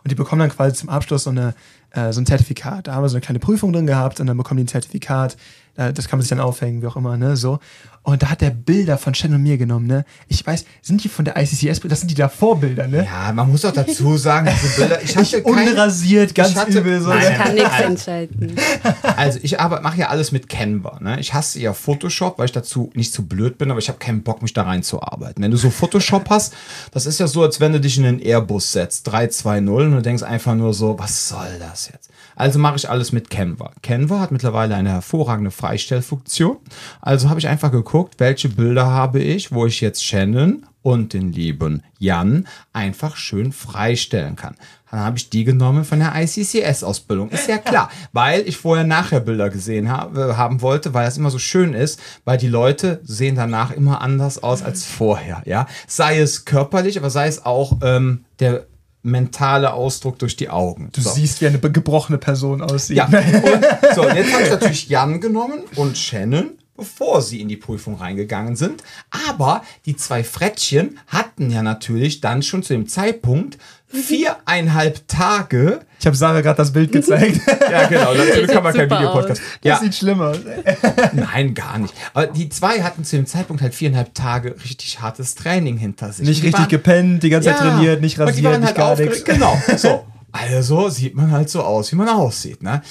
Und 0.02 0.10
die 0.10 0.14
bekommen 0.14 0.40
dann 0.40 0.48
quasi 0.50 0.74
zum 0.76 0.88
Abschluss 0.88 1.24
so, 1.24 1.30
eine, 1.30 1.54
äh, 1.90 2.10
so 2.14 2.22
ein 2.22 2.26
Zertifikat. 2.26 2.86
Da 2.86 2.94
haben 2.94 3.02
wir 3.04 3.10
so 3.10 3.16
eine 3.16 3.20
kleine 3.20 3.38
Prüfung 3.38 3.74
drin 3.74 3.86
gehabt 3.86 4.20
und 4.20 4.26
dann 4.26 4.36
bekommen 4.38 4.56
die 4.56 4.64
ein 4.64 4.68
Zertifikat. 4.68 5.36
Äh, 5.76 5.92
das 5.92 6.08
kann 6.08 6.18
man 6.18 6.22
sich 6.22 6.30
dann 6.30 6.40
aufhängen, 6.40 6.82
wie 6.82 6.86
auch 6.86 6.96
immer, 6.96 7.16
ne? 7.16 7.36
So. 7.36 7.58
Und 8.04 8.22
da 8.22 8.28
hat 8.30 8.42
der 8.42 8.50
Bilder 8.50 8.98
von 8.98 9.14
Shen 9.14 9.34
und 9.34 9.42
mir 9.42 9.56
genommen, 9.58 9.86
ne? 9.86 10.04
Ich 10.28 10.46
weiß, 10.46 10.66
sind 10.82 11.02
die 11.02 11.08
von 11.08 11.24
der 11.24 11.36
ICCS? 11.36 11.80
Das 11.88 12.00
sind 12.00 12.10
die 12.10 12.14
Davor-Bilder, 12.14 12.86
ne? 12.86 13.06
Ja, 13.06 13.32
man 13.32 13.50
muss 13.50 13.64
auch 13.64 13.72
dazu 13.72 14.16
sagen, 14.18 14.46
diese 14.62 14.76
Bilder, 14.76 15.02
ich 15.02 15.16
hatte 15.16 15.38
Ich 15.38 15.42
kein, 15.44 15.68
unrasiert, 15.68 16.34
ganz 16.34 16.50
ich 16.50 16.56
hatte- 16.56 16.78
übel. 16.80 17.00
So. 17.00 17.08
Nein, 17.08 17.32
Ich 17.32 17.38
kann 17.38 17.54
nichts 17.54 17.80
entscheiden. 17.80 18.56
Also 19.16 19.38
ich 19.42 19.56
mache 19.58 19.98
ja 19.98 20.08
alles 20.08 20.32
mit 20.32 20.48
Canva. 20.48 20.98
Ne? 21.00 21.18
Ich 21.18 21.32
hasse 21.32 21.58
ja 21.60 21.72
Photoshop, 21.72 22.38
weil 22.38 22.44
ich 22.46 22.52
dazu 22.52 22.90
nicht 22.94 23.12
zu 23.12 23.26
blöd 23.26 23.56
bin, 23.58 23.70
aber 23.70 23.78
ich 23.78 23.88
habe 23.88 23.98
keinen 23.98 24.22
Bock, 24.22 24.42
mich 24.42 24.52
da 24.52 24.62
reinzuarbeiten. 24.64 25.42
Wenn 25.42 25.50
du 25.50 25.56
so 25.56 25.70
Photoshop 25.70 26.28
hast, 26.30 26.52
das 26.92 27.06
ist 27.06 27.20
ja 27.20 27.26
so, 27.26 27.42
als 27.42 27.60
wenn 27.60 27.72
du 27.72 27.80
dich 27.80 27.96
in 27.96 28.04
einen 28.04 28.20
Airbus 28.20 28.72
setzt, 28.72 29.06
320 29.06 29.68
und 29.86 29.92
du 29.92 30.02
denkst 30.02 30.22
einfach 30.22 30.54
nur 30.54 30.74
so, 30.74 30.98
was 30.98 31.28
soll 31.28 31.58
das 31.58 31.88
jetzt? 31.90 32.10
Also 32.36 32.58
mache 32.58 32.76
ich 32.76 32.90
alles 32.90 33.12
mit 33.12 33.30
Canva. 33.30 33.70
Canva 33.82 34.18
hat 34.20 34.32
mittlerweile 34.32 34.74
eine 34.74 34.90
hervorragende 34.90 35.52
Freistellfunktion. 35.52 36.56
Also 37.00 37.30
habe 37.30 37.38
ich 37.38 37.46
einfach 37.46 37.70
geguckt, 37.70 37.93
welche 38.18 38.48
Bilder 38.48 38.86
habe 38.86 39.20
ich, 39.20 39.52
wo 39.52 39.66
ich 39.66 39.80
jetzt 39.80 40.04
Shannon 40.04 40.66
und 40.82 41.12
den 41.12 41.32
lieben 41.32 41.82
Jan 41.98 42.46
einfach 42.72 43.16
schön 43.16 43.52
freistellen 43.52 44.36
kann. 44.36 44.56
Dann 44.90 45.00
habe 45.00 45.16
ich 45.16 45.30
die 45.30 45.44
genommen 45.44 45.84
von 45.84 45.98
der 46.00 46.12
ICCS-Ausbildung. 46.14 47.30
Ist 47.30 47.48
ja 47.48 47.58
klar, 47.58 47.90
weil 48.12 48.42
ich 48.46 48.56
vorher 48.58 48.84
nachher 48.84 49.20
Bilder 49.20 49.48
gesehen 49.48 49.90
habe, 49.90 50.36
haben 50.36 50.60
wollte, 50.60 50.92
weil 50.92 51.06
das 51.06 51.16
immer 51.16 51.30
so 51.30 51.38
schön 51.38 51.72
ist, 51.72 52.00
weil 52.24 52.36
die 52.36 52.48
Leute 52.48 53.00
sehen 53.04 53.34
danach 53.36 53.70
immer 53.70 54.02
anders 54.02 54.42
aus 54.42 54.62
als 54.62 54.84
vorher. 54.84 55.42
Ja, 55.46 55.66
sei 55.86 56.18
es 56.18 56.44
körperlich, 56.44 56.98
aber 56.98 57.10
sei 57.10 57.28
es 57.28 57.44
auch 57.46 57.78
ähm, 57.82 58.24
der 58.40 58.66
mentale 59.02 59.72
Ausdruck 59.72 60.18
durch 60.18 60.36
die 60.36 60.48
Augen. 60.48 60.90
Du 60.92 61.00
So. 61.00 61.10
siehst, 61.10 61.40
wie 61.40 61.46
eine 61.46 61.58
gebrochene 61.58 62.18
Person 62.18 62.60
aussieht. 62.62 62.96
Ja, 62.96 63.06
und 63.06 63.94
so, 63.94 64.02
und 64.06 64.14
jetzt 64.16 64.32
habe 64.32 64.42
ich 64.44 64.50
natürlich 64.50 64.88
Jan 64.88 65.20
genommen 65.20 65.60
und 65.76 65.96
Shannon, 65.98 66.50
bevor 66.76 67.22
sie 67.22 67.40
in 67.40 67.48
die 67.48 67.56
Prüfung 67.56 67.96
reingegangen 67.96 68.56
sind. 68.56 68.82
Aber 69.30 69.62
die 69.86 69.96
zwei 69.96 70.24
Frettchen 70.24 70.98
hatten 71.06 71.50
ja 71.50 71.62
natürlich 71.62 72.20
dann 72.20 72.42
schon 72.42 72.62
zu 72.62 72.72
dem 72.72 72.88
Zeitpunkt 72.88 73.58
viereinhalb 73.88 75.06
Tage. 75.08 75.80
Ich 76.00 76.06
habe 76.06 76.16
Sarah 76.16 76.40
gerade 76.40 76.56
das 76.56 76.72
Bild 76.72 76.92
gezeigt. 76.92 77.40
Ja, 77.70 77.86
genau, 77.86 78.14
dazu 78.14 78.40
sieht 78.40 78.48
kann 78.48 78.62
man 78.62 78.74
kein 78.74 78.90
Videopodcast. 78.90 79.40
Das 79.40 79.58
Ja, 79.62 79.78
sieht 79.78 79.94
schlimm 79.94 80.20
aus. 80.20 80.36
nein, 81.12 81.54
gar 81.54 81.78
nicht. 81.78 81.94
Aber 82.12 82.26
die 82.26 82.48
zwei 82.48 82.82
hatten 82.82 83.04
zu 83.04 83.16
dem 83.16 83.26
Zeitpunkt 83.26 83.62
halt 83.62 83.74
viereinhalb 83.74 84.14
Tage 84.14 84.54
richtig 84.64 85.00
hartes 85.00 85.34
Training 85.34 85.76
hinter 85.76 86.12
sich. 86.12 86.26
Nicht 86.26 86.42
Die 86.42 86.46
richtig 86.46 86.62
waren- 86.64 86.68
gepennt, 86.70 87.22
die 87.22 87.30
ganze 87.30 87.48
Zeit 87.50 87.58
trainiert, 87.58 88.00
nicht 88.00 88.18
rasiert, 88.18 88.60
nicht 88.60 88.66
halt 88.66 88.76
gar 88.76 88.96
nichts. 88.98 89.24
Genau, 89.24 89.60
so. 89.76 90.04
Also 90.32 90.88
sieht 90.88 91.14
man 91.14 91.30
halt 91.30 91.48
so 91.48 91.62
aus, 91.62 91.90
wie 91.92 91.96
man 91.96 92.08
aussieht, 92.08 92.62
ne? 92.62 92.82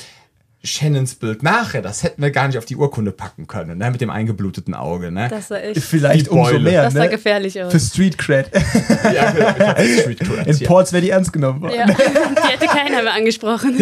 Shannons 0.65 1.15
Bild 1.15 1.43
nachher, 1.43 1.81
das 1.81 2.03
hätten 2.03 2.21
wir 2.21 2.31
gar 2.31 2.47
nicht 2.47 2.57
auf 2.57 2.63
die 2.63 2.77
Urkunde 2.77 3.11
packen 3.11 3.47
können, 3.47 3.77
ne? 3.79 3.91
Mit 3.91 3.99
dem 3.99 4.09
eingebluteten 4.09 4.73
Auge, 4.73 5.11
ne? 5.11 5.27
Das 5.29 5.49
sah 5.49 5.57
echt. 5.57 5.81
Vielleicht 5.81 6.27
Die 6.27 6.29
umso 6.29 6.51
Beule. 6.51 6.59
mehr, 6.61 6.83
Das 6.83 6.93
sah 6.93 7.03
ne? 7.03 7.09
gefährlich 7.09 7.61
aus. 7.61 7.71
Für 7.73 7.79
Street 7.81 8.17
Cred. 8.17 8.49
ja, 9.13 9.31
genau. 9.31 9.99
Street 10.01 10.19
Cred 10.21 10.47
In 10.47 10.55
hier. 10.55 10.67
Ports 10.67 10.93
wäre 10.93 11.01
die 11.01 11.09
ernst 11.09 11.33
genommen 11.33 11.61
worden. 11.61 11.73
Ja, 11.75 11.85
die 11.87 11.93
hätte 12.47 12.65
keiner 12.67 13.03
mehr 13.03 13.13
angesprochen. 13.13 13.77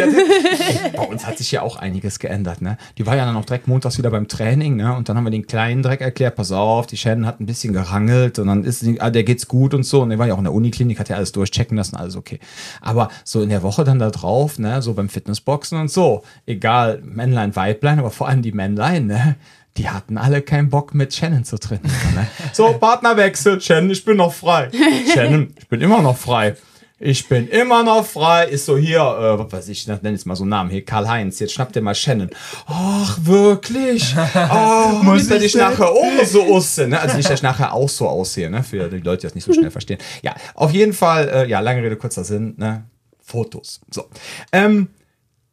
Bei 0.95 1.03
uns 1.03 1.27
hat 1.27 1.37
sich 1.37 1.51
ja 1.51 1.61
auch 1.61 1.75
einiges 1.75 2.17
geändert, 2.17 2.61
ne? 2.61 2.77
Die 2.97 3.05
war 3.05 3.15
ja 3.15 3.25
dann 3.25 3.35
auch 3.37 3.45
direkt 3.45 3.67
montags 3.67 3.99
wieder 3.99 4.09
beim 4.09 4.27
Training, 4.27 4.75
ne? 4.77 4.95
Und 4.95 5.07
dann 5.07 5.17
haben 5.17 5.23
wir 5.25 5.31
den 5.31 5.45
kleinen 5.45 5.83
Dreck 5.83 6.01
erklärt, 6.01 6.35
pass 6.35 6.51
auf, 6.51 6.87
die 6.87 6.97
Shannon 6.97 7.27
hat 7.27 7.39
ein 7.39 7.45
bisschen 7.45 7.73
gerangelt 7.73 8.39
und 8.39 8.47
dann 8.47 8.63
ist 8.63 8.79
sie, 8.79 8.99
ah, 8.99 9.11
der 9.11 9.23
geht's 9.23 9.47
gut 9.47 9.75
und 9.75 9.83
so. 9.83 10.01
Und 10.01 10.09
der 10.09 10.17
war 10.17 10.25
ja 10.27 10.33
auch 10.33 10.39
in 10.39 10.45
der 10.45 10.53
Uniklinik, 10.53 10.99
hat 10.99 11.09
ja 11.09 11.15
alles 11.17 11.31
durchchecken 11.31 11.77
lassen, 11.77 11.95
alles 11.95 12.15
okay. 12.15 12.39
Aber 12.81 13.09
so 13.23 13.41
in 13.43 13.49
der 13.49 13.61
Woche 13.61 13.83
dann 13.83 13.99
da 13.99 14.09
drauf, 14.09 14.57
ne, 14.57 14.81
so 14.81 14.95
beim 14.95 15.09
Fitnessboxen 15.09 15.79
und 15.79 15.91
so, 15.91 16.23
egal, 16.47 16.70
Männlein, 17.03 17.55
Weiblein, 17.55 17.99
aber 17.99 18.11
vor 18.11 18.27
allem 18.27 18.41
die 18.41 18.51
Männlein, 18.51 19.07
ne? 19.07 19.35
Die 19.77 19.89
hatten 19.89 20.17
alle 20.17 20.41
keinen 20.41 20.69
Bock 20.69 20.93
mit 20.93 21.13
Shannon 21.13 21.45
zu 21.45 21.57
trainieren. 21.57 21.89
Ne? 22.13 22.27
So, 22.53 22.73
Partnerwechsel, 22.73 23.61
Shannon, 23.61 23.91
ich 23.91 24.03
bin 24.03 24.17
noch 24.17 24.33
frei. 24.33 24.69
Shannon, 25.13 25.53
ich 25.57 25.67
bin 25.69 25.79
immer 25.79 26.01
noch 26.01 26.17
frei. 26.17 26.55
Ich 27.03 27.27
bin 27.27 27.47
immer 27.47 27.81
noch 27.81 28.05
frei. 28.05 28.45
Ist 28.45 28.65
so 28.65 28.77
hier, 28.77 28.99
äh, 28.99 29.39
was 29.39 29.51
weiß 29.51 29.69
ich, 29.69 29.87
nenne 29.87 30.11
jetzt 30.11 30.25
mal 30.25 30.35
so 30.35 30.43
einen 30.43 30.51
Namen 30.51 30.69
hier, 30.69 30.85
Karl-Heinz. 30.85 31.39
Jetzt 31.39 31.53
schnappt 31.53 31.75
ihr 31.75 31.81
mal 31.81 31.95
Shannon. 31.95 32.29
Ach, 32.67 33.17
wirklich? 33.23 34.13
Oh, 34.35 35.03
muss 35.03 35.23
ich 35.23 35.31
ich 35.31 35.39
dich 35.39 35.55
nachher 35.55 35.89
auch 35.89 36.25
so 36.25 36.43
aussehen? 36.43 36.91
Ne? 36.91 36.99
Also 36.99 37.17
nicht, 37.17 37.27
dass 37.27 37.39
ich 37.39 37.43
nachher 37.43 37.73
auch 37.73 37.89
so 37.89 38.07
aussehe, 38.07 38.51
ne? 38.51 38.63
für 38.63 38.87
die 38.89 38.97
Leute, 38.97 39.21
die 39.21 39.27
das 39.27 39.35
nicht 39.35 39.45
so 39.45 39.53
schnell 39.53 39.71
verstehen. 39.71 39.97
Ja, 40.21 40.35
auf 40.53 40.71
jeden 40.71 40.93
Fall, 40.93 41.29
äh, 41.29 41.49
ja, 41.49 41.59
lange 41.59 41.81
Rede, 41.81 41.95
kurzer 41.95 42.23
Sinn, 42.23 42.53
ne? 42.57 42.83
Fotos. 43.19 43.81
So. 43.89 44.05
Ähm, 44.51 44.89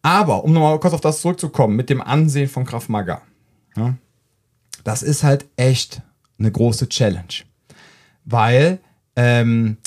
aber, 0.03 0.45
um 0.45 0.53
nochmal 0.53 0.79
kurz 0.81 0.95
auf 0.95 1.01
das 1.01 1.21
zurückzukommen, 1.21 1.77
mit 1.77 1.91
dem 1.91 2.01
Ansehen 2.01 2.49
von 2.49 2.65
Krav 2.65 2.89
Maga. 2.89 3.23
Ja? 3.77 3.95
Das 4.85 5.03
ist 5.03 5.23
halt 5.23 5.47
echt 5.57 6.03
eine 6.39 6.51
große 6.51 6.89
Challenge. 6.89 7.45
Weil 8.25 8.79
ähm, 9.17 9.79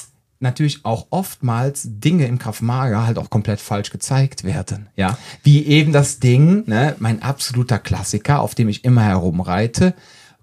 natürlich 0.41 0.84
auch 0.84 1.08
oftmals 1.12 1.84
Dinge 1.86 2.26
im 2.26 2.39
Krav 2.39 2.62
Maga 2.62 3.06
halt 3.06 3.17
auch 3.17 3.30
komplett 3.30 3.62
falsch 3.62 3.91
gezeigt 3.91 4.43
werden. 4.43 4.89
Ja, 4.95 5.17
wie 5.43 5.65
eben 5.65 5.93
das 5.93 6.19
Ding, 6.19 6.67
ne, 6.67 6.95
mein 7.00 7.21
absoluter 7.21 7.80
Klassiker, 7.80 8.41
auf 8.41 8.56
dem 8.56 8.67
ich 8.67 8.84
immer 8.84 9.04
herumreite. 9.04 9.93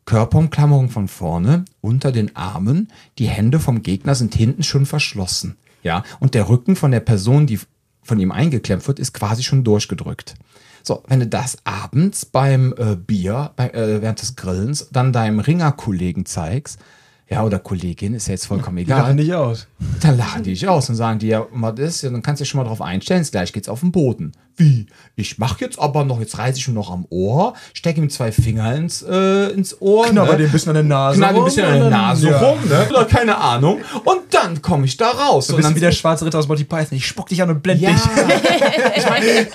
Körperumklammerung 0.07 0.89
von 0.89 1.07
vorne, 1.07 1.67
unter 1.83 2.13
den 2.13 2.35
Armen, 2.35 2.91
die 3.19 3.29
Hände 3.29 3.61
vom 3.61 3.83
Gegner 3.83 4.15
sind 4.15 4.35
hinten 4.35 4.63
schon 4.63 4.87
verschlossen. 4.87 5.59
Ja, 5.83 6.03
und 6.19 6.35
der 6.35 6.49
Rücken 6.49 6.77
von 6.77 6.93
der 6.93 7.01
Person, 7.01 7.47
die 7.47 7.61
von 8.09 8.19
ihm 8.19 8.33
eingeklemmt 8.33 8.87
wird, 8.89 8.99
ist 8.99 9.13
quasi 9.13 9.43
schon 9.43 9.65
durchgedrückt. 9.65 10.35
So, 10.83 11.03
wenn 11.07 11.21
du 11.21 11.27
das 11.27 11.59
abends 11.65 12.25
beim 12.25 12.75
äh, 12.79 12.97
Bier, 12.97 13.53
bei, 13.57 13.69
äh, 13.69 14.01
während 14.01 14.21
des 14.23 14.37
Grillens, 14.37 14.89
dann 14.91 15.13
deinem 15.13 15.41
Ringerkollegen 15.41 16.25
zeigst, 16.25 16.79
ja, 17.31 17.45
oder 17.45 17.59
Kollegin, 17.59 18.15
ist 18.15 18.29
ja 18.29 18.33
jetzt 18.33 18.47
vollkommen 18.47 18.77
Die 18.79 18.85
egal. 18.85 19.01
lachen 19.01 19.17
nicht 19.17 19.35
aus. 19.35 19.67
Dann 20.01 20.17
lachen 20.17 20.43
die 20.43 20.51
dich 20.51 20.67
aus 20.67 20.89
und 20.89 20.97
sagen 20.97 21.19
dir, 21.19 21.47
was 21.53 21.79
ist, 21.79 22.03
ja, 22.03 22.11
dann 22.11 22.23
kannst 22.23 22.41
du 22.41 22.45
dich 22.45 22.51
schon 22.51 22.59
mal 22.59 22.67
drauf 22.67 22.81
einstellen, 22.81 23.27
gleich 23.31 23.53
geht's 23.53 23.69
auf 23.69 23.81
den 23.81 23.93
Boden. 23.93 24.33
Wie? 24.57 24.87
Ich 25.15 25.39
mach 25.39 25.61
jetzt 25.61 25.79
aber 25.79 26.05
noch, 26.05 26.19
jetzt 26.19 26.37
reiße 26.37 26.59
ich 26.59 26.67
ihn 26.67 26.75
noch 26.75 26.91
am 26.91 27.07
Ohr, 27.11 27.55
stecke 27.75 28.01
ihm 28.01 28.11
zwei 28.11 28.33
Finger 28.33 28.75
ins, 28.75 29.03
äh, 29.03 29.51
ins 29.51 29.81
Ohr. 29.81 30.07
Knabber 30.07 30.33
ne? 30.33 30.39
dir 30.39 30.45
ein 30.47 30.53
bisschen 30.53 30.71
an 30.71 30.75
der 30.75 30.85
Nase 30.85 31.19
Knall 31.19 31.37
ein 31.37 31.45
bisschen 31.45 31.65
an 31.65 31.79
der 31.79 31.91
Nase 31.91 32.31
ja. 32.31 32.39
rum, 32.39 32.59
ne? 32.69 32.87
Oder 32.91 33.05
keine 33.05 33.39
Ahnung. 33.39 33.79
Und 34.05 34.23
dann 34.31 34.61
komme 34.61 34.87
ich 34.87 34.97
da 34.97 35.11
raus. 35.11 35.47
Du 35.47 35.53
und 35.53 35.59
bist 35.59 35.69
dann 35.69 35.77
wie 35.77 35.81
der 35.81 35.93
schwarze 35.93 36.27
Ritter 36.27 36.41
aus 36.41 36.49
Monty 36.49 36.65
Python. 36.65 36.97
Ich 36.99 37.07
spuck 37.07 37.29
dich 37.29 37.41
an 37.41 37.51
und 37.51 37.63
blend 37.63 37.81
ja, 37.83 37.91
dich. 37.91 38.01
ich 38.97 39.09
meine, 39.09 39.47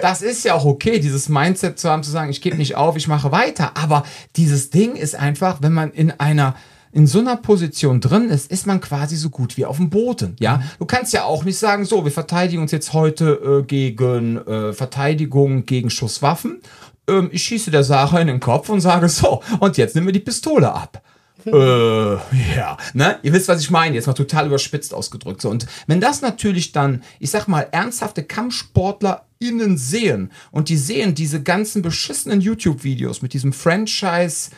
das 0.00 0.22
ist 0.22 0.44
ja 0.44 0.54
auch 0.54 0.64
okay, 0.64 1.00
dieses 1.00 1.28
Mindset 1.28 1.80
zu 1.80 1.90
haben, 1.90 2.04
zu 2.04 2.12
sagen, 2.12 2.30
ich 2.30 2.40
gebe 2.40 2.56
nicht 2.56 2.76
auf, 2.76 2.96
ich 2.96 3.08
mache 3.08 3.32
weiter. 3.32 3.72
Aber 3.76 4.04
dieses 4.36 4.70
Ding 4.70 4.94
ist 4.94 5.16
einfach, 5.16 5.58
wenn 5.60 5.72
man 5.72 5.90
in 5.90 6.12
einer 6.12 6.54
in 6.92 7.06
so 7.06 7.20
einer 7.20 7.36
Position 7.36 8.00
drin 8.00 8.28
ist, 8.28 8.50
ist 8.50 8.66
man 8.66 8.80
quasi 8.80 9.16
so 9.16 9.30
gut 9.30 9.56
wie 9.56 9.64
auf 9.64 9.78
dem 9.78 9.90
Boden. 9.90 10.36
Ja, 10.38 10.62
du 10.78 10.84
kannst 10.84 11.12
ja 11.12 11.24
auch 11.24 11.44
nicht 11.44 11.58
sagen, 11.58 11.84
so, 11.84 12.04
wir 12.04 12.12
verteidigen 12.12 12.62
uns 12.62 12.70
jetzt 12.70 12.92
heute 12.92 13.60
äh, 13.60 13.62
gegen 13.62 14.36
äh, 14.36 14.72
Verteidigung 14.72 15.64
gegen 15.64 15.90
Schusswaffen. 15.90 16.60
Ähm, 17.08 17.30
ich 17.32 17.42
schieße 17.42 17.70
der 17.70 17.84
Sache 17.84 18.20
in 18.20 18.26
den 18.26 18.40
Kopf 18.40 18.68
und 18.68 18.80
sage 18.80 19.08
so, 19.08 19.42
und 19.60 19.78
jetzt 19.78 19.94
nehmen 19.94 20.06
wir 20.06 20.12
die 20.12 20.20
Pistole 20.20 20.72
ab. 20.72 21.02
Äh, 21.46 22.14
ja, 22.56 22.76
ne? 22.92 23.18
Ihr 23.22 23.32
wisst, 23.32 23.48
was 23.48 23.60
ich 23.60 23.70
meine. 23.70 23.94
Jetzt 23.94 24.06
mal 24.06 24.12
total 24.12 24.46
überspitzt 24.46 24.94
ausgedrückt. 24.94 25.40
So. 25.40 25.50
Und 25.50 25.66
wenn 25.86 26.00
das 26.00 26.20
natürlich 26.20 26.72
dann, 26.72 27.02
ich 27.18 27.30
sag 27.30 27.48
mal, 27.48 27.66
ernsthafte 27.72 28.22
KampfsportlerInnen 28.22 29.76
sehen 29.76 30.30
und 30.50 30.68
die 30.68 30.76
sehen 30.76 31.14
diese 31.14 31.42
ganzen 31.42 31.82
beschissenen 31.82 32.40
YouTube-Videos 32.40 33.22
mit 33.22 33.32
diesem 33.32 33.52
Franchise 33.52 34.50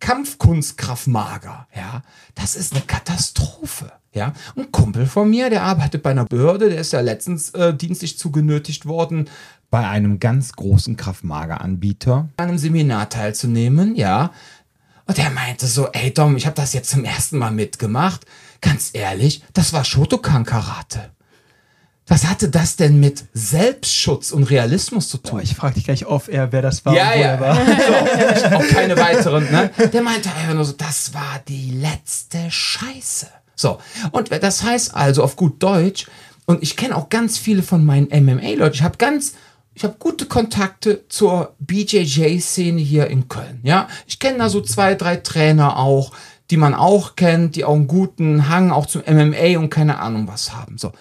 Kampfkunstkraftmager, 0.00 1.66
ja, 1.74 2.02
das 2.34 2.54
ist 2.54 2.72
eine 2.72 2.82
Katastrophe. 2.82 3.92
Ja, 4.14 4.32
ein 4.56 4.72
Kumpel 4.72 5.06
von 5.06 5.28
mir, 5.28 5.50
der 5.50 5.62
arbeitet 5.62 6.02
bei 6.02 6.10
einer 6.10 6.24
Behörde, 6.24 6.70
der 6.70 6.80
ist 6.80 6.92
ja 6.92 7.00
letztens 7.00 7.50
äh, 7.50 7.74
dienstlich 7.74 8.18
zugenötigt 8.18 8.86
worden, 8.86 9.28
bei 9.70 9.86
einem 9.86 10.18
ganz 10.18 10.52
großen 10.52 10.96
Kraftmager-Anbieter 10.96 12.28
an 12.36 12.48
einem 12.48 12.58
Seminar 12.58 13.10
teilzunehmen, 13.10 13.94
ja. 13.96 14.32
Und 15.06 15.18
der 15.18 15.30
meinte 15.30 15.66
so, 15.66 15.88
ey 15.88 16.12
Dom, 16.12 16.36
ich 16.36 16.46
habe 16.46 16.56
das 16.56 16.72
jetzt 16.72 16.90
zum 16.90 17.04
ersten 17.04 17.38
Mal 17.38 17.50
mitgemacht. 17.50 18.24
Ganz 18.60 18.90
ehrlich, 18.92 19.42
das 19.52 19.72
war 19.72 19.84
Shotokan-Karate. 19.84 21.10
Was 22.08 22.26
hatte 22.26 22.48
das 22.48 22.76
denn 22.76 22.98
mit 22.98 23.24
Selbstschutz 23.34 24.32
und 24.32 24.44
Realismus 24.44 25.10
zu 25.10 25.18
tun? 25.18 25.38
Boah, 25.38 25.42
ich 25.42 25.54
frag 25.54 25.74
dich 25.74 25.84
gleich 25.84 26.06
auf, 26.06 26.28
er, 26.28 26.52
wer 26.52 26.62
das 26.62 26.84
war 26.86 26.94
ja, 26.94 27.08
und 27.08 27.14
wo 27.14 27.20
ja. 27.20 27.26
er 27.26 27.40
war. 27.40 27.58
So, 28.38 28.56
auch 28.56 28.68
keine 28.68 28.96
weiteren, 28.96 29.50
ne? 29.50 29.70
Der 29.92 30.02
meinte 30.02 30.30
einfach 30.34 30.54
nur 30.54 30.64
so, 30.64 30.72
das 30.72 31.12
war 31.12 31.42
die 31.46 31.70
letzte 31.70 32.50
Scheiße. 32.50 33.26
So, 33.54 33.78
und 34.12 34.30
das 34.30 34.62
heißt 34.62 34.94
also 34.94 35.22
auf 35.22 35.36
gut 35.36 35.62
Deutsch, 35.62 36.06
und 36.46 36.62
ich 36.62 36.76
kenne 36.76 36.96
auch 36.96 37.10
ganz 37.10 37.36
viele 37.36 37.62
von 37.62 37.84
meinen 37.84 38.06
MMA-Leuten, 38.06 38.74
ich 38.74 38.82
habe 38.82 38.96
ganz, 38.96 39.34
ich 39.74 39.84
habe 39.84 39.96
gute 39.98 40.24
Kontakte 40.24 41.04
zur 41.10 41.54
BJJ-Szene 41.58 42.80
hier 42.80 43.08
in 43.08 43.28
Köln, 43.28 43.60
ja. 43.64 43.86
Ich 44.06 44.18
kenne 44.18 44.38
da 44.38 44.48
so 44.48 44.62
zwei, 44.62 44.94
drei 44.94 45.16
Trainer 45.16 45.76
auch, 45.76 46.12
die 46.50 46.56
man 46.56 46.72
auch 46.72 47.16
kennt, 47.16 47.56
die 47.56 47.66
auch 47.66 47.74
einen 47.74 47.86
guten 47.86 48.48
Hang 48.48 48.70
auch 48.70 48.86
zum 48.86 49.02
MMA 49.06 49.58
und 49.58 49.68
keine 49.68 49.98
Ahnung 50.00 50.26
was 50.26 50.54
haben, 50.54 50.78
so. 50.78 50.92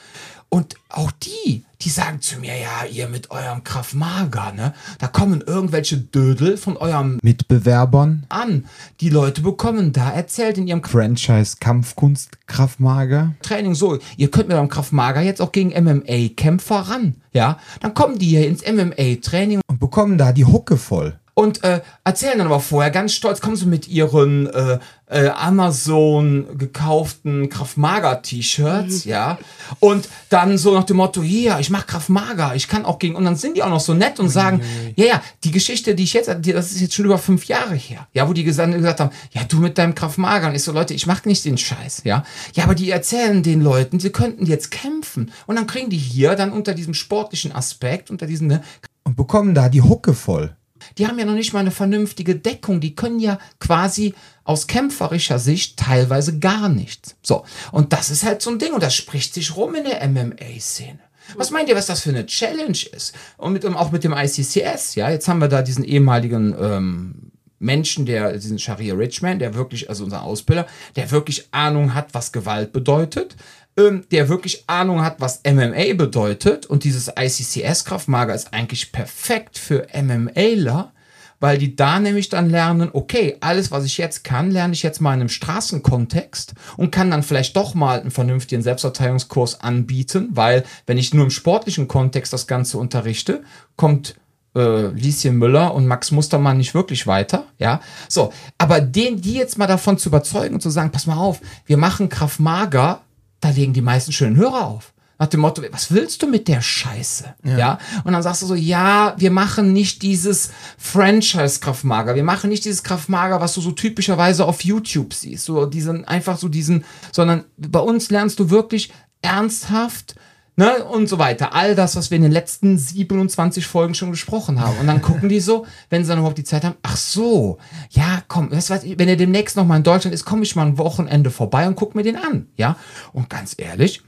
Und 0.50 0.76
auch 0.90 1.12
die, 1.12 1.66
die 1.82 1.90
sagen 1.90 2.22
zu 2.22 2.40
mir, 2.40 2.56
ja, 2.58 2.86
ihr 2.90 3.10
mit 3.10 3.32
eurem 3.32 3.64
Kraftmager, 3.64 4.54
ne? 4.54 4.74
Da 5.00 5.08
kommen 5.08 5.42
irgendwelche 5.46 5.98
Dödel 5.98 6.58
von 6.58 6.78
eurem 6.78 7.20
Mitbewerbern. 7.22 8.26
an. 8.30 8.66
Die 9.02 9.10
Leute 9.10 9.42
bekommen 9.42 9.92
da 9.92 10.10
erzählt 10.10 10.58
in 10.58 10.68
ihrem 10.68 10.84
Franchise 10.84 11.58
Kampfkunst 11.60 12.48
Kraftmager. 12.48 13.36
Training 13.42 13.76
so, 13.76 14.00
ihr 14.16 14.32
könnt 14.32 14.48
mit 14.48 14.56
eurem 14.56 14.70
Kraftmager 14.70 15.22
jetzt 15.22 15.42
auch 15.42 15.52
gegen 15.52 15.70
MMA-Kämpfer 15.70 16.80
ran, 16.80 17.16
ja? 17.34 17.60
Dann 17.82 17.94
kommen 17.94 18.18
die 18.18 18.28
hier 18.28 18.48
ins 18.48 18.64
MMA-Training 18.66 19.62
Und 19.68 19.80
bekommen 19.80 20.18
da 20.18 20.32
die 20.32 20.46
Hucke 20.46 20.78
voll. 20.78 21.20
Und 21.38 21.64
äh, 21.64 21.82
erzählen 22.04 22.40
dann 22.40 22.48
aber 22.48 22.60
vorher 22.60 22.90
ganz 22.90 23.14
stolz, 23.14 23.42
kommen 23.42 23.56
sie 23.56 23.68
mit 23.68 23.88
ihren 23.88 24.48
äh, 24.48 24.80
äh, 25.06 25.28
Amazon 25.28 26.58
gekauften 26.58 27.50
Kraftmager-T-Shirts, 27.50 29.06
ja, 29.06 29.38
und 29.80 30.10
dann 30.30 30.58
so 30.58 30.74
nach 30.74 30.86
dem 30.86 30.98
Motto, 30.98 31.22
hier, 31.22 31.60
ich 31.60 31.70
mach 31.70 31.86
Kraftmager, 31.86 32.56
ich 32.56 32.68
kann 32.68 32.86
auch 32.86 32.98
gegen, 32.98 33.16
und 33.16 33.24
dann 33.24 33.36
sind 33.36 33.56
die 33.56 33.62
auch 33.62 33.70
noch 33.70 33.80
so 33.80 33.94
nett 33.94 34.20
und 34.20 34.30
sagen, 34.30 34.64
ja, 34.96 35.06
ja, 35.06 35.22
die 35.44 35.52
Geschichte, 35.52 35.94
die 35.94 36.06
ich 36.06 36.14
jetzt, 36.14 36.36
die, 36.40 36.54
das 36.54 36.72
ist 36.72 36.82
jetzt 36.82 36.96
schon 36.96 37.06
über 37.06 37.20
fünf 37.20 37.46
Jahre 37.46 37.76
her, 37.76 38.08
ja, 38.14 38.28
wo 38.28 38.34
die 38.34 38.44
gesagt, 38.44 38.74
gesagt 38.74 39.00
haben, 39.00 39.12
ja, 39.32 39.44
du 39.44 39.58
mit 39.58 39.78
deinem 39.78 39.94
Kraftmager, 39.94 40.48
und 40.48 40.56
ich 40.56 40.64
so, 40.64 40.72
Leute, 40.72 40.96
ich 40.96 41.06
mach 41.06 41.24
nicht 41.26 41.46
den 41.46 41.60
Scheiß, 41.60 42.02
ja, 42.04 42.26
ja, 42.56 42.64
aber 42.64 42.74
die 42.74 42.90
erzählen 42.90 43.44
den 43.44 43.62
Leuten, 43.62 44.00
sie 44.00 44.10
könnten 44.10 44.48
jetzt 44.48 44.72
kämpfen, 44.72 45.32
und 45.46 45.56
dann 45.56 45.68
kriegen 45.68 45.92
die 45.92 45.98
hier 45.98 46.34
dann 46.34 46.52
unter 46.52 46.74
diesem 46.74 46.96
sportlichen 46.96 47.52
Aspekt, 47.52 48.10
unter 48.10 48.26
diesem, 48.26 48.48
ne, 48.48 48.64
Und 49.04 49.16
bekommen 49.16 49.54
da 49.54 49.70
die 49.70 49.84
Hucke 49.84 50.16
voll. 50.16 50.56
Die 50.98 51.08
haben 51.08 51.20
ja 51.20 51.26
noch 51.26 51.34
nicht 51.34 51.54
mal 51.54 51.60
eine 51.60 51.72
vernünftige 51.72 52.36
Deckung. 52.36 52.80
Die 52.80 52.96
können 52.96 53.20
ja 53.20 53.40
quasi 53.60 54.14
aus 54.44 54.68
kämpferischer 54.68 55.40
Sicht 55.40 55.78
teilweise 55.78 56.40
gar 56.40 56.70
nichts. 56.70 57.16
So. 57.22 57.46
Und 57.72 57.94
das 57.94 58.10
ist 58.10 58.24
halt 58.24 58.42
so 58.42 58.50
ein 58.50 58.60
Ding. 58.60 58.74
Und 58.74 58.84
das 58.84 58.96
spricht 58.96 59.34
sich 59.34 59.56
rum 59.56 59.76
in 59.76 59.84
der 59.84 60.08
MMA-Szene. 60.08 61.00
Was 61.36 61.52
meint 61.52 61.68
ihr, 61.68 61.76
was 61.76 61.88
das 61.88 62.02
für 62.02 62.10
eine 62.10 62.26
Challenge 62.26 62.78
ist? 62.92 63.14
Und 63.38 63.54
mit, 63.54 63.66
auch 63.66 63.92
mit 63.92 64.04
dem 64.04 64.14
ICCS, 64.14 64.96
ja. 64.96 65.10
Jetzt 65.10 65.28
haben 65.28 65.40
wir 65.40 65.50
da 65.50 65.62
diesen 65.62 65.84
ehemaligen, 65.84 66.56
ähm, 66.60 67.27
Menschen, 67.60 68.06
der, 68.06 68.34
diesen 68.34 68.60
Sharia 68.60 68.96
Richman, 68.96 69.40
der 69.40 69.56
wirklich, 69.56 69.90
also 69.90 70.04
unser 70.04 70.24
Ausbilder, 70.24 70.68
der 70.96 71.12
wirklich 71.12 71.48
Ahnung 71.52 71.94
hat, 71.94 72.14
was 72.14 72.32
Gewalt 72.32 72.72
bedeutet, 72.72 73.36
ähm, 73.78 74.06
der 74.12 74.30
wirklich 74.30 74.64
Ahnung 74.68 75.02
hat, 75.02 75.20
was 75.20 75.42
MMA 75.44 75.94
bedeutet. 75.96 76.66
Und 76.66 76.84
dieses 76.84 77.10
ICCS-Kraftmager 77.10 78.34
ist 78.34 78.54
eigentlich 78.54 78.92
perfekt 78.92 79.58
für 79.58 79.88
MMAler, 79.94 80.94
weil 81.40 81.58
die 81.58 81.76
da 81.76 82.00
nämlich 82.00 82.30
dann 82.30 82.50
lernen, 82.50 82.90
okay, 82.94 83.38
alles, 83.42 83.70
was 83.72 83.86
ich 83.86 83.98
jetzt 83.98 84.24
kann, 84.24 84.50
lerne 84.50 84.74
ich 84.74 84.84
jetzt 84.84 85.02
mal 85.02 85.14
in 85.14 85.22
einem 85.22 85.30
Straßenkontext 85.30 86.56
und 86.78 86.92
kann 86.92 87.12
dann 87.12 87.24
vielleicht 87.24 87.56
doch 87.56 87.76
mal 87.76 88.00
einen 88.00 88.12
vernünftigen 88.12 88.64
Selbstverteidigungskurs 88.64 89.62
anbieten, 89.62 90.30
weil 90.32 90.64
wenn 90.88 90.98
ich 90.98 91.14
nur 91.14 91.26
im 91.26 91.32
sportlichen 91.32 91.88
Kontext 91.88 92.34
das 92.34 92.48
Ganze 92.48 92.78
unterrichte, 92.80 93.44
kommt 93.76 94.16
äh, 94.58 94.88
Lieschen 94.88 95.38
Müller 95.38 95.74
und 95.74 95.88
Max 95.88 96.12
Mustermann 96.12 96.58
nicht 96.58 96.74
wirklich 96.74 97.08
weiter, 97.08 97.46
ja. 97.58 97.80
So, 98.10 98.34
aber 98.58 98.82
den, 98.82 99.22
die 99.22 99.34
jetzt 99.34 99.58
mal 99.58 99.68
davon 99.68 99.98
zu 99.98 100.10
überzeugen 100.10 100.56
und 100.56 100.62
zu 100.62 100.70
sagen, 100.70 100.92
pass 100.92 101.06
mal 101.06 101.18
auf, 101.18 101.40
wir 101.66 101.78
machen 101.78 102.10
Kraft 102.10 102.40
Mager, 102.40 103.02
da 103.40 103.50
legen 103.50 103.74
die 103.74 103.82
meisten 103.82 104.12
schönen 104.12 104.36
Hörer 104.36 104.66
auf. 104.66 104.94
Nach 105.20 105.28
dem 105.28 105.40
Motto, 105.40 105.64
was 105.72 105.92
willst 105.92 106.22
du 106.22 106.28
mit 106.28 106.48
der 106.48 106.62
Scheiße? 106.62 107.34
Ja. 107.44 107.80
Und 108.04 108.14
dann 108.14 108.22
sagst 108.22 108.44
du 108.44 108.46
so, 108.46 108.54
ja, 108.54 109.16
wir 109.18 109.32
machen 109.32 109.74
nicht 109.74 110.04
dieses 110.04 110.52
Franchise-Kraftmager. 110.78 112.14
Wir 112.14 112.24
machen 112.24 112.52
nicht 112.52 112.66
dieses 112.66 112.84
Kraftmager, 112.84 113.42
was 113.42 113.56
du 113.56 113.62
so 113.62 113.72
typischerweise 113.72 114.46
auf 114.46 114.64
YouTube 114.64 115.16
siehst. 115.16 115.46
So 115.46 115.66
diesen, 115.66 116.06
einfach 116.06 116.38
so 116.38 116.50
diesen, 116.50 116.86
sondern 117.12 117.46
bei 117.58 117.80
uns 117.80 118.12
lernst 118.12 118.38
du 118.38 118.52
wirklich 118.52 118.94
ernsthaft, 119.24 120.16
ne, 120.58 120.84
und 120.84 121.08
so 121.08 121.18
weiter. 121.20 121.54
All 121.54 121.76
das, 121.76 121.96
was 121.96 122.12
wir 122.12 122.18
in 122.18 122.24
den 122.24 122.32
letzten 122.32 122.78
27 122.78 123.66
Folgen 123.66 123.94
schon 123.94 124.12
gesprochen 124.12 124.60
haben. 124.60 124.78
Und 124.80 124.88
dann 124.88 125.02
gucken 125.02 125.30
die 125.30 125.40
so, 125.40 125.66
wenn 125.90 126.04
sie 126.04 126.10
dann 126.10 126.20
überhaupt 126.20 126.38
die 126.38 126.44
Zeit 126.44 126.66
haben, 126.66 126.76
ach 126.84 126.98
so, 126.98 127.60
ja, 127.92 128.22
komm, 128.28 128.50
was, 128.52 128.70
wenn 128.70 129.08
er 129.08 129.16
demnächst 129.16 129.56
noch 129.56 129.66
mal 129.66 129.78
in 129.78 129.84
Deutschland 129.84 130.14
ist, 130.14 130.26
komme 130.26 130.44
ich 130.44 130.56
mal 130.56 130.66
ein 130.66 130.78
Wochenende 130.78 131.32
vorbei 131.32 131.68
und 131.68 131.76
guck 131.76 131.96
mir 131.96 132.04
den 132.04 132.18
an, 132.18 132.48
ja. 132.58 132.76
Und 133.14 133.30
ganz 133.30 133.56
ehrlich, 133.58 134.04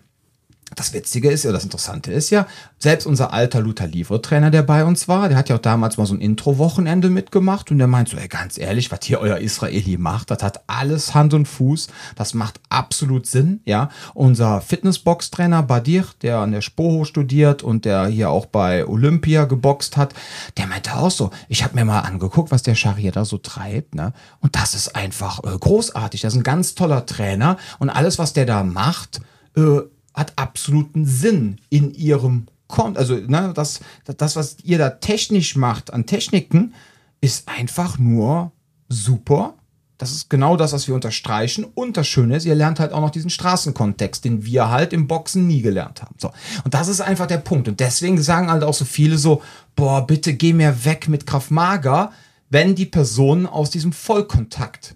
das 0.79 0.93
Witzige 0.93 1.29
ist 1.29 1.43
ja, 1.43 1.51
das 1.51 1.65
Interessante 1.65 2.11
ist 2.13 2.29
ja, 2.29 2.47
selbst 2.77 3.05
unser 3.05 3.33
alter 3.33 3.59
Luther 3.59 3.85
Livre-Trainer, 3.85 4.49
der 4.49 4.63
bei 4.63 4.85
uns 4.85 5.09
war, 5.09 5.27
der 5.27 5.37
hat 5.37 5.49
ja 5.49 5.57
auch 5.57 5.61
damals 5.61 5.97
mal 5.97 6.05
so 6.05 6.13
ein 6.13 6.21
Intro-Wochenende 6.21 7.09
mitgemacht 7.09 7.69
und 7.69 7.79
der 7.79 7.87
meint 7.87 8.07
so, 8.07 8.15
ey, 8.15 8.29
ganz 8.29 8.57
ehrlich, 8.57 8.89
was 8.89 8.99
hier 9.03 9.19
euer 9.19 9.39
Israeli 9.39 9.97
macht, 9.97 10.31
das 10.31 10.41
hat 10.41 10.61
alles 10.67 11.13
Hand 11.13 11.33
und 11.33 11.47
Fuß, 11.47 11.89
das 12.15 12.33
macht 12.33 12.61
absolut 12.69 13.27
Sinn, 13.27 13.59
ja. 13.65 13.89
Unser 14.13 14.61
Fitnessbox-Trainer 14.61 15.63
Badir, 15.63 16.05
der 16.21 16.37
an 16.37 16.53
der 16.53 16.61
Spoho 16.61 17.03
studiert 17.03 17.61
und 17.61 17.83
der 17.83 18.07
hier 18.07 18.29
auch 18.29 18.45
bei 18.45 18.87
Olympia 18.87 19.43
geboxt 19.45 19.97
hat, 19.97 20.13
der 20.57 20.67
meinte 20.67 20.95
auch 20.95 21.11
so, 21.11 21.31
ich 21.49 21.63
habe 21.63 21.75
mir 21.75 21.83
mal 21.83 21.99
angeguckt, 21.99 22.51
was 22.51 22.63
der 22.63 22.75
Scharia 22.75 23.11
da 23.11 23.25
so 23.25 23.37
treibt, 23.37 23.95
ne? 23.95 24.13
Und 24.39 24.55
das 24.55 24.75
ist 24.75 24.95
einfach 24.95 25.43
äh, 25.43 25.57
großartig, 25.57 26.21
das 26.21 26.33
ist 26.33 26.39
ein 26.39 26.43
ganz 26.43 26.75
toller 26.75 27.05
Trainer 27.05 27.57
und 27.79 27.89
alles, 27.89 28.17
was 28.17 28.31
der 28.31 28.45
da 28.45 28.63
macht, 28.63 29.19
äh, 29.57 29.81
hat 30.19 30.33
absoluten 30.35 31.05
Sinn 31.05 31.59
in 31.69 31.93
ihrem 31.93 32.47
Kon 32.67 32.95
also 32.97 33.15
ne, 33.15 33.51
das, 33.55 33.79
das, 34.05 34.35
was 34.35 34.57
ihr 34.63 34.77
da 34.77 34.91
technisch 34.91 35.55
macht 35.55 35.91
an 35.91 36.05
Techniken, 36.05 36.75
ist 37.19 37.47
einfach 37.47 37.97
nur 37.97 38.51
super 38.89 39.55
Das 39.97 40.11
ist 40.11 40.29
genau 40.29 40.55
das, 40.55 40.71
was 40.71 40.87
wir 40.87 40.95
unterstreichen. 40.95 41.65
Und 41.65 41.97
das 41.97 42.07
Schöne 42.07 42.37
ist, 42.37 42.45
ihr 42.45 42.55
lernt 42.55 42.79
halt 42.79 42.93
auch 42.93 43.01
noch 43.01 43.09
diesen 43.09 43.29
Straßenkontext, 43.29 44.23
den 44.23 44.45
wir 44.45 44.69
halt 44.69 44.93
im 44.93 45.07
Boxen 45.07 45.45
nie 45.45 45.61
gelernt 45.61 46.01
haben. 46.01 46.15
So. 46.17 46.31
Und 46.63 46.73
das 46.73 46.87
ist 46.87 47.01
einfach 47.01 47.27
der 47.27 47.39
Punkt. 47.39 47.67
Und 47.67 47.81
deswegen 47.81 48.21
sagen 48.21 48.49
halt 48.49 48.63
auch 48.63 48.73
so 48.73 48.85
viele 48.85 49.17
so, 49.17 49.41
boah, 49.75 50.07
bitte 50.07 50.33
geh 50.35 50.53
mir 50.53 50.85
weg 50.85 51.09
mit 51.09 51.25
Kraftmager, 51.25 52.13
wenn 52.49 52.75
die 52.75 52.85
Personen 52.85 53.45
aus 53.45 53.71
diesem 53.71 53.91
Vollkontakt 53.91 54.95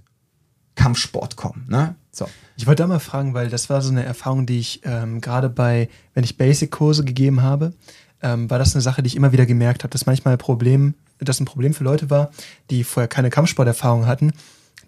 Kampfsport 0.75 1.35
kommen. 1.35 1.65
Ne? 1.67 1.95
So. 2.13 2.29
Ich 2.55 2.67
wollte 2.67 2.83
da 2.83 2.87
mal 2.87 2.99
fragen, 2.99 3.33
weil 3.33 3.49
das 3.49 3.69
war 3.71 3.81
so 3.81 3.89
eine 3.89 4.03
Erfahrung, 4.03 4.45
die 4.45 4.59
ich 4.59 4.81
ähm, 4.83 5.19
gerade 5.19 5.49
bei, 5.49 5.89
wenn 6.13 6.23
ich 6.23 6.37
Basic-Kurse 6.37 7.03
gegeben 7.03 7.41
habe, 7.41 7.73
ähm, 8.21 8.49
war 8.51 8.59
das 8.59 8.75
eine 8.75 8.83
Sache, 8.83 9.01
die 9.01 9.07
ich 9.07 9.15
immer 9.15 9.31
wieder 9.31 9.47
gemerkt 9.47 9.83
habe, 9.83 9.91
dass 9.91 10.05
manchmal 10.05 10.35
ein 10.35 10.37
Problem, 10.37 10.93
das 11.19 11.39
ein 11.39 11.45
Problem 11.45 11.73
für 11.73 11.83
Leute 11.83 12.11
war, 12.11 12.29
die 12.69 12.83
vorher 12.83 13.07
keine 13.07 13.31
Kampfsporterfahrung 13.31 14.05
hatten, 14.05 14.31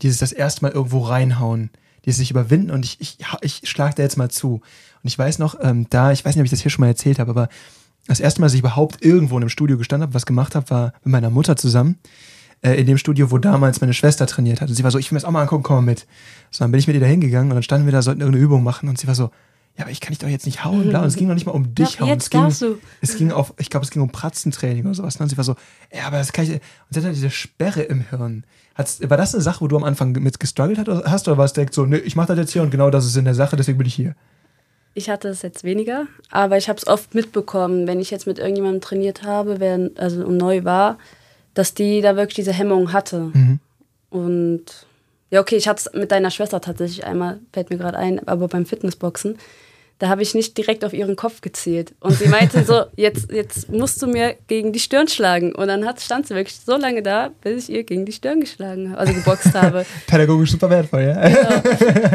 die 0.03 0.09
sich 0.09 0.19
das 0.19 0.32
erste 0.34 0.61
Mal 0.61 0.71
irgendwo 0.71 0.99
reinhauen, 0.99 1.71
die 2.05 2.11
sich 2.11 2.30
überwinden 2.30 2.69
und 2.69 2.86
ich, 2.86 3.01
ich, 3.01 3.17
ich 3.41 3.67
schlag 3.67 3.95
da 3.95 4.03
jetzt 4.03 4.17
mal 4.17 4.30
zu. 4.30 4.61
Und 5.01 5.07
ich 5.07 5.17
weiß 5.17 5.39
noch, 5.39 5.57
ähm, 5.59 5.88
da, 5.89 6.11
ich 6.11 6.23
weiß 6.23 6.36
nicht, 6.36 6.41
ob 6.41 6.45
ich 6.45 6.51
das 6.51 6.61
hier 6.61 6.71
schon 6.71 6.82
mal 6.82 6.89
erzählt 6.89 7.17
habe, 7.17 7.32
aber 7.32 7.49
das 8.05 8.19
erste 8.19 8.39
Mal, 8.39 8.45
dass 8.45 8.53
ich 8.53 8.59
überhaupt 8.59 9.03
irgendwo 9.03 9.36
in 9.36 9.41
einem 9.41 9.49
Studio 9.49 9.80
gestanden 9.80 10.03
habe, 10.03 10.13
was 10.13 10.28
gemacht 10.28 10.53
habe, 10.53 10.69
war 10.69 10.93
mit 11.03 11.11
meiner 11.11 11.32
Mutter 11.32 11.55
zusammen 11.55 11.97
äh, 12.66 12.80
in 12.80 12.88
dem 12.88 12.97
Studio, 12.97 13.30
wo 13.30 13.38
damals 13.38 13.80
meine 13.82 13.93
Schwester 13.93 14.26
trainiert 14.26 14.59
hat. 14.59 14.70
Und 14.70 14.76
sie 14.76 14.84
war 14.84 14.91
so, 14.91 14.97
ich 14.97 15.11
will 15.11 15.16
mir 15.16 15.20
das 15.20 15.26
auch 15.26 15.32
mal 15.32 15.41
angucken, 15.41 15.63
komm 15.63 15.78
mal 15.78 15.91
mit. 15.91 16.07
So, 16.49 16.63
dann 16.63 16.72
bin 16.72 16.80
ich 16.80 16.88
mit 16.88 16.95
ihr 16.95 16.99
da 16.99 17.05
hingegangen 17.05 17.51
und 17.51 17.55
dann 17.55 17.63
standen 17.63 17.86
wir 17.86 17.91
da, 17.91 18.01
sollten 18.01 18.22
irgendeine 18.22 18.43
Übung 18.43 18.63
machen 18.63 18.89
und 18.89 18.97
sie 18.97 19.07
war 19.07 19.16
so, 19.16 19.30
ja, 19.78 19.84
aber 19.84 19.91
ich 19.91 19.99
kann 19.99 20.11
dich 20.11 20.20
doch 20.20 20.30
jetzt 20.30 20.45
nicht 20.45 20.63
hauen, 20.63 20.89
bla. 20.89 21.01
Und 21.01 21.07
es 21.07 21.16
ging 21.16 21.28
noch 21.28 21.34
nicht 21.36 21.45
mal 21.45 21.51
um 21.51 21.76
dich 21.76 21.95
Doch, 21.95 22.01
hauen. 22.01 22.07
jetzt 22.07 22.24
es 22.24 22.30
ging, 22.30 22.41
darfst 22.41 22.61
du. 22.61 22.78
Es 23.01 23.18
ging 23.18 23.32
auf, 23.32 23.53
ich 23.57 23.70
glaube, 23.70 23.86
es 23.86 23.91
ging 23.91 24.01
um 24.01 24.09
Pratzentraining 24.09 24.86
oder 24.86 24.95
sowas. 24.95 25.20
ne? 25.20 25.24
Und 25.24 25.30
sie 25.30 25.38
war 25.38 25.43
so, 25.43 25.55
ja, 25.93 26.07
aber 26.07 26.18
das 26.18 26.32
kann 26.32 26.45
ich. 26.45 26.51
Und 26.51 26.61
sie 26.89 26.99
hat 26.99 27.05
halt 27.05 27.16
diese 27.16 27.30
Sperre 27.30 27.82
im 27.82 28.01
Hirn. 28.09 28.45
Hat's, 28.74 28.99
war 29.07 29.18
das 29.18 29.34
eine 29.34 29.43
Sache, 29.43 29.61
wo 29.61 29.68
du 29.68 29.76
am 29.76 29.84
Anfang 29.84 30.13
mit 30.13 30.39
gestruggelt 30.39 30.88
hast 31.05 31.28
oder 31.28 31.38
war 31.38 31.45
es 31.45 31.53
direkt 31.53 31.74
so, 31.74 31.86
ne, 31.86 31.97
ich 31.97 32.16
mach 32.16 32.26
das 32.26 32.38
jetzt 32.38 32.53
hier 32.53 32.61
und 32.61 32.72
genau 32.72 32.89
das 32.89 33.05
ist 33.05 33.16
in 33.16 33.26
der 33.26 33.36
Sache, 33.36 33.55
deswegen 33.55 33.78
bin 33.78 33.88
ich 33.88 33.93
hier? 33.93 34.16
Ich 34.93 35.09
hatte 35.09 35.28
es 35.28 35.41
jetzt 35.41 35.66
weniger, 35.66 36.07
aber 36.32 36.57
ich 36.57 36.70
habe 36.70 36.78
es 36.78 36.88
oft 36.88 37.16
mitbekommen, 37.16 37.86
wenn 37.86 37.99
ich 37.99 38.11
jetzt 38.11 38.28
mit 38.28 38.39
irgendjemandem 38.39 38.80
trainiert 38.80 39.24
habe, 39.24 39.59
wer 39.59 39.89
also 39.97 40.30
neu 40.30 40.63
war, 40.63 40.97
dass 41.55 41.73
die 41.73 42.01
da 42.01 42.15
wirklich 42.15 42.35
diese 42.35 42.53
Hemmung 42.53 42.93
hatte. 42.93 43.31
Und 44.11 44.65
ja, 45.31 45.41
okay, 45.41 45.55
ich 45.55 45.67
hatte 45.67 45.89
es 45.89 45.99
mit 45.99 46.11
deiner 46.11 46.31
Schwester 46.31 46.61
tatsächlich 46.61 47.05
einmal, 47.05 47.39
fällt 47.51 47.69
mir 47.69 47.77
gerade 47.77 47.97
ein, 47.97 48.25
aber 48.27 48.47
beim 48.47 48.65
Fitnessboxen, 48.65 49.37
da 49.99 50.09
habe 50.09 50.21
ich 50.21 50.35
nicht 50.35 50.57
direkt 50.57 50.83
auf 50.83 50.93
ihren 50.93 51.15
Kopf 51.15 51.41
gezielt. 51.41 51.93
Und 52.01 52.13
sie 52.13 52.27
meinte 52.27 52.63
so, 52.65 52.83
jetzt, 52.95 53.31
jetzt 53.31 53.71
musst 53.71 54.01
du 54.01 54.07
mir 54.07 54.35
gegen 54.47 54.73
die 54.73 54.79
Stirn 54.79 55.07
schlagen. 55.07 55.55
Und 55.55 55.67
dann 55.67 55.85
hat, 55.85 56.01
stand 56.01 56.27
sie 56.27 56.35
wirklich 56.35 56.57
so 56.57 56.75
lange 56.75 57.01
da, 57.01 57.31
bis 57.41 57.69
ich 57.69 57.75
ihr 57.75 57.83
gegen 57.83 58.05
die 58.05 58.11
Stirn 58.11 58.41
geschlagen 58.41 58.91
habe, 58.91 58.99
also 58.99 59.13
geboxt 59.13 59.53
habe. 59.53 59.85
Pädagogisch 60.07 60.51
super 60.51 60.69
wertvoll, 60.69 61.03
ja? 61.03 61.61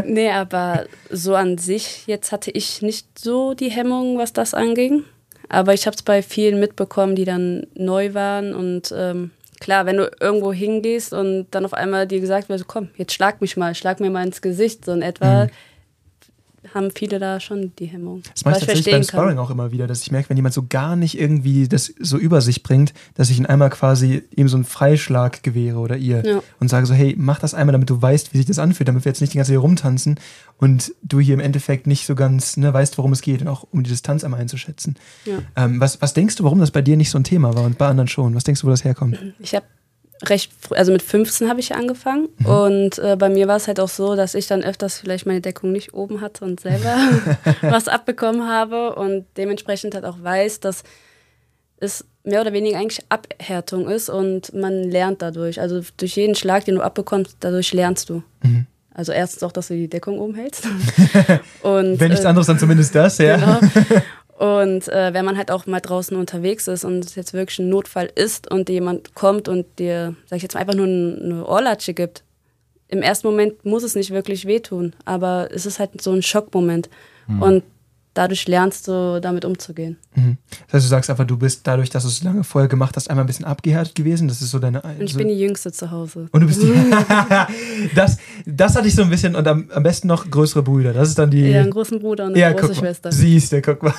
Nee, 0.04 0.30
aber 0.30 0.84
so 1.10 1.34
an 1.34 1.56
sich, 1.56 2.06
jetzt 2.06 2.32
hatte 2.32 2.50
ich 2.50 2.82
nicht 2.82 3.18
so 3.18 3.54
die 3.54 3.70
Hemmung, 3.70 4.18
was 4.18 4.32
das 4.32 4.52
anging. 4.52 5.04
Aber 5.52 5.74
ich 5.74 5.86
habe 5.86 5.96
es 5.96 6.02
bei 6.02 6.22
vielen 6.22 6.60
mitbekommen, 6.60 7.16
die 7.16 7.24
dann 7.24 7.66
neu 7.74 8.14
waren. 8.14 8.54
Und 8.54 8.94
ähm, 8.96 9.32
klar, 9.58 9.84
wenn 9.84 9.96
du 9.96 10.08
irgendwo 10.20 10.52
hingehst 10.52 11.12
und 11.12 11.48
dann 11.50 11.64
auf 11.64 11.74
einmal 11.74 12.06
dir 12.06 12.20
gesagt 12.20 12.48
wird, 12.48 12.68
komm, 12.68 12.88
jetzt 12.96 13.12
schlag 13.12 13.40
mich 13.40 13.56
mal, 13.56 13.74
schlag 13.74 13.98
mir 13.98 14.10
mal 14.10 14.24
ins 14.24 14.42
Gesicht, 14.42 14.84
so 14.84 14.92
in 14.92 15.02
etwa, 15.02 15.48
haben 16.74 16.90
viele 16.90 17.18
da 17.18 17.40
schon 17.40 17.72
die 17.78 17.86
Hemmung. 17.86 18.22
Das 18.34 18.44
mache 18.44 18.58
ich 18.58 18.60
tatsächlich 18.66 18.94
beim 18.94 19.02
Sparring 19.02 19.38
auch 19.38 19.50
immer 19.50 19.72
wieder, 19.72 19.86
dass 19.86 20.02
ich 20.02 20.10
merke, 20.10 20.28
wenn 20.28 20.36
jemand 20.36 20.54
so 20.54 20.64
gar 20.68 20.94
nicht 20.94 21.18
irgendwie 21.18 21.68
das 21.68 21.92
so 21.98 22.18
über 22.18 22.40
sich 22.40 22.62
bringt, 22.62 22.92
dass 23.14 23.30
ich 23.30 23.38
ihn 23.38 23.46
einmal 23.46 23.70
quasi 23.70 24.22
ihm 24.36 24.48
so 24.48 24.56
einen 24.56 24.64
Freischlag 24.64 25.42
gewähre 25.42 25.78
oder 25.78 25.96
ihr 25.96 26.24
Ja. 26.24 26.42
und 26.60 26.68
sage 26.68 26.86
so, 26.86 26.94
hey, 26.94 27.14
mach 27.18 27.38
das 27.38 27.54
einmal, 27.54 27.72
damit 27.72 27.88
du 27.88 28.00
weißt, 28.00 28.32
wie 28.34 28.38
sich 28.38 28.46
das 28.46 28.58
anfühlt, 28.58 28.88
damit 28.88 29.04
wir 29.04 29.10
jetzt 29.10 29.20
nicht 29.20 29.32
die 29.32 29.38
ganze 29.38 29.48
Zeit 29.48 29.54
hier 29.54 29.60
rumtanzen 29.60 30.20
und 30.58 30.92
du 31.02 31.18
hier 31.20 31.34
im 31.34 31.40
Endeffekt 31.40 31.86
nicht 31.86 32.04
so 32.06 32.14
ganz 32.14 32.56
ne, 32.56 32.72
weißt, 32.72 32.98
worum 32.98 33.12
es 33.12 33.22
geht 33.22 33.40
und 33.40 33.48
auch 33.48 33.66
um 33.70 33.82
die 33.82 33.90
Distanz 33.90 34.22
einmal 34.22 34.40
einzuschätzen. 34.40 34.96
Ja. 35.24 35.38
Ähm, 35.56 35.80
was, 35.80 36.02
was 36.02 36.12
denkst 36.14 36.36
du, 36.36 36.44
warum 36.44 36.58
das 36.60 36.70
bei 36.70 36.82
dir 36.82 36.96
nicht 36.96 37.10
so 37.10 37.18
ein 37.18 37.24
Thema 37.24 37.54
war 37.54 37.62
und 37.64 37.78
bei 37.78 37.86
anderen 37.88 38.08
schon? 38.08 38.34
Was 38.34 38.44
denkst 38.44 38.60
du, 38.60 38.66
wo 38.66 38.70
das 38.70 38.84
herkommt? 38.84 39.18
Ich 39.38 39.54
habe 39.54 39.64
recht 40.24 40.52
also 40.70 40.92
mit 40.92 41.02
15 41.02 41.48
habe 41.48 41.60
ich 41.60 41.74
angefangen 41.74 42.28
Mhm. 42.38 42.46
und 42.46 42.98
äh, 42.98 43.16
bei 43.16 43.28
mir 43.28 43.48
war 43.48 43.56
es 43.56 43.66
halt 43.68 43.80
auch 43.80 43.88
so, 43.88 44.16
dass 44.16 44.34
ich 44.34 44.46
dann 44.46 44.62
öfters 44.62 44.98
vielleicht 44.98 45.26
meine 45.26 45.40
Deckung 45.40 45.72
nicht 45.72 45.94
oben 45.94 46.20
hatte 46.20 46.44
und 46.44 46.60
selber 46.60 46.96
was 47.62 47.88
abbekommen 47.88 48.46
habe 48.48 48.94
und 48.94 49.24
dementsprechend 49.36 49.94
halt 49.94 50.04
auch 50.04 50.22
weiß, 50.22 50.60
dass 50.60 50.82
es 51.78 52.04
mehr 52.22 52.42
oder 52.42 52.52
weniger 52.52 52.78
eigentlich 52.78 53.00
Abhärtung 53.08 53.88
ist 53.88 54.10
und 54.10 54.52
man 54.52 54.84
lernt 54.84 55.22
dadurch. 55.22 55.58
Also 55.60 55.80
durch 55.96 56.16
jeden 56.16 56.34
Schlag, 56.34 56.66
den 56.66 56.74
du 56.74 56.82
abbekommst, 56.82 57.38
dadurch 57.40 57.72
lernst 57.72 58.10
du. 58.10 58.22
Mhm. 58.42 58.66
Also 58.92 59.12
erstens 59.12 59.42
auch, 59.44 59.52
dass 59.52 59.68
du 59.68 59.74
die 59.74 59.88
Deckung 59.88 60.18
oben 60.18 60.34
hältst. 60.34 60.66
und, 61.62 61.98
Wenn 61.98 62.10
nichts 62.10 62.24
äh, 62.24 62.28
anderes, 62.28 62.48
dann 62.48 62.58
zumindest 62.58 62.94
das, 62.94 63.16
ja. 63.18 63.36
Genau. 63.36 63.58
Und 64.40 64.88
äh, 64.88 65.12
wenn 65.12 65.26
man 65.26 65.36
halt 65.36 65.50
auch 65.50 65.66
mal 65.66 65.80
draußen 65.80 66.16
unterwegs 66.16 66.66
ist 66.66 66.86
und 66.86 67.04
es 67.04 67.14
jetzt 67.14 67.34
wirklich 67.34 67.58
ein 67.58 67.68
Notfall 67.68 68.10
ist 68.14 68.50
und 68.50 68.70
jemand 68.70 69.14
kommt 69.14 69.48
und 69.48 69.66
dir, 69.78 70.16
sag 70.24 70.38
ich 70.38 70.42
jetzt 70.42 70.54
mal, 70.54 70.60
einfach 70.60 70.74
nur 70.74 70.86
eine 70.86 71.44
Ohrlatsche 71.46 71.92
gibt, 71.92 72.24
im 72.88 73.02
ersten 73.02 73.26
Moment 73.26 73.66
muss 73.66 73.82
es 73.82 73.94
nicht 73.94 74.12
wirklich 74.12 74.46
wehtun, 74.46 74.94
aber 75.04 75.50
es 75.52 75.66
ist 75.66 75.78
halt 75.78 76.00
so 76.00 76.10
ein 76.12 76.22
Schockmoment. 76.22 76.88
Und 77.38 77.64
dadurch 78.14 78.48
lernst 78.48 78.88
du, 78.88 79.20
damit 79.20 79.44
umzugehen. 79.44 79.96
Mhm. 80.14 80.36
Das 80.66 80.74
heißt, 80.74 80.86
du 80.86 80.88
sagst 80.88 81.10
einfach, 81.10 81.26
du 81.26 81.36
bist 81.36 81.60
dadurch, 81.64 81.90
dass 81.90 82.02
du 82.02 82.08
es 82.08 82.22
lange 82.22 82.42
vorher 82.44 82.68
gemacht 82.68 82.96
hast, 82.96 83.08
einmal 83.08 83.24
ein 83.24 83.26
bisschen 83.26 83.44
abgehärtet 83.44 83.94
gewesen. 83.94 84.28
Das 84.28 84.42
ist 84.42 84.50
so 84.50 84.58
deine. 84.58 84.82
Und 84.82 85.00
ich 85.00 85.12
so 85.12 85.18
bin 85.18 85.28
die 85.28 85.38
Jüngste 85.38 85.70
zu 85.70 85.90
Hause. 85.90 86.28
Und 86.32 86.40
du 86.40 86.46
bist 86.46 86.62
die. 86.62 86.72
das, 87.94 88.18
das 88.46 88.76
hatte 88.76 88.88
ich 88.88 88.94
so 88.94 89.02
ein 89.02 89.10
bisschen 89.10 89.36
und 89.36 89.46
am, 89.46 89.70
am 89.72 89.82
besten 89.82 90.08
noch 90.08 90.28
größere 90.28 90.62
Brüder. 90.62 90.92
Das 90.92 91.08
ist 91.08 91.18
dann 91.18 91.30
die. 91.30 91.48
Ja, 91.48 91.60
einen 91.60 91.70
großen 91.70 92.00
Bruder 92.00 92.24
und 92.26 92.32
eine 92.32 92.40
Ja, 92.40 92.52
große. 92.52 92.74
Schwester. 92.74 93.12
Siehst 93.12 93.52
du, 93.52 93.62
guck 93.62 93.82
mal. 93.82 93.94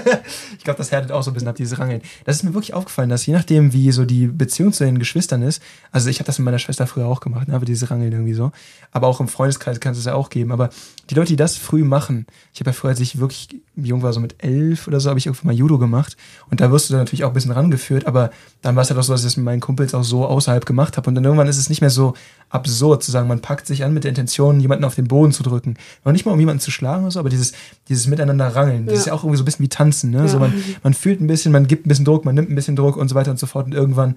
ich 0.58 0.64
glaube, 0.64 0.78
das 0.78 0.92
härtet 0.92 1.10
auch 1.10 1.22
so 1.22 1.30
ein 1.30 1.34
bisschen 1.34 1.48
ab, 1.48 1.56
dieses 1.56 1.78
Rangeln. 1.78 2.02
Das 2.24 2.36
ist 2.36 2.42
mir 2.44 2.54
wirklich 2.54 2.74
aufgefallen, 2.74 3.08
dass 3.08 3.26
je 3.26 3.32
nachdem, 3.32 3.72
wie 3.72 3.90
so 3.90 4.04
die 4.04 4.26
Beziehung 4.28 4.72
zu 4.72 4.84
den 4.84 4.98
Geschwistern 4.98 5.42
ist, 5.42 5.62
also 5.90 6.08
ich 6.08 6.18
habe 6.18 6.26
das 6.26 6.38
mit 6.38 6.44
meiner 6.44 6.58
Schwester 6.58 6.86
früher 6.86 7.06
auch 7.06 7.20
gemacht, 7.20 7.48
ne, 7.48 7.54
aber 7.54 7.64
dieses 7.64 7.90
Rangeln 7.90 8.12
irgendwie 8.12 8.34
so. 8.34 8.52
Aber 8.92 9.08
auch 9.08 9.20
im 9.20 9.28
Freundeskreis 9.28 9.80
kann 9.80 9.92
es 9.92 10.04
ja 10.04 10.14
auch 10.14 10.30
geben. 10.30 10.52
Aber 10.52 10.70
die 11.10 11.14
Leute, 11.14 11.28
die 11.28 11.36
das 11.36 11.56
früh 11.56 11.84
machen, 11.84 12.26
ich 12.52 12.60
habe 12.60 12.70
ja 12.70 12.74
früher, 12.74 12.90
als 12.90 13.00
ich 13.00 13.18
wirklich 13.18 13.48
jung 13.76 14.02
war, 14.02 14.12
so 14.12 14.20
mit 14.20 14.36
elf 14.42 14.88
oder 14.88 15.00
so, 15.00 15.08
habe 15.08 15.18
ich 15.18 15.26
irgendwann 15.26 15.46
mal 15.48 15.54
Judo 15.54 15.78
gemacht. 15.78 16.16
Und 16.50 16.60
da 16.60 16.70
wirst 16.70 16.88
du 16.88 16.94
dann 16.94 17.02
natürlich 17.02 17.24
auch 17.24 17.28
ein 17.28 17.34
bisschen 17.34 17.52
rangeführt, 17.52 18.06
aber 18.06 18.30
dann 18.62 18.76
war 18.76 18.82
es 18.82 18.90
halt 18.90 18.98
auch 18.98 19.02
so, 19.04 19.12
dass 19.12 19.20
ich 19.20 19.26
das 19.26 19.36
mit 19.36 19.44
meinen 19.44 19.60
Kumpels 19.60 19.94
auch 19.94 20.02
so 20.04 20.26
außerhalb 20.26 20.64
gemacht 20.66 20.96
habe. 20.96 21.08
Und 21.08 21.14
dann 21.14 21.24
irgendwann 21.24 21.48
ist 21.48 21.58
es 21.58 21.68
nicht 21.68 21.80
mehr 21.80 21.90
so 21.90 22.14
absurd 22.50 23.02
zu 23.02 23.10
sagen, 23.10 23.28
man 23.28 23.40
packt 23.40 23.66
sich 23.66 23.84
an 23.84 23.92
mit 23.92 24.04
der 24.04 24.10
Intention, 24.10 24.60
jemanden 24.60 24.84
auf 24.84 24.94
den 24.94 25.08
Boden 25.08 25.32
zu 25.32 25.42
drücken. 25.42 25.76
Noch 26.04 26.12
nicht 26.12 26.24
mal, 26.26 26.32
um 26.32 26.40
jemanden 26.40 26.60
zu 26.60 26.70
schlagen 26.70 27.02
oder 27.02 27.10
so, 27.10 27.18
aber 27.20 27.28
dieses, 27.28 27.52
dieses 27.88 28.06
Miteinander 28.06 28.46
rangeln, 28.54 28.86
das 28.86 29.00
ist 29.00 29.06
ja 29.06 29.12
auch 29.12 29.22
irgendwie 29.24 29.36
so 29.38 29.42
ein 29.42 29.46
bisschen 29.46 29.64
wie 29.64 29.68
tanzen. 29.68 30.10
Ne? 30.10 30.28
So 30.28 30.38
man, 30.38 30.52
man 30.82 30.94
fühlt 30.94 31.20
ein 31.20 31.26
bisschen, 31.26 31.52
man 31.52 31.66
gibt 31.66 31.86
ein 31.86 31.88
bisschen 31.88 32.04
Druck, 32.04 32.24
man 32.24 32.34
nimmt 32.34 32.50
ein 32.50 32.54
bisschen 32.54 32.76
Druck 32.76 32.96
und 32.96 33.08
so 33.08 33.14
weiter 33.14 33.30
und 33.30 33.38
so 33.38 33.46
fort. 33.46 33.66
Und 33.66 33.72
irgendwann, 33.74 34.10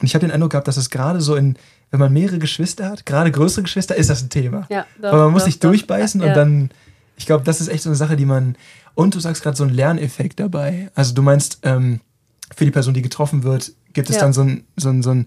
und 0.00 0.06
ich 0.06 0.14
habe 0.14 0.24
den 0.26 0.30
Eindruck 0.32 0.52
gehabt, 0.52 0.68
dass 0.68 0.76
es 0.76 0.90
gerade 0.90 1.20
so 1.20 1.34
in, 1.36 1.56
wenn 1.90 2.00
man 2.00 2.12
mehrere 2.12 2.38
Geschwister 2.38 2.88
hat, 2.88 3.04
gerade 3.04 3.30
größere 3.30 3.62
Geschwister, 3.64 3.96
ist 3.96 4.08
das 4.08 4.22
ein 4.22 4.30
Thema. 4.30 4.66
Ja, 4.70 4.86
doch, 5.02 5.12
Weil 5.12 5.18
man 5.20 5.32
muss 5.32 5.42
doch, 5.42 5.46
sich 5.46 5.58
doch. 5.58 5.68
durchbeißen 5.70 6.20
Ja. 6.20 6.28
und 6.28 6.34
dann, 6.34 6.70
ich 7.16 7.26
glaube, 7.26 7.44
das 7.44 7.60
ist 7.60 7.68
echt 7.68 7.82
so 7.82 7.90
eine 7.90 7.96
Sache, 7.96 8.16
die 8.16 8.24
man, 8.24 8.56
und 8.94 9.14
du 9.14 9.20
sagst 9.20 9.42
gerade 9.42 9.56
so 9.56 9.64
einen 9.64 9.74
Lerneffekt 9.74 10.40
dabei. 10.40 10.90
Also 10.94 11.14
du 11.14 11.22
meinst, 11.22 11.58
ähm, 11.62 12.00
für 12.54 12.64
die 12.64 12.70
Person, 12.70 12.94
die 12.94 13.02
getroffen 13.02 13.42
wird, 13.42 13.72
gibt 13.92 14.10
es 14.10 14.16
Ja. 14.16 14.22
dann 14.22 14.32
so 14.32 14.42
ein, 14.42 14.64
so 14.76 14.88
ein, 14.90 15.02
so 15.02 15.10
ein, 15.10 15.26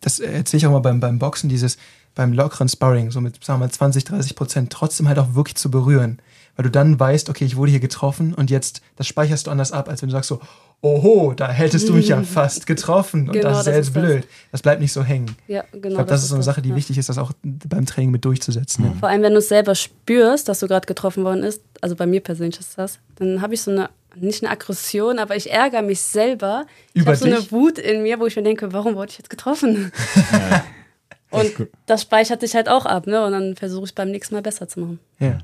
das 0.00 0.20
erzähle 0.20 0.58
ich 0.58 0.66
auch 0.66 0.72
mal 0.72 0.80
beim, 0.80 1.00
beim 1.00 1.18
Boxen, 1.18 1.48
dieses, 1.48 1.78
beim 2.14 2.32
lockeren 2.32 2.68
Sparring, 2.68 3.10
so 3.10 3.20
mit, 3.20 3.42
sagen 3.44 3.60
wir 3.60 3.66
mal, 3.66 3.70
20, 3.72 4.04
30 4.04 4.34
Prozent, 4.36 4.70
trotzdem 4.72 5.08
halt 5.08 5.18
auch 5.18 5.34
wirklich 5.34 5.56
zu 5.56 5.70
berühren. 5.70 6.18
Weil 6.58 6.64
du 6.64 6.70
dann 6.72 6.98
weißt, 6.98 7.30
okay, 7.30 7.44
ich 7.44 7.54
wurde 7.54 7.70
hier 7.70 7.78
getroffen 7.78 8.34
und 8.34 8.50
jetzt, 8.50 8.82
das 8.96 9.06
speicherst 9.06 9.46
du 9.46 9.52
anders 9.52 9.70
ab, 9.70 9.88
als 9.88 10.02
wenn 10.02 10.08
du 10.08 10.12
sagst 10.12 10.26
so, 10.26 10.40
oho, 10.80 11.32
da 11.32 11.48
hättest 11.52 11.88
du 11.88 11.92
mich 11.92 12.08
ja 12.08 12.20
fast 12.24 12.66
getroffen 12.66 13.28
und 13.28 13.34
Genau, 13.34 13.48
das 13.48 13.58
ist 13.58 13.66
das 13.66 13.72
ja 13.72 13.76
jetzt 13.76 13.86
ist 13.86 13.96
das. 13.96 14.02
blöd. 14.02 14.24
Das 14.50 14.62
bleibt 14.62 14.80
nicht 14.80 14.92
so 14.92 15.04
hängen. 15.04 15.36
Ja, 15.46 15.62
genau. 15.70 15.86
ich 15.86 15.94
glaube, 15.94 16.10
das, 16.10 16.24
ist 16.24 16.30
so 16.30 16.34
eine 16.34 16.40
das, 16.40 16.46
Sache, 16.46 16.60
die 16.60 16.70
ja. 16.70 16.74
wichtig 16.74 16.98
ist, 16.98 17.08
das 17.08 17.16
auch 17.16 17.30
beim 17.44 17.86
Training 17.86 18.10
mit 18.10 18.24
durchzusetzen. 18.24 18.86
Ne? 18.86 18.96
Vor 18.98 19.08
allem, 19.08 19.22
wenn 19.22 19.34
du 19.34 19.38
es 19.38 19.48
selber 19.48 19.76
spürst, 19.76 20.48
dass 20.48 20.58
du 20.58 20.66
gerade 20.66 20.86
getroffen 20.86 21.22
worden 21.22 21.44
ist, 21.44 21.62
also 21.80 21.94
bei 21.94 22.06
mir 22.06 22.20
persönlich 22.20 22.58
ist 22.58 22.76
das, 22.76 22.98
dann 23.14 23.40
habe 23.40 23.54
ich 23.54 23.62
so 23.62 23.70
eine, 23.70 23.88
nicht 24.16 24.42
eine 24.42 24.50
Aggression, 24.50 25.20
aber 25.20 25.36
ich 25.36 25.52
ärgere 25.52 25.82
mich 25.82 26.00
selber. 26.00 26.66
ich 26.92 27.02
Über 27.02 27.12
habe 27.12 27.18
so 27.18 27.26
eine? 27.26 27.52
Wut 27.52 27.78
in 27.78 28.02
mir, 28.02 28.18
wo 28.18 28.26
ich 28.26 28.34
mir 28.34 28.42
denke, 28.42 28.72
warum 28.72 28.96
wurde 28.96 29.12
ich 29.12 29.18
jetzt 29.18 29.30
getroffen? 29.30 29.92
Und 31.30 31.68
das 31.86 32.02
speichert 32.02 32.40
sich 32.40 32.54
halt 32.54 32.68
auch 32.68 32.84
ab, 32.84 33.06
ne? 33.06 33.24
Und 33.24 33.32
dann 33.32 33.54
versuche 33.54 33.84
ich 33.84 33.94
beim 33.94 34.10
nächsten 34.10 34.34
Mal 34.34 34.42
besser 34.42 34.66
zu 34.66 34.80
machen. 34.80 34.98
Ja. 35.20 35.38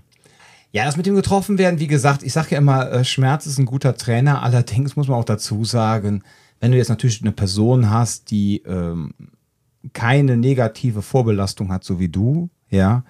Ja, 0.74 0.84
das 0.84 0.96
mit 0.96 1.06
dem 1.06 1.14
getroffen 1.14 1.56
werden, 1.56 1.78
wie 1.78 1.86
gesagt, 1.86 2.24
ich 2.24 2.32
sage 2.32 2.48
ja 2.50 2.58
immer, 2.58 2.90
äh, 2.90 3.04
Schmerz 3.04 3.46
ist 3.46 3.58
ein 3.58 3.64
guter 3.64 3.96
Trainer. 3.96 4.42
Allerdings 4.42 4.96
muss 4.96 5.06
man 5.06 5.20
auch 5.20 5.24
dazu 5.24 5.64
sagen, 5.64 6.24
wenn 6.58 6.72
du 6.72 6.76
jetzt 6.78 6.88
natürlich 6.88 7.22
eine 7.22 7.30
Person 7.30 7.90
hast, 7.90 8.32
die 8.32 8.60
ähm, 8.66 9.14
keine 9.92 10.36
negative 10.36 11.00
Vorbelastung 11.00 11.70
hat, 11.70 11.84
so 11.84 12.00
wie 12.00 12.08
du, 12.08 12.50
ja, 12.70 13.04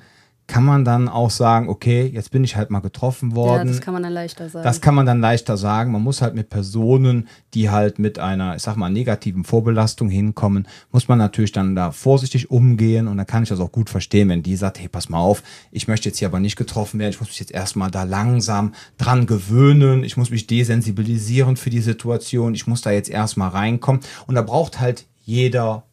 kann 0.46 0.64
man 0.64 0.84
dann 0.84 1.08
auch 1.08 1.30
sagen, 1.30 1.68
okay, 1.70 2.04
jetzt 2.12 2.30
bin 2.30 2.44
ich 2.44 2.54
halt 2.54 2.70
mal 2.70 2.80
getroffen 2.80 3.30
Ja, 3.30 3.36
worden. 3.36 3.68
das 3.68 3.80
kann 3.80 3.94
man 3.94 4.02
dann 4.02 4.12
leichter 4.12 4.48
sagen. 4.50 4.62
Das 4.62 4.80
kann 4.82 4.94
man 4.94 5.06
dann 5.06 5.20
leichter 5.20 5.56
sagen. 5.56 5.90
Man 5.92 6.02
muss 6.02 6.20
halt 6.20 6.34
mit 6.34 6.50
Personen, 6.50 7.28
die 7.54 7.70
halt 7.70 7.98
mit 7.98 8.18
einer, 8.18 8.54
ich 8.54 8.62
sag 8.62 8.76
mal, 8.76 8.90
negativen 8.90 9.44
Vorbelastung 9.44 10.10
hinkommen, 10.10 10.68
muss 10.92 11.08
man 11.08 11.16
natürlich 11.18 11.52
dann 11.52 11.74
da 11.74 11.92
vorsichtig 11.92 12.50
umgehen. 12.50 13.08
Und 13.08 13.16
dann 13.16 13.26
kann 13.26 13.42
ich 13.42 13.48
das 13.48 13.60
auch 13.60 13.72
gut 13.72 13.88
verstehen, 13.88 14.28
wenn 14.28 14.42
die 14.42 14.56
sagt, 14.56 14.78
hey, 14.78 14.88
pass 14.88 15.08
mal 15.08 15.18
auf, 15.18 15.42
ich 15.70 15.88
möchte 15.88 16.10
jetzt 16.10 16.18
hier 16.18 16.28
aber 16.28 16.40
nicht 16.40 16.56
getroffen 16.56 17.00
werden. 17.00 17.10
Ich 17.12 17.20
muss 17.20 17.30
mich 17.30 17.40
jetzt 17.40 17.52
erstmal 17.52 17.90
da 17.90 18.02
langsam 18.02 18.74
dran 18.98 19.26
gewöhnen. 19.26 20.04
Ich 20.04 20.18
muss 20.18 20.30
mich 20.30 20.46
desensibilisieren 20.46 21.56
für 21.56 21.70
die 21.70 21.80
Situation. 21.80 22.54
Ich 22.54 22.66
muss 22.66 22.82
da 22.82 22.90
jetzt 22.90 23.08
erstmal 23.08 23.48
reinkommen. 23.48 24.02
Und 24.26 24.34
da 24.34 24.42
braucht 24.42 24.78
halt 24.78 25.06
jeder 25.24 25.84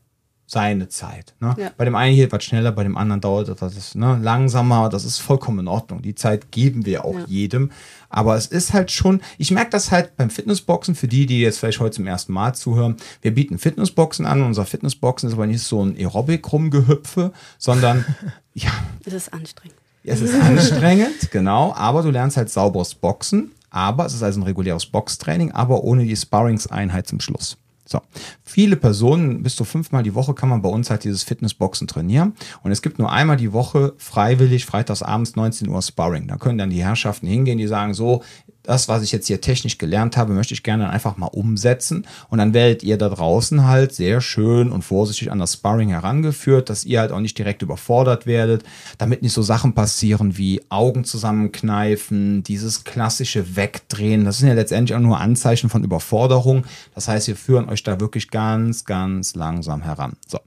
seine 0.51 0.89
Zeit. 0.89 1.33
Ne? 1.39 1.55
Ja. 1.57 1.71
Bei 1.77 1.85
dem 1.85 1.95
einen 1.95 2.13
geht 2.13 2.33
was 2.33 2.43
schneller, 2.43 2.73
bei 2.73 2.83
dem 2.83 2.97
anderen 2.97 3.21
dauert 3.21 3.47
etwas 3.47 3.95
ne, 3.95 4.19
langsamer. 4.21 4.89
Das 4.89 5.05
ist 5.05 5.19
vollkommen 5.19 5.59
in 5.59 5.67
Ordnung. 5.69 6.01
Die 6.01 6.13
Zeit 6.13 6.51
geben 6.51 6.85
wir 6.85 7.05
auch 7.05 7.17
Ja. 7.19 7.25
jedem. 7.25 7.71
Aber 8.09 8.35
es 8.35 8.47
ist 8.47 8.73
halt 8.73 8.91
schon, 8.91 9.21
ich 9.37 9.51
merke 9.51 9.69
das 9.69 9.91
halt 9.91 10.17
beim 10.17 10.29
Fitnessboxen, 10.29 10.93
für 10.93 11.07
die, 11.07 11.25
die 11.25 11.39
jetzt 11.39 11.59
vielleicht 11.59 11.79
heute 11.79 11.95
zum 11.95 12.05
ersten 12.05 12.33
Mal 12.33 12.53
zuhören. 12.53 12.97
Wir 13.21 13.33
bieten 13.33 13.59
Fitnessboxen 13.59 14.25
an. 14.25 14.41
Unser 14.41 14.65
Fitnessboxen 14.65 15.29
ist 15.29 15.35
aber 15.35 15.47
nicht 15.47 15.63
so 15.63 15.85
ein 15.85 15.95
Aerobic-Rumgehüpfe, 15.95 17.31
sondern 17.57 18.03
ja, 18.53 18.71
es 19.05 19.13
ist 19.13 19.31
anstrengend. 19.33 19.77
es 20.03 20.19
ist 20.19 20.35
anstrengend, 20.35 21.31
genau, 21.31 21.73
aber 21.75 22.03
du 22.03 22.09
lernst 22.11 22.35
halt 22.35 22.49
sauberes 22.49 22.93
Boxen. 22.93 23.51
Aber 23.69 24.05
es 24.05 24.13
ist 24.13 24.21
also 24.21 24.41
ein 24.41 24.43
reguläres 24.43 24.85
Boxtraining, 24.85 25.53
aber 25.53 25.85
ohne 25.85 26.03
die 26.03 26.17
Sparringseinheit 26.17 27.07
zum 27.07 27.21
Schluss. 27.21 27.55
So. 27.91 28.01
Viele 28.43 28.75
Personen, 28.75 29.43
bis 29.43 29.55
zu 29.55 29.63
fünfmal 29.63 30.03
die 30.03 30.15
Woche 30.15 30.33
kann 30.33 30.49
man 30.49 30.61
bei 30.61 30.69
uns 30.69 30.89
halt 30.89 31.03
dieses 31.03 31.23
Fitnessboxen 31.23 31.87
trainieren. 31.87 32.33
Und 32.63 32.71
es 32.71 32.81
gibt 32.81 32.99
nur 32.99 33.11
einmal 33.11 33.37
die 33.37 33.53
Woche 33.53 33.93
freiwillig, 33.97 34.65
freitags 34.65 35.03
abends 35.03 35.35
19 35.35 35.67
Uhr 35.67 35.81
Sparring. 35.81 36.27
Da 36.27 36.37
können 36.37 36.57
dann 36.57 36.69
die 36.69 36.83
Herrschaften 36.83 37.27
hingehen, 37.27 37.57
die 37.57 37.67
sagen 37.67 37.93
so, 37.93 38.23
das, 38.63 38.87
was 38.87 39.01
ich 39.03 39.11
jetzt 39.11 39.27
hier 39.27 39.41
technisch 39.41 39.77
gelernt 39.77 40.17
habe, 40.17 40.33
möchte 40.33 40.53
ich 40.53 40.63
gerne 40.63 40.89
einfach 40.89 41.17
mal 41.17 41.27
umsetzen. 41.27 42.05
Und 42.29 42.37
dann 42.37 42.53
werdet 42.53 42.83
ihr 42.83 42.97
da 42.97 43.09
draußen 43.09 43.65
halt 43.65 43.93
sehr 43.93 44.21
schön 44.21 44.71
und 44.71 44.83
vorsichtig 44.83 45.31
an 45.31 45.39
das 45.39 45.53
Sparring 45.53 45.89
herangeführt, 45.89 46.69
dass 46.69 46.85
ihr 46.85 46.99
halt 46.99 47.11
auch 47.11 47.19
nicht 47.19 47.37
direkt 47.37 47.61
überfordert 47.61 48.25
werdet, 48.25 48.63
damit 48.97 49.21
nicht 49.21 49.33
so 49.33 49.41
Sachen 49.41 49.73
passieren 49.73 50.37
wie 50.37 50.61
Augen 50.69 51.03
zusammenkneifen, 51.03 52.43
dieses 52.43 52.83
klassische 52.83 53.55
Wegdrehen. 53.55 54.25
Das 54.25 54.37
sind 54.37 54.47
ja 54.47 54.53
letztendlich 54.53 54.95
auch 54.95 55.01
nur 55.01 55.19
Anzeichen 55.19 55.69
von 55.69 55.83
Überforderung. 55.83 56.65
Das 56.93 57.07
heißt, 57.07 57.27
wir 57.27 57.35
führen 57.35 57.69
euch 57.69 57.83
da 57.83 57.99
wirklich 57.99 58.29
ganz, 58.29 58.85
ganz 58.85 59.35
langsam 59.35 59.81
heran. 59.81 60.13
So. 60.27 60.39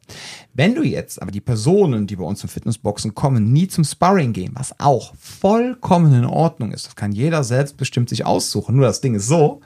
Wenn 0.57 0.77
du 0.77 0.83
jetzt 0.83 1.21
aber 1.21 1.33
die 1.33 1.41
Personen, 1.41 2.07
die 2.07 2.15
bei 2.15 2.25
uns 2.25 2.39
zum 2.39 2.49
Fitnessboxen 2.49 3.15
kommen, 3.15 3.53
nie 3.53 3.67
zum 3.67 3.83
Sparring 3.83 4.33
gehen, 4.33 4.53
was 4.55 4.79
auch 4.79 5.12
vollkommen 5.19 6.15
in 6.15 6.25
Ordnung 6.25 6.71
ist, 6.71 6.87
das 6.87 6.95
kann 6.95 7.11
jeder 7.11 7.43
selbstbestimmt 7.43 8.04
sich 8.09 8.27
aussuchen. 8.27 8.77
Nur 8.77 8.87
das 8.87 9.01
Ding 9.01 9.15
ist 9.15 9.27
so, 9.27 9.61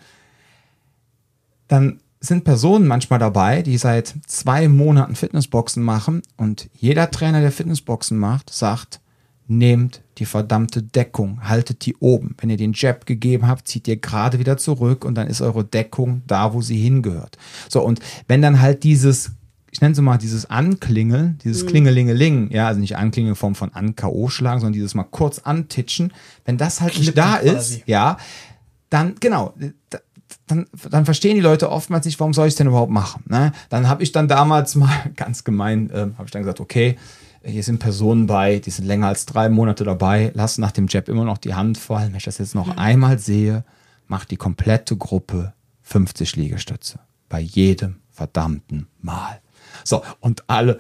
dann 1.69 2.01
sind 2.21 2.45
Personen 2.45 2.87
manchmal 2.87 3.19
dabei, 3.19 3.63
die 3.63 3.79
seit 3.79 4.15
zwei 4.27 4.69
Monaten 4.69 5.15
Fitnessboxen 5.15 5.83
machen 5.83 6.23
und 6.37 6.69
jeder 6.75 7.11
Trainer, 7.11 7.41
der 7.41 7.53
Fitnessboxen 7.53 8.19
macht, 8.19 8.51
sagt, 8.51 9.01
nehmt 9.47 10.03
die 10.19 10.27
verdammte 10.27 10.83
Deckung, 10.83 11.49
haltet 11.49 11.87
die 11.87 11.97
oben. 11.97 12.35
Wenn 12.39 12.51
ihr 12.51 12.57
den 12.57 12.73
Jab 12.75 13.07
gegeben 13.07 13.47
habt, 13.47 13.69
zieht 13.69 13.89
ihr 13.89 13.97
gerade 13.97 14.39
wieder 14.39 14.59
zurück 14.59 15.05
und 15.05 15.15
dann 15.15 15.29
ist 15.29 15.41
eure 15.41 15.65
Deckung 15.65 16.23
da, 16.27 16.53
wo 16.53 16.61
sie 16.61 16.77
hingehört. 16.77 17.39
So, 17.69 17.83
und 17.83 18.01
wenn 18.27 18.43
dann 18.43 18.61
halt 18.61 18.83
dieses, 18.83 19.33
ich 19.71 19.81
nenne 19.81 19.93
es 19.93 20.01
mal 20.01 20.17
dieses 20.19 20.49
Anklingeln, 20.49 21.39
dieses 21.45 21.67
Klingelingeling, 21.67 22.51
ja, 22.51 22.69
also 22.69 22.81
nicht 22.81 22.97
Anklingeln 22.97 23.33
in 23.33 23.37
Form 23.37 23.55
von 23.55 23.73
an 23.75 23.95
K.O. 23.97 24.29
schlagen, 24.29 24.61
sondern 24.61 24.73
dieses 24.73 24.95
mal 24.95 25.05
kurz 25.05 25.39
antitschen, 25.41 26.13
wenn 26.45 26.57
das 26.57 26.81
halt 26.81 26.95
nicht 26.95 27.13
Klippen 27.13 27.17
da 27.23 27.37
quasi. 27.39 27.77
ist, 27.77 27.83
ja, 27.87 28.17
dann, 28.91 29.15
genau, 29.21 29.55
da- 29.91 29.99
dann, 30.47 30.67
dann 30.91 31.05
verstehen 31.05 31.35
die 31.35 31.41
Leute 31.43 31.71
oftmals 31.71 32.07
nicht, 32.07 32.19
warum 32.21 32.33
soll 32.33 32.47
ich 32.47 32.53
es 32.53 32.57
denn 32.57 32.67
überhaupt 32.67 32.91
machen. 32.93 33.23
Ne? 33.29 33.53
Dann 33.69 33.89
habe 33.89 34.03
ich 34.03 34.13
dann 34.13 34.29
damals 34.29 34.75
mal, 34.77 34.91
ganz 35.17 35.45
gemein, 35.45 35.91
ähm, 35.95 36.15
habe 36.17 36.25
ich 36.25 36.31
dann 36.31 36.43
gesagt, 36.43 36.61
okay, 36.61 36.97
hier 37.45 37.63
sind 37.63 37.79
Personen 37.79 38.27
bei, 38.27 38.59
die 38.59 38.71
sind 38.71 38.87
länger 38.87 39.09
als 39.09 39.27
drei 39.27 39.49
Monate 39.49 39.85
dabei, 39.85 40.33
lassen 40.35 40.61
nach 40.61 40.73
dem 40.73 40.87
Jab 40.89 41.09
immer 41.09 41.25
noch 41.25 41.39
die 41.39 41.55
Hand 41.55 41.79
fallen. 41.79 42.11
Wenn 42.11 42.17
ich 42.19 42.25
das 42.25 42.39
jetzt 42.39 42.55
noch 42.55 42.77
einmal 42.77 43.19
sehe, 43.19 43.65
macht 44.07 44.31
die 44.31 44.37
komplette 44.37 44.97
Gruppe 44.97 45.53
50 45.83 46.37
Liegestütze. 46.37 46.99
Bei 47.29 47.41
jedem 47.41 47.97
verdammten 48.11 48.89
Mal. 49.01 49.41
So, 49.85 50.03
und 50.21 50.45
alle, 50.49 50.79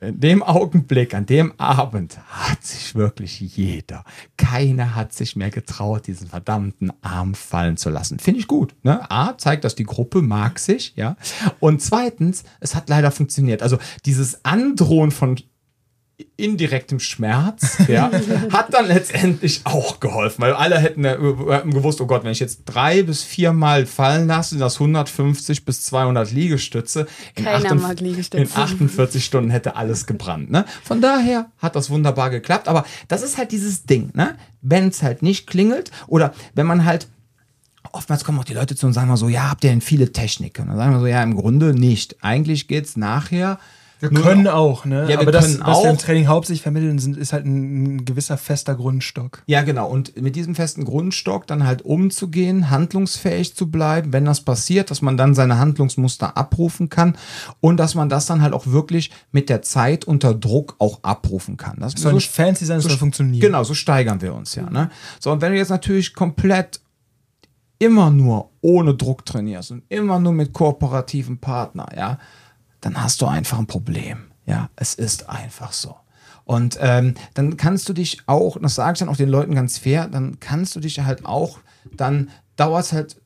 in 0.00 0.20
dem 0.20 0.42
Augenblick, 0.42 1.14
an 1.14 1.26
dem 1.26 1.58
Abend, 1.58 2.18
hat 2.28 2.62
sich 2.62 2.94
wirklich 2.94 3.40
jeder, 3.40 4.04
keiner 4.36 4.94
hat 4.94 5.12
sich 5.12 5.36
mehr 5.36 5.50
getraut, 5.50 6.06
diesen 6.06 6.28
verdammten 6.28 6.92
Arm 7.02 7.34
fallen 7.34 7.76
zu 7.76 7.90
lassen. 7.90 8.18
Finde 8.18 8.40
ich 8.40 8.46
gut. 8.46 8.74
Ne? 8.82 9.10
A, 9.10 9.36
zeigt, 9.38 9.64
dass 9.64 9.74
die 9.74 9.84
Gruppe 9.84 10.22
mag 10.22 10.58
sich, 10.58 10.94
ja. 10.96 11.16
Und 11.60 11.80
zweitens, 11.80 12.44
es 12.60 12.74
hat 12.74 12.88
leider 12.88 13.10
funktioniert. 13.10 13.62
Also 13.62 13.78
dieses 14.04 14.44
Androhen 14.44 15.10
von 15.10 15.36
indirektem 16.36 17.00
Schmerz, 17.00 17.78
ja, 17.88 18.10
hat 18.52 18.72
dann 18.72 18.86
letztendlich 18.86 19.62
auch 19.64 19.98
geholfen, 19.98 20.42
weil 20.42 20.52
alle 20.52 20.78
hätten, 20.78 21.04
äh, 21.04 21.16
hätten 21.50 21.72
gewusst, 21.72 22.00
oh 22.00 22.06
Gott, 22.06 22.22
wenn 22.22 22.30
ich 22.30 22.40
jetzt 22.40 22.62
drei 22.66 23.02
bis 23.02 23.22
viermal 23.22 23.84
fallen 23.86 24.28
lasse, 24.28 24.50
sind 24.50 24.60
das 24.60 24.74
150 24.74 25.64
bis 25.64 25.84
200 25.84 26.30
Liegestütze. 26.30 27.06
In 27.34 27.44
Keiner 27.44 27.56
48 27.56 27.82
mag 27.82 28.00
Liegestütze. 28.00 28.42
In 28.44 28.62
48 28.62 29.24
Stunden 29.24 29.50
hätte 29.50 29.74
alles 29.74 30.06
gebrannt. 30.06 30.50
Ne? 30.50 30.64
Von 30.84 31.00
daher 31.00 31.50
hat 31.58 31.74
das 31.74 31.90
wunderbar 31.90 32.30
geklappt, 32.30 32.68
aber 32.68 32.84
das 33.08 33.22
ist 33.22 33.36
halt 33.36 33.50
dieses 33.50 33.84
Ding, 33.84 34.10
ne? 34.14 34.36
wenn 34.62 34.88
es 34.88 35.02
halt 35.02 35.22
nicht 35.22 35.48
klingelt 35.48 35.90
oder 36.06 36.32
wenn 36.54 36.66
man 36.66 36.84
halt 36.84 37.08
oftmals 37.92 38.24
kommen 38.24 38.38
auch 38.38 38.44
die 38.44 38.54
Leute 38.54 38.76
zu 38.76 38.86
und 38.86 38.92
sagen 38.92 39.08
mal 39.08 39.16
so, 39.16 39.28
ja, 39.28 39.50
habt 39.50 39.64
ihr 39.64 39.70
denn 39.70 39.80
viele 39.80 40.12
Techniken? 40.12 40.62
Und 40.62 40.68
dann 40.68 40.78
sagen 40.78 40.92
wir 40.92 41.00
so, 41.00 41.06
ja, 41.06 41.22
im 41.22 41.36
Grunde 41.36 41.74
nicht. 41.74 42.22
Eigentlich 42.22 42.66
geht's 42.66 42.96
nachher. 42.96 43.58
Wir 44.00 44.10
nur 44.10 44.22
können 44.22 44.48
auch, 44.48 44.84
ne? 44.84 45.02
Ja, 45.02 45.08
wir 45.08 45.20
Aber 45.20 45.32
das, 45.32 45.60
was 45.60 45.82
wir 45.82 45.90
im 45.90 45.96
auch. 45.96 46.00
Training 46.00 46.26
hauptsächlich 46.26 46.62
vermitteln, 46.62 46.98
sind, 46.98 47.16
ist 47.16 47.32
halt 47.32 47.46
ein, 47.46 47.96
ein 47.96 48.04
gewisser 48.04 48.36
fester 48.36 48.74
Grundstock. 48.74 49.42
Ja, 49.46 49.62
genau. 49.62 49.88
Und 49.88 50.20
mit 50.20 50.36
diesem 50.36 50.54
festen 50.54 50.84
Grundstock 50.84 51.46
dann 51.46 51.66
halt 51.66 51.82
umzugehen, 51.82 52.70
handlungsfähig 52.70 53.54
zu 53.54 53.70
bleiben, 53.70 54.12
wenn 54.12 54.24
das 54.24 54.40
passiert, 54.42 54.90
dass 54.90 55.02
man 55.02 55.16
dann 55.16 55.34
seine 55.34 55.58
Handlungsmuster 55.58 56.36
abrufen 56.36 56.88
kann 56.88 57.16
und 57.60 57.78
dass 57.78 57.94
man 57.94 58.08
das 58.08 58.26
dann 58.26 58.42
halt 58.42 58.52
auch 58.52 58.66
wirklich 58.66 59.10
mit 59.32 59.48
der 59.48 59.62
Zeit 59.62 60.04
unter 60.04 60.34
Druck 60.34 60.76
auch 60.78 61.00
abrufen 61.02 61.56
kann. 61.56 61.76
Das 61.78 61.92
soll 61.94 62.14
nicht 62.14 62.30
fancy 62.30 62.64
sein, 62.64 62.78
es 62.78 62.84
soll 62.84 62.96
funktionieren. 62.96 63.40
Genau, 63.40 63.64
so 63.64 63.74
steigern 63.74 64.20
wir 64.20 64.34
uns 64.34 64.54
ja. 64.54 64.68
Ne? 64.68 64.90
So, 65.20 65.32
und 65.32 65.40
wenn 65.40 65.52
du 65.52 65.58
jetzt 65.58 65.70
natürlich 65.70 66.14
komplett 66.14 66.80
immer 67.78 68.10
nur 68.10 68.50
ohne 68.60 68.94
Druck 68.94 69.26
trainierst 69.26 69.70
und 69.70 69.82
immer 69.88 70.18
nur 70.18 70.32
mit 70.32 70.52
kooperativen 70.52 71.38
Partner, 71.38 71.88
ja, 71.96 72.18
dann 72.84 73.02
hast 73.02 73.22
du 73.22 73.26
einfach 73.26 73.58
ein 73.58 73.66
Problem. 73.66 74.24
Ja, 74.46 74.68
es 74.76 74.94
ist 74.94 75.28
einfach 75.28 75.72
so. 75.72 75.96
Und 76.44 76.76
ähm, 76.80 77.14
dann 77.32 77.56
kannst 77.56 77.88
du 77.88 77.94
dich 77.94 78.20
auch, 78.26 78.58
das 78.60 78.74
sage 78.74 78.92
ich 78.92 78.98
dann 78.98 79.08
auch 79.08 79.16
den 79.16 79.30
Leuten 79.30 79.54
ganz 79.54 79.78
fair, 79.78 80.06
dann 80.06 80.38
kannst 80.38 80.76
du 80.76 80.80
dich 80.80 81.00
halt 81.00 81.24
auch, 81.24 81.60
dann 81.96 82.30
dauert 82.56 82.84
es 82.84 82.92
halt 82.92 83.16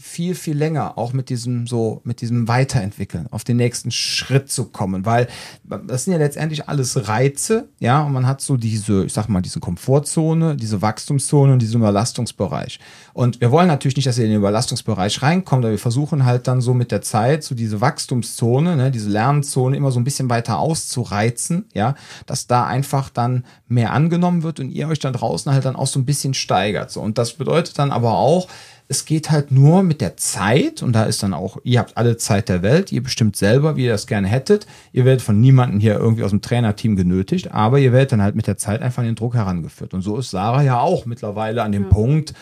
viel, 0.00 0.34
viel 0.34 0.56
länger, 0.56 0.96
auch 0.96 1.12
mit 1.12 1.28
diesem 1.28 1.66
so, 1.66 2.00
mit 2.04 2.22
diesem 2.22 2.48
Weiterentwickeln, 2.48 3.26
auf 3.30 3.44
den 3.44 3.58
nächsten 3.58 3.90
Schritt 3.90 4.50
zu 4.50 4.64
kommen, 4.64 5.04
weil 5.04 5.28
das 5.62 6.04
sind 6.04 6.14
ja 6.14 6.18
letztendlich 6.18 6.68
alles 6.68 7.06
Reize, 7.06 7.68
ja, 7.80 8.02
und 8.02 8.12
man 8.12 8.26
hat 8.26 8.40
so 8.40 8.56
diese, 8.56 9.04
ich 9.04 9.12
sag 9.12 9.28
mal, 9.28 9.42
diese 9.42 9.60
Komfortzone, 9.60 10.56
diese 10.56 10.80
Wachstumszone 10.80 11.52
und 11.52 11.60
diesen 11.60 11.80
Überlastungsbereich. 11.80 12.80
Und 13.12 13.42
wir 13.42 13.50
wollen 13.50 13.68
natürlich 13.68 13.96
nicht, 13.96 14.06
dass 14.06 14.16
ihr 14.16 14.24
in 14.24 14.30
den 14.30 14.38
Überlastungsbereich 14.38 15.20
reinkommt, 15.20 15.64
aber 15.64 15.72
wir 15.72 15.78
versuchen 15.78 16.24
halt 16.24 16.48
dann 16.48 16.62
so 16.62 16.72
mit 16.72 16.92
der 16.92 17.02
Zeit 17.02 17.44
so 17.44 17.54
diese 17.54 17.82
Wachstumszone, 17.82 18.76
ne, 18.76 18.90
diese 18.90 19.10
Lernzone 19.10 19.76
immer 19.76 19.92
so 19.92 20.00
ein 20.00 20.04
bisschen 20.04 20.30
weiter 20.30 20.58
auszureizen, 20.58 21.66
ja, 21.74 21.94
dass 22.24 22.46
da 22.46 22.64
einfach 22.64 23.10
dann 23.10 23.44
mehr 23.68 23.92
angenommen 23.92 24.42
wird 24.42 24.60
und 24.60 24.70
ihr 24.70 24.88
euch 24.88 24.98
dann 24.98 25.12
draußen 25.12 25.52
halt 25.52 25.66
dann 25.66 25.76
auch 25.76 25.86
so 25.86 25.98
ein 25.98 26.06
bisschen 26.06 26.32
steigert. 26.32 26.90
So. 26.90 27.02
Und 27.02 27.18
das 27.18 27.34
bedeutet 27.34 27.78
dann 27.78 27.90
aber 27.90 28.12
auch, 28.12 28.48
es 28.90 29.04
geht 29.04 29.30
halt 29.30 29.52
nur 29.52 29.84
mit 29.84 30.00
der 30.00 30.16
Zeit 30.16 30.82
und 30.82 30.92
da 30.94 31.04
ist 31.04 31.22
dann 31.22 31.32
auch, 31.32 31.58
ihr 31.62 31.78
habt 31.78 31.96
alle 31.96 32.16
Zeit 32.16 32.48
der 32.48 32.62
Welt, 32.62 32.90
ihr 32.90 33.04
bestimmt 33.04 33.36
selber, 33.36 33.76
wie 33.76 33.84
ihr 33.84 33.92
das 33.92 34.08
gerne 34.08 34.26
hättet. 34.26 34.66
Ihr 34.92 35.04
werdet 35.04 35.22
von 35.22 35.40
niemandem 35.40 35.78
hier 35.78 35.94
irgendwie 35.94 36.24
aus 36.24 36.30
dem 36.30 36.42
Trainerteam 36.42 36.96
genötigt, 36.96 37.52
aber 37.52 37.78
ihr 37.78 37.92
werdet 37.92 38.10
dann 38.10 38.20
halt 38.20 38.34
mit 38.34 38.48
der 38.48 38.56
Zeit 38.56 38.82
einfach 38.82 39.02
an 39.02 39.06
den 39.06 39.14
Druck 39.14 39.34
herangeführt. 39.34 39.94
Und 39.94 40.02
so 40.02 40.18
ist 40.18 40.32
Sarah 40.32 40.62
ja 40.62 40.80
auch 40.80 41.06
mittlerweile 41.06 41.62
an 41.62 41.70
dem 41.70 41.88
Punkt, 41.88 42.34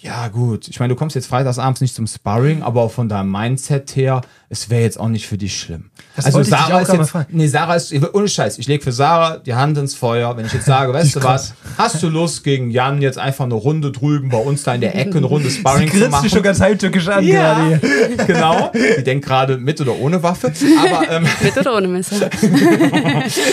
Ja, 0.00 0.28
gut. 0.28 0.68
Ich 0.68 0.78
meine, 0.78 0.94
du 0.94 0.96
kommst 0.98 1.16
jetzt 1.16 1.26
freitagsabends 1.26 1.80
nicht 1.80 1.96
zum 1.96 2.06
Sparring, 2.06 2.62
aber 2.62 2.82
auch 2.82 2.92
von 2.92 3.08
deinem 3.08 3.32
Mindset 3.32 3.96
her, 3.96 4.20
es 4.50 4.70
wäre 4.70 4.80
jetzt 4.82 4.98
auch 4.98 5.08
nicht 5.08 5.26
für 5.26 5.36
dich 5.36 5.58
schlimm. 5.60 5.90
Das 6.16 6.24
also 6.24 6.42
Sarah 6.42 6.78
auch 6.78 6.80
ist 6.80 6.92
jetzt, 6.92 7.10
fragen. 7.10 7.36
nee, 7.36 7.46
Sarah 7.46 7.74
ist, 7.74 7.92
ohne 8.14 8.28
Scheiß, 8.28 8.58
ich 8.58 8.66
lege 8.66 8.82
für 8.82 8.92
Sarah 8.92 9.36
die 9.36 9.54
Hand 9.54 9.76
ins 9.76 9.94
Feuer, 9.94 10.34
wenn 10.38 10.46
ich 10.46 10.54
jetzt 10.54 10.64
sage, 10.64 10.92
weißt 10.94 11.16
du 11.16 11.22
was, 11.22 11.52
hast 11.76 12.02
du 12.02 12.08
Lust 12.08 12.44
gegen 12.44 12.70
Jan 12.70 13.02
jetzt 13.02 13.18
einfach 13.18 13.44
eine 13.44 13.54
Runde 13.54 13.92
drüben 13.92 14.30
bei 14.30 14.38
uns 14.38 14.62
da 14.62 14.74
in 14.74 14.80
der 14.80 14.94
Ecke 14.94 15.18
eine 15.18 15.26
Runde 15.26 15.50
Sparring 15.50 15.90
zu 15.90 16.08
machen? 16.08 16.22
dich 16.22 16.32
schon 16.32 16.42
ganz 16.42 16.60
heimtückisch 16.60 17.08
an 17.08 17.24
ja, 17.24 17.54
gerade 17.54 17.66
hier. 17.66 18.16
genau. 18.26 18.72
Die 18.98 19.04
denkt 19.04 19.26
gerade 19.26 19.58
mit 19.58 19.80
oder 19.82 19.96
ohne 19.96 20.22
Waffe. 20.22 20.50
Aber 20.80 21.10
ähm, 21.10 21.26
Mit 21.42 21.56
oder 21.58 21.76
ohne 21.76 21.88
Messer? 21.88 22.30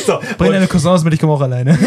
so, 0.06 0.20
Bring 0.38 0.54
deine 0.54 0.68
Cousins 0.68 1.04
mit, 1.04 1.14
ich 1.14 1.20
komme 1.20 1.34
auch 1.34 1.42
alleine. 1.42 1.78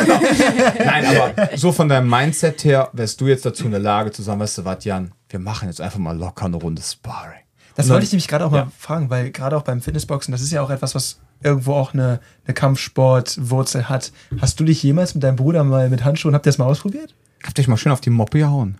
Nein, 0.84 1.04
aber 1.06 1.56
so 1.56 1.72
von 1.72 1.88
deinem 1.88 2.10
Mindset 2.10 2.62
her 2.64 2.90
wärst 2.92 3.20
du 3.20 3.26
jetzt 3.26 3.46
dazu 3.46 3.64
in 3.64 3.70
der 3.70 3.80
Lage 3.80 4.10
zu 4.10 4.22
sagen, 4.22 4.38
weißt 4.40 4.58
du 4.58 4.64
was, 4.66 4.84
Jan, 4.84 5.12
wir 5.30 5.38
machen 5.38 5.68
jetzt 5.68 5.80
einfach 5.80 5.98
mal 5.98 6.16
locker 6.16 6.44
eine 6.44 6.56
Runde 6.56 6.82
Sparring. 6.82 7.47
Das 7.78 7.88
wollte 7.88 8.04
ich 8.04 8.12
nämlich 8.12 8.28
gerade 8.28 8.44
auch 8.44 8.50
mal 8.50 8.58
Ja. 8.58 8.72
fragen, 8.78 9.08
weil 9.08 9.30
gerade 9.30 9.56
auch 9.56 9.62
beim 9.62 9.80
Fitnessboxen, 9.80 10.32
das 10.32 10.42
ist 10.42 10.50
ja 10.52 10.62
auch 10.62 10.70
etwas, 10.70 10.94
was 10.94 11.20
irgendwo 11.42 11.72
auch 11.74 11.94
eine, 11.94 12.20
eine 12.46 12.54
Kampfsportwurzel 12.54 13.88
hat. 13.88 14.12
Hast 14.40 14.58
du 14.60 14.64
dich 14.64 14.82
jemals 14.82 15.14
mit 15.14 15.22
deinem 15.22 15.36
Bruder 15.36 15.64
mal 15.64 15.88
mit 15.88 16.04
Handschuhen, 16.04 16.34
habt 16.34 16.46
ihr 16.46 16.50
das 16.50 16.58
mal 16.58 16.64
ausprobiert? 16.66 17.14
Habt 17.44 17.58
ihr 17.58 17.62
euch 17.62 17.68
mal 17.68 17.76
schön 17.76 17.92
auf 17.92 18.00
die 18.00 18.10
Moppe 18.10 18.38
gehauen? 18.40 18.78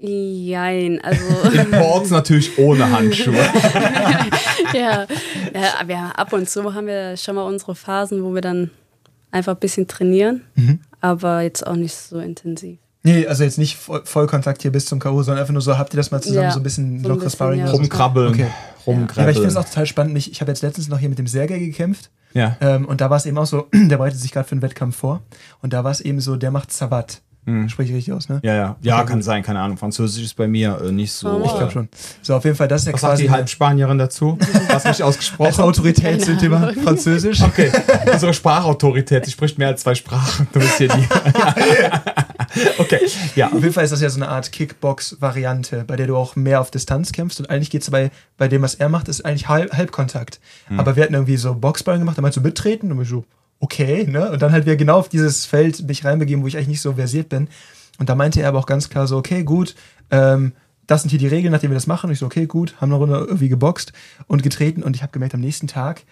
Jein, 0.00 1.00
also 1.02 1.24
In 1.58 1.70
Ports 1.70 2.10
natürlich 2.10 2.58
ohne 2.58 2.90
Handschuhe. 2.90 3.34
ja, 4.74 5.06
ja, 5.54 5.74
aber 5.80 5.92
ja, 5.92 6.10
ab 6.10 6.32
und 6.34 6.48
zu 6.48 6.74
haben 6.74 6.86
wir 6.86 7.16
schon 7.16 7.36
mal 7.36 7.44
unsere 7.46 7.74
Phasen, 7.74 8.22
wo 8.22 8.34
wir 8.34 8.42
dann 8.42 8.70
einfach 9.30 9.54
ein 9.54 9.60
bisschen 9.60 9.88
trainieren, 9.88 10.42
aber 11.00 11.40
jetzt 11.40 11.66
auch 11.66 11.76
nicht 11.76 11.94
so 11.94 12.18
intensiv. 12.18 12.78
Nee, 13.04 13.26
also 13.26 13.44
jetzt 13.44 13.58
nicht 13.58 13.76
Voll- 13.76 14.02
Vollkontakt 14.04 14.62
hier 14.62 14.72
bis 14.72 14.86
zum 14.86 14.98
K.O., 14.98 15.22
sondern 15.22 15.42
einfach 15.42 15.52
nur 15.52 15.62
so, 15.62 15.76
habt 15.78 15.92
ihr 15.94 15.98
das 15.98 16.10
mal 16.10 16.22
zusammen 16.22 16.44
Ja, 16.44 16.50
so 16.52 16.58
ein 16.60 16.62
bisschen 16.62 17.02
so 17.02 17.08
lockeres 17.10 17.34
Sparring 17.34 17.60
ja. 17.60 17.70
Rumkrabbeln, 17.70 18.28
Okay. 18.30 18.40
Ja, 18.40 18.46
Ja, 18.46 18.52
aber 18.94 18.96
ich 18.96 19.06
finde 19.06 19.30
es 19.30 19.36
rumkrabbeln. 19.36 19.56
auch 19.58 19.64
total 19.68 19.86
spannend. 19.86 20.18
Ich, 20.18 20.32
ich 20.32 20.40
habe 20.40 20.50
jetzt 20.50 20.62
letztens 20.62 20.88
noch 20.88 20.98
hier 20.98 21.08
mit 21.10 21.18
dem 21.18 21.26
Sergei 21.26 21.58
gekämpft. 21.58 22.10
Ja. 22.32 22.56
Ähm, 22.60 22.86
und 22.86 23.00
da 23.00 23.10
war 23.10 23.16
es 23.18 23.26
eben 23.26 23.38
auch 23.38 23.46
so, 23.46 23.68
der 23.74 23.98
bereitet 23.98 24.18
sich 24.18 24.32
gerade 24.32 24.48
für 24.48 24.52
einen 24.52 24.62
Wettkampf 24.62 24.96
vor. 24.96 25.22
Und 25.62 25.72
da 25.72 25.84
war 25.84 25.90
es 25.92 26.00
eben 26.00 26.20
so, 26.20 26.36
der 26.36 26.50
macht 26.50 26.72
Sabat. 27.46 27.70
Spreche 27.70 27.90
ich 27.90 27.96
richtig 27.96 28.14
aus, 28.14 28.28
ne? 28.28 28.40
Ja, 28.42 28.54
ja. 28.54 28.76
Ja, 28.82 29.02
kann 29.04 29.22
sein, 29.22 29.42
keine 29.42 29.60
Ahnung. 29.60 29.76
Französisch 29.76 30.24
ist 30.24 30.34
bei 30.34 30.46
mir 30.46 30.80
äh, 30.82 30.92
nicht 30.92 31.12
so. 31.12 31.42
Ich 31.44 31.52
glaube 31.52 31.70
schon. 31.70 31.88
So, 32.22 32.34
auf 32.34 32.44
jeden 32.44 32.56
Fall, 32.56 32.68
das 32.68 32.82
ist 32.82 32.86
ja 32.86 32.92
Was 32.92 33.00
sagt 33.00 33.12
quasi 33.12 33.22
die 33.24 33.30
Halbspanierin 33.30 33.98
dazu? 33.98 34.38
Hast 34.68 34.84
du 34.84 34.88
nicht 34.88 35.02
als 35.02 35.02
ausgesprochen? 35.02 35.60
Autorität 35.60 36.24
zum 36.24 36.38
Thema 36.38 36.72
Französisch. 36.82 37.42
Okay, 37.42 37.70
unsere 38.10 38.34
Sprachautorität, 38.34 39.26
die 39.26 39.30
spricht 39.30 39.58
mehr 39.58 39.68
als 39.68 39.82
zwei 39.82 39.94
Sprachen. 39.94 40.48
Du 40.52 40.60
bist 40.60 40.78
hier 40.78 40.88
die. 40.88 41.08
okay, 42.78 43.00
ja. 43.36 43.48
Auf 43.48 43.54
jeden 43.54 43.72
Fall 43.72 43.84
ist 43.84 43.92
das 43.92 44.00
ja 44.00 44.10
so 44.10 44.20
eine 44.20 44.28
Art 44.28 44.52
Kickbox-Variante, 44.52 45.84
bei 45.86 45.96
der 45.96 46.06
du 46.06 46.16
auch 46.16 46.36
mehr 46.36 46.60
auf 46.60 46.70
Distanz 46.70 47.12
kämpfst. 47.12 47.40
Und 47.40 47.50
eigentlich 47.50 47.70
geht 47.70 47.82
es 47.82 47.90
bei, 47.90 48.10
bei 48.36 48.48
dem, 48.48 48.62
was 48.62 48.74
er 48.74 48.88
macht, 48.88 49.08
ist 49.08 49.24
eigentlich 49.24 49.48
Halb 49.48 49.72
Halbkontakt. 49.74 50.40
Aber 50.76 50.96
wir 50.96 51.02
hatten 51.02 51.14
irgendwie 51.14 51.36
so 51.36 51.54
Boxballen 51.54 52.00
gemacht, 52.00 52.18
da 52.18 52.22
meinst 52.22 52.36
du 52.36 52.40
mittreten 52.40 52.90
und 52.92 53.00
ich 53.00 53.08
so, 53.08 53.24
okay, 53.60 54.06
ne? 54.06 54.30
Und 54.30 54.42
dann 54.42 54.52
halt 54.52 54.66
wieder 54.66 54.76
genau 54.76 54.98
auf 54.98 55.08
dieses 55.08 55.46
Feld 55.46 55.86
mich 55.86 56.04
reinbegeben, 56.04 56.42
wo 56.42 56.46
ich 56.48 56.56
eigentlich 56.56 56.68
nicht 56.68 56.80
so 56.82 56.94
versiert 56.94 57.28
bin. 57.28 57.48
Und 57.98 58.08
da 58.08 58.14
meinte 58.14 58.40
er 58.40 58.48
aber 58.48 58.58
auch 58.58 58.66
ganz 58.66 58.88
klar 58.90 59.06
so, 59.06 59.16
okay, 59.16 59.44
gut, 59.44 59.74
ähm, 60.10 60.52
das 60.86 61.02
sind 61.02 61.10
hier 61.10 61.18
die 61.18 61.28
Regeln, 61.28 61.52
nachdem 61.52 61.70
wir 61.70 61.76
das 61.76 61.86
machen. 61.86 62.08
Und 62.08 62.12
ich 62.12 62.18
so, 62.18 62.26
okay, 62.26 62.46
gut, 62.46 62.74
haben 62.80 62.90
eine 62.90 62.96
Runde 62.98 63.16
irgendwie 63.16 63.48
geboxt 63.48 63.92
und 64.26 64.42
getreten. 64.42 64.82
Und 64.82 64.96
ich 64.96 65.02
habe 65.02 65.12
gemerkt, 65.12 65.34
am 65.34 65.40
nächsten 65.40 65.66
Tag 65.68 66.02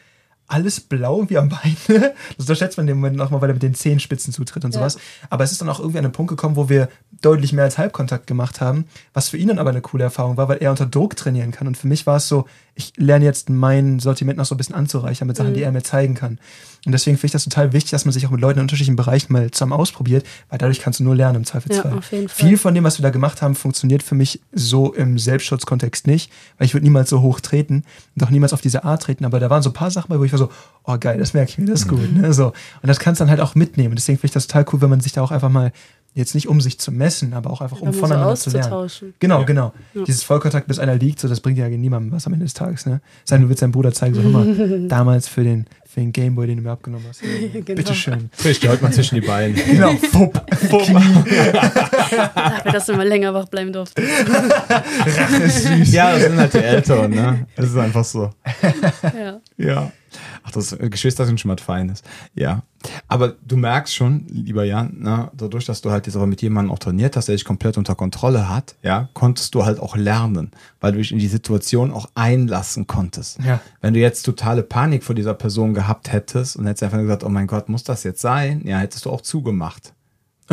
alles 0.49 0.80
blau 0.80 1.24
wie 1.28 1.38
am 1.38 1.49
Bein. 1.49 1.76
Das 1.88 2.40
unterschätzt 2.40 2.76
man 2.76 2.84
in 2.84 2.88
dem 2.88 2.97
Moment 2.99 3.16
nochmal, 3.16 3.40
weil 3.40 3.51
er 3.51 3.55
mit 3.55 3.62
den 3.62 3.74
Zehenspitzen 3.74 4.32
zutritt 4.32 4.64
und 4.64 4.74
Ja. 4.74 4.80
sowas. 4.80 4.99
Aber 5.30 5.45
es 5.45 5.53
ist 5.53 5.61
dann 5.61 5.68
auch 5.68 5.78
irgendwie 5.78 5.99
an 5.99 6.05
einen 6.05 6.12
Punkt 6.12 6.30
gekommen, 6.30 6.57
wo 6.57 6.68
wir 6.68 6.88
deutlich 7.22 7.53
mehr 7.53 7.64
als 7.64 7.78
Halbkontakt 7.78 8.26
gemacht 8.26 8.61
haben, 8.61 8.86
was 9.14 9.28
für 9.28 9.36
ihn 9.36 9.49
dann 9.49 9.59
aber 9.59 9.70
eine 9.70 9.80
coole 9.80 10.05
Erfahrung 10.05 10.36
war, 10.36 10.49
weil 10.49 10.59
er 10.59 10.70
unter 10.70 10.84
Druck 10.86 11.16
trainieren 11.16 11.53
kann. 11.53 11.66
Und 11.68 11.76
für 11.76 11.86
mich 11.86 12.07
war 12.07 12.16
es 12.16 12.28
so, 12.28 12.47
ich 12.74 12.93
lerne 12.97 13.24
jetzt 13.24 13.49
mein 13.51 13.99
Sortiment 14.01 14.36
noch 14.38 14.45
so 14.45 14.55
ein 14.55 14.59
bisschen 14.59 14.74
anzureichern 14.74 15.28
mit 15.28 15.36
Sachen, 15.36 15.55
die 15.55 15.62
er 15.62 15.72
mir 15.72 15.82
zeigen 15.82 16.14
kann. 16.14 16.38
Und 16.85 16.91
deswegen 16.91 17.16
finde 17.16 17.26
ich 17.26 17.33
das 17.33 17.45
total 17.45 17.72
wichtig, 17.72 17.93
dass 17.93 18.05
man 18.05 18.12
sich 18.12 18.26
auch 18.26 18.30
mit 18.30 18.41
Leuten 18.41 18.59
in 18.59 18.62
unterschiedlichen 18.62 18.97
Bereichen 18.97 19.33
mal 19.33 19.51
zusammen 19.53 19.72
ausprobiert, 19.72 20.26
weil 20.49 20.59
dadurch 20.59 20.80
kannst 20.80 20.99
du 20.99 21.05
nur 21.05 21.14
lernen 21.14 21.37
im 21.37 21.45
Zweifelsfall. 21.45 21.93
Ja, 21.93 21.99
auf 21.99 22.11
jeden 22.11 22.28
Fall. 22.28 22.49
Viel 22.49 22.59
von 22.59 22.74
dem, 22.74 22.83
was 22.83 22.99
wir 22.99 23.05
da 23.05 23.11
gemacht 23.11 23.41
haben, 23.41 23.55
funktioniert 23.55 24.03
für 24.03 24.16
mich 24.16 24.41
so 24.53 24.93
im 24.93 25.16
Selbstschutzkontext 25.16 26.09
nicht, 26.09 26.33
weil 26.59 26.66
ich 26.66 26.74
würde 26.74 26.85
niemals 26.85 27.09
so 27.09 27.20
hoch 27.20 27.39
treten 27.39 27.85
und 28.16 28.24
auch 28.24 28.30
niemals 28.30 28.53
auf 28.53 28.61
diese 28.61 28.83
Art 28.83 29.03
treten. 29.03 29.24
Aber 29.24 29.39
da 29.39 29.49
waren 29.49 29.62
so 29.62 29.70
ein 29.70 29.74
paar 29.74 29.93
Sachen 29.93 30.09
bei, 30.09 30.18
wo 30.18 30.24
ich 30.24 30.33
war 30.33 30.41
so, 30.41 30.51
oh 30.85 30.97
geil, 30.99 31.18
das 31.18 31.35
merke 31.35 31.51
ich 31.51 31.59
mir, 31.59 31.66
das 31.66 31.83
ist 31.83 31.89
gut. 31.89 32.12
Ne? 32.12 32.33
So. 32.33 32.47
Und 32.47 32.89
das 32.89 32.99
kannst 32.99 33.20
du 33.20 33.24
dann 33.24 33.30
halt 33.30 33.41
auch 33.41 33.55
mitnehmen. 33.55 33.95
Deswegen 33.95 34.18
finde 34.18 34.26
ich 34.26 34.33
das 34.33 34.49
total 34.49 34.66
cool, 34.72 34.80
wenn 34.80 34.91
man 34.91 35.01
sich 35.01 35.12
da 35.12 35.22
auch 35.22 35.30
einfach 35.30 35.51
mal, 35.51 35.70
jetzt 36.14 36.35
nicht 36.35 36.49
um 36.49 36.61
sich 36.61 36.78
zu 36.78 36.93
messen, 36.93 37.33
aber 37.33 37.51
auch 37.51 37.61
einfach 37.61 37.80
um 37.80 37.93
voneinander 37.95 38.37
zu 38.37 38.51
lernen. 38.51 38.91
Genau, 39.18 39.45
genau. 39.45 39.72
Dieses 40.07 40.22
Vollkontakt, 40.22 40.68
bis 40.68 40.78
einer 40.78 40.95
liegt, 40.95 41.20
so, 41.20 41.28
das 41.28 41.41
bringt 41.41 41.59
ja 41.59 41.68
niemandem 41.68 42.12
was 42.12 42.26
am 42.26 42.35
Ende 42.35 42.45
des 42.45 42.55
Tages. 42.55 42.85
Ne? 42.87 43.01
Sei 43.24 43.37
denn, 43.37 43.45
du 43.45 43.49
willst 43.49 43.62
deinem 43.62 43.72
Bruder 43.72 43.93
zeigen, 43.93 44.14
so, 44.14 44.22
hör 44.22 44.30
mal, 44.30 44.87
damals 44.89 45.28
für 45.28 45.43
den, 45.43 45.66
für 45.93 46.01
den 46.01 46.12
Gameboy, 46.12 46.47
den 46.47 46.57
du 46.57 46.62
mir 46.62 46.70
abgenommen 46.70 47.05
hast. 47.09 47.22
Genau. 47.53 47.76
Bitteschön. 47.76 48.30
Ich 48.45 48.61
dir 48.61 48.70
heute 48.70 48.82
mal 48.82 48.93
zwischen 48.93 49.16
die 49.16 49.20
Beine. 49.20 49.55
Genau, 49.72 49.95
fupp. 49.97 50.32
Dafür, 50.70 52.72
dass 52.72 52.86
du 52.86 52.93
immer 52.93 53.05
länger 53.05 53.34
wach 53.34 53.47
bleiben 53.47 53.72
durftest. 53.72 54.09
Rache 54.26 55.43
ist 55.43 55.62
süß. 55.64 55.93
Ja, 55.93 56.12
das 56.12 56.22
sind 56.22 56.38
halt 56.38 56.55
die 56.55 56.59
Älteren, 56.59 57.11
ne? 57.11 57.47
Das 57.57 57.66
ist 57.66 57.76
einfach 57.76 58.05
so. 58.05 58.30
Ja. 59.03 59.40
Ja. 59.59 59.93
Ach, 60.45 60.51
das 60.51 60.72
äh, 60.72 60.88
Geschwister 60.90 61.26
sind 61.26 61.40
schon 61.40 61.51
was 61.51 61.61
Feines. 61.61 62.03
Ja. 62.34 62.62
Aber 63.07 63.36
du 63.47 63.57
merkst 63.57 63.95
schon, 63.95 64.26
lieber 64.28 64.64
Jan, 64.64 64.99
ne, 64.99 65.30
dadurch, 65.34 65.64
dass 65.66 65.82
du 65.82 65.90
halt 65.90 66.07
jetzt 66.07 66.16
aber 66.16 66.26
mit 66.26 66.43
jemandem 66.43 66.72
auch 66.72 66.80
trainiert 66.80 67.16
hast, 67.16 67.28
der 67.28 67.36
dich 67.36 67.45
komplett 67.45 67.78
unter 67.78 67.95
Kontrolle 67.95 68.49
hat, 68.49 68.74
ja, 68.82 69.09
konntest 69.14 69.55
du 69.55 69.64
halt 69.64 69.78
auch 69.78 69.97
lernen, 69.97 70.51
weil 70.80 70.93
du 70.93 70.99
dich 70.99 71.12
in 71.12 71.18
die 71.18 71.28
Situation 71.28 71.93
auch 71.93 72.11
einlassen 72.14 72.86
konntest. 72.88 73.38
Ja. 73.45 73.61
Wenn 73.80 73.95
du 73.95 74.01
jetzt 74.01 74.24
totale 74.24 74.62
Panik 74.62 75.05
vor 75.05 75.14
dieser 75.14 75.34
Person 75.34 75.74
gehabt 75.74 76.12
hättest 76.12 76.57
und 76.57 76.66
hättest 76.66 76.82
einfach 76.82 76.99
gesagt, 76.99 77.22
oh 77.22 77.28
mein 77.28 77.47
Gott, 77.47 77.68
muss 77.68 77.84
das 77.84 78.03
jetzt 78.03 78.20
sein? 78.20 78.62
Ja, 78.64 78.78
hättest 78.78 79.07
du 79.07 79.11
auch 79.11 79.20
zugemacht. 79.20 79.93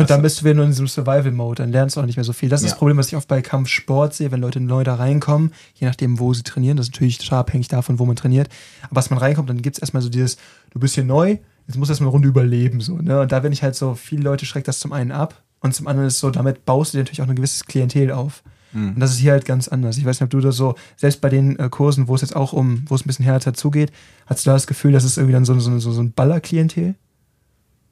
Und 0.00 0.10
dann 0.10 0.22
bist 0.22 0.40
du 0.40 0.44
wieder 0.44 0.54
nur 0.54 0.64
in 0.64 0.70
diesem 0.70 0.86
Survival-Mode, 0.88 1.62
dann 1.62 1.70
lernst 1.72 1.96
du 1.96 2.00
auch 2.00 2.06
nicht 2.06 2.16
mehr 2.16 2.24
so 2.24 2.32
viel. 2.32 2.48
Das 2.48 2.60
ist 2.60 2.66
Ja. 2.66 2.70
das 2.70 2.78
Problem, 2.78 2.96
was 2.96 3.08
ich 3.08 3.16
oft 3.16 3.28
bei 3.28 3.42
Kampfsport 3.42 4.14
sehe, 4.14 4.30
wenn 4.30 4.40
Leute 4.40 4.60
neu 4.60 4.84
da 4.84 4.94
reinkommen, 4.96 5.52
je 5.74 5.86
nachdem, 5.86 6.18
wo 6.18 6.32
sie 6.34 6.42
trainieren. 6.42 6.76
Das 6.76 6.86
ist 6.86 6.92
natürlich 6.94 7.18
total 7.18 7.40
abhängig 7.40 7.68
davon, 7.68 7.98
wo 7.98 8.06
man 8.06 8.16
trainiert. 8.16 8.48
Aber 8.84 8.96
was 8.96 9.10
man 9.10 9.18
reinkommt, 9.18 9.48
dann 9.50 9.62
gibt 9.62 9.76
es 9.76 9.82
erstmal 9.82 10.02
so 10.02 10.08
dieses, 10.08 10.36
du 10.70 10.78
bist 10.80 10.94
hier 10.94 11.04
neu, 11.04 11.38
jetzt 11.66 11.76
musst 11.76 11.88
du 11.88 11.92
erstmal 11.92 12.08
eine 12.08 12.12
Runde 12.12 12.28
überleben. 12.28 12.80
So, 12.80 12.96
ne? 12.96 13.20
Und 13.20 13.32
da 13.32 13.40
bin 13.40 13.52
ich 13.52 13.62
halt 13.62 13.76
so, 13.76 13.94
viele 13.94 14.22
Leute 14.22 14.46
schreckt 14.46 14.68
das 14.68 14.78
zum 14.80 14.92
einen 14.92 15.12
ab 15.12 15.42
und 15.60 15.74
zum 15.74 15.86
anderen 15.86 16.08
ist 16.08 16.14
es 16.14 16.20
so, 16.20 16.30
damit 16.30 16.64
baust 16.64 16.92
du 16.92 16.98
dir 16.98 17.02
natürlich 17.04 17.22
auch 17.22 17.28
ein 17.28 17.36
gewisses 17.36 17.64
Klientel 17.66 18.12
auf. 18.12 18.42
Und 18.72 19.00
das 19.00 19.10
ist 19.10 19.16
hier 19.18 19.32
halt 19.32 19.44
ganz 19.46 19.66
anders. 19.66 19.98
Ich 19.98 20.04
weiß 20.04 20.20
nicht, 20.20 20.22
ob 20.26 20.30
du 20.30 20.38
das 20.38 20.54
so, 20.54 20.76
selbst 20.96 21.20
bei 21.20 21.28
den 21.28 21.58
äh, 21.58 21.68
Kursen, 21.68 22.06
wo 22.06 22.14
es 22.14 22.20
jetzt 22.20 22.36
auch 22.36 22.52
um, 22.52 22.84
wo 22.86 22.94
es 22.94 23.00
ein 23.04 23.08
bisschen 23.08 23.24
härter 23.24 23.52
zugeht, 23.52 23.90
hast 24.26 24.46
du 24.46 24.50
da 24.50 24.54
das 24.54 24.68
Gefühl, 24.68 24.92
dass 24.92 25.02
es 25.02 25.16
irgendwie 25.16 25.32
dann 25.32 25.44
so, 25.44 25.58
so, 25.58 25.76
so, 25.80 25.90
so 25.90 26.00
ein 26.00 26.12
Ballerklientel? 26.12 26.94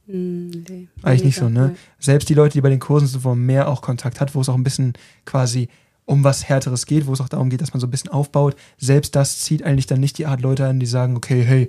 Hm, 0.09 0.51
nee, 0.69 0.89
Eigentlich 1.03 1.25
nicht 1.25 1.37
so, 1.37 1.49
ne? 1.49 1.77
Selbst 1.99 2.29
die 2.29 2.35
Leute, 2.35 2.55
die 2.55 2.61
bei 2.63 2.71
den 2.71 2.81
Kursen 2.81 3.07
sind, 3.07 3.25
wo 3.25 3.31
man 3.31 3.41
mehr 3.45 3.69
auch 3.69 3.83
Kontakt 3.83 4.21
hat, 4.21 4.35
wo 4.35 4.41
es 4.41 4.49
auch 4.49 4.55
ein 4.55 4.65
bisschen 4.65 4.95
quasi 5.27 5.69
um 6.07 6.25
was 6.25 6.49
Härteres 6.49 6.87
geht, 6.87 7.07
wo 7.07 7.13
es 7.13 7.21
auch 7.21 7.29
darum 7.29 7.51
geht, 7.51 7.61
dass 7.61 7.75
man 7.75 7.81
so 7.81 7.87
ein 7.87 7.91
bisschen 7.91 8.11
aufbaut, 8.11 8.57
selbst 8.79 9.15
das 9.15 9.41
zieht 9.41 9.63
eigentlich 9.63 9.87
dann 9.87 10.01
nicht 10.01 10.17
die 10.17 10.25
Art 10.25 10.41
Leute 10.41 10.67
an, 10.67 10.81
die 10.81 10.87
sagen, 10.87 11.17
okay, 11.17 11.43
hey, 11.43 11.69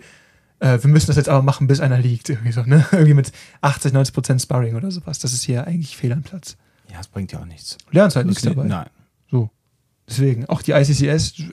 äh, 0.61 0.81
wir 0.81 0.89
müssen 0.89 1.07
das 1.07 1.17
jetzt 1.17 1.27
aber 1.27 1.41
machen, 1.43 1.67
bis 1.67 1.81
einer 1.81 1.97
liegt. 1.97 2.29
Irgendwie 2.29 2.53
so, 2.53 2.61
ne? 2.63 2.85
Irgendwie 2.93 3.13
mit 3.13 3.33
80, 3.59 3.91
90 3.91 4.13
Prozent 4.13 4.41
Sparring 4.41 4.75
oder 4.75 4.89
sowas. 4.91 5.19
Das 5.19 5.33
ist 5.33 5.43
hier 5.43 5.67
eigentlich 5.67 5.97
fehl 5.97 6.13
am 6.13 6.23
Platz. 6.23 6.55
Ja, 6.89 6.99
es 7.01 7.07
bringt 7.07 7.33
ja 7.33 7.39
auch 7.41 7.45
nichts. 7.45 7.77
Du 7.89 7.91
lernst 7.97 8.15
halt 8.15 8.25
nichts 8.27 8.41
Das- 8.41 8.53
dabei. 8.55 8.67
Nein. 8.67 8.87
So. 9.29 9.49
Deswegen, 10.07 10.45
auch 10.47 10.61
die 10.61 10.71
ICCS 10.71 11.37
in 11.39 11.51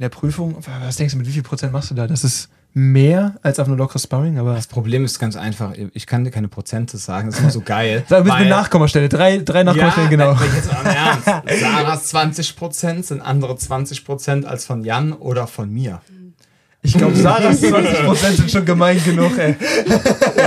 der 0.00 0.08
Prüfung, 0.10 0.56
was 0.84 0.96
denkst 0.96 1.14
du, 1.14 1.18
mit 1.18 1.26
wie 1.26 1.32
viel 1.32 1.42
Prozent 1.42 1.72
machst 1.72 1.90
du 1.90 1.94
da? 1.94 2.06
Das 2.06 2.22
ist 2.22 2.48
mehr 2.78 3.34
als 3.42 3.58
auf 3.58 3.66
eine 3.66 3.76
lockere 3.76 3.98
Sparring, 3.98 4.38
aber. 4.38 4.54
Das 4.54 4.66
Problem 4.68 5.04
ist 5.04 5.18
ganz 5.18 5.36
einfach, 5.36 5.72
ich 5.92 6.06
kann 6.06 6.24
dir 6.24 6.30
keine 6.30 6.48
Prozente 6.48 6.96
sagen, 6.96 7.26
das 7.26 7.36
ist 7.36 7.40
immer 7.42 7.50
so 7.50 7.60
geil. 7.60 8.04
Sag 8.08 8.22
bitte 8.24 8.36
mit 8.36 8.44
weil- 8.44 8.48
Nachkommastelle. 8.50 9.08
Drei, 9.08 9.38
drei 9.38 9.64
Nachkommastellen, 9.64 10.10
genau. 10.10 10.38
wenn 10.38 10.48
ich 10.48 10.54
jetzt 10.54 10.72
mal 10.72 10.80
im 10.82 10.86
Ernst. 11.46 11.60
Sarahs 11.60 12.14
20% 12.14 13.02
sind 13.02 13.20
andere 13.20 13.54
20% 13.54 14.44
als 14.44 14.64
von 14.64 14.84
Jan 14.84 15.12
oder 15.12 15.46
von 15.46 15.70
mir. 15.72 16.00
Ich 16.80 16.94
glaube, 16.94 17.14
Sarahs 17.16 17.60
20% 17.60 18.36
sind 18.36 18.50
schon 18.50 18.64
gemein 18.64 19.02
genug, 19.04 19.36
ey. 19.36 19.56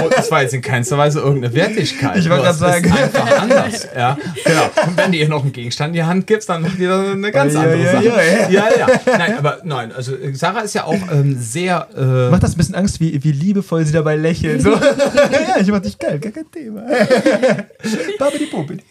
Oh, 0.01 0.09
das 0.09 0.31
war 0.31 0.41
jetzt 0.41 0.53
in 0.53 0.61
keinster 0.61 0.97
Weise 0.97 1.19
irgendeine 1.19 1.53
Wertigkeit. 1.53 2.17
Ich 2.17 2.29
wollte 2.29 2.47
es 2.47 2.57
sagen. 2.57 2.85
Ist 2.85 2.93
einfach 2.97 3.41
anders. 3.41 3.87
Ja, 3.95 4.17
genau. 4.45 4.63
Und 4.87 4.97
wenn 4.97 5.11
du 5.11 5.17
ihr 5.17 5.27
noch 5.27 5.43
einen 5.43 5.51
Gegenstand 5.51 5.89
in 5.89 5.93
die 6.01 6.03
Hand 6.03 6.25
gibst, 6.27 6.47
dann 6.47 6.61
macht 6.61 6.79
die 6.79 6.85
da 6.85 7.11
eine 7.11 7.31
ganz 7.31 7.53
Ja, 7.53 7.59
andere 7.59 7.83
ja, 7.83 7.91
Sache. 7.91 8.05
ja, 8.05 8.49
ja, 8.49 8.69
ja. 8.79 8.87
Nein, 9.17 9.37
aber 9.37 9.59
nein, 9.65 9.91
also 9.91 10.15
äh, 10.15 10.33
Sarah 10.33 10.61
ist 10.61 10.73
ja 10.73 10.85
auch 10.85 10.95
ähm, 11.11 11.35
sehr. 11.37 11.87
Äh, 11.95 12.29
Macht 12.31 12.43
das 12.43 12.53
ein 12.53 12.57
bisschen 12.57 12.75
Angst, 12.75 13.01
wie, 13.01 13.21
wie 13.23 13.31
liebevoll 13.33 13.85
sie 13.85 13.93
dabei 13.93 14.15
lächelt. 14.15 14.61
So. 14.61 14.71
ja, 14.71 15.57
ich 15.59 15.67
mach 15.67 15.79
dich 15.81 15.99
geil, 15.99 16.17
gar 16.17 16.31
kein 16.31 16.49
Thema. 16.49 16.83
Babidi 18.17 18.45
Bobidi. 18.45 18.83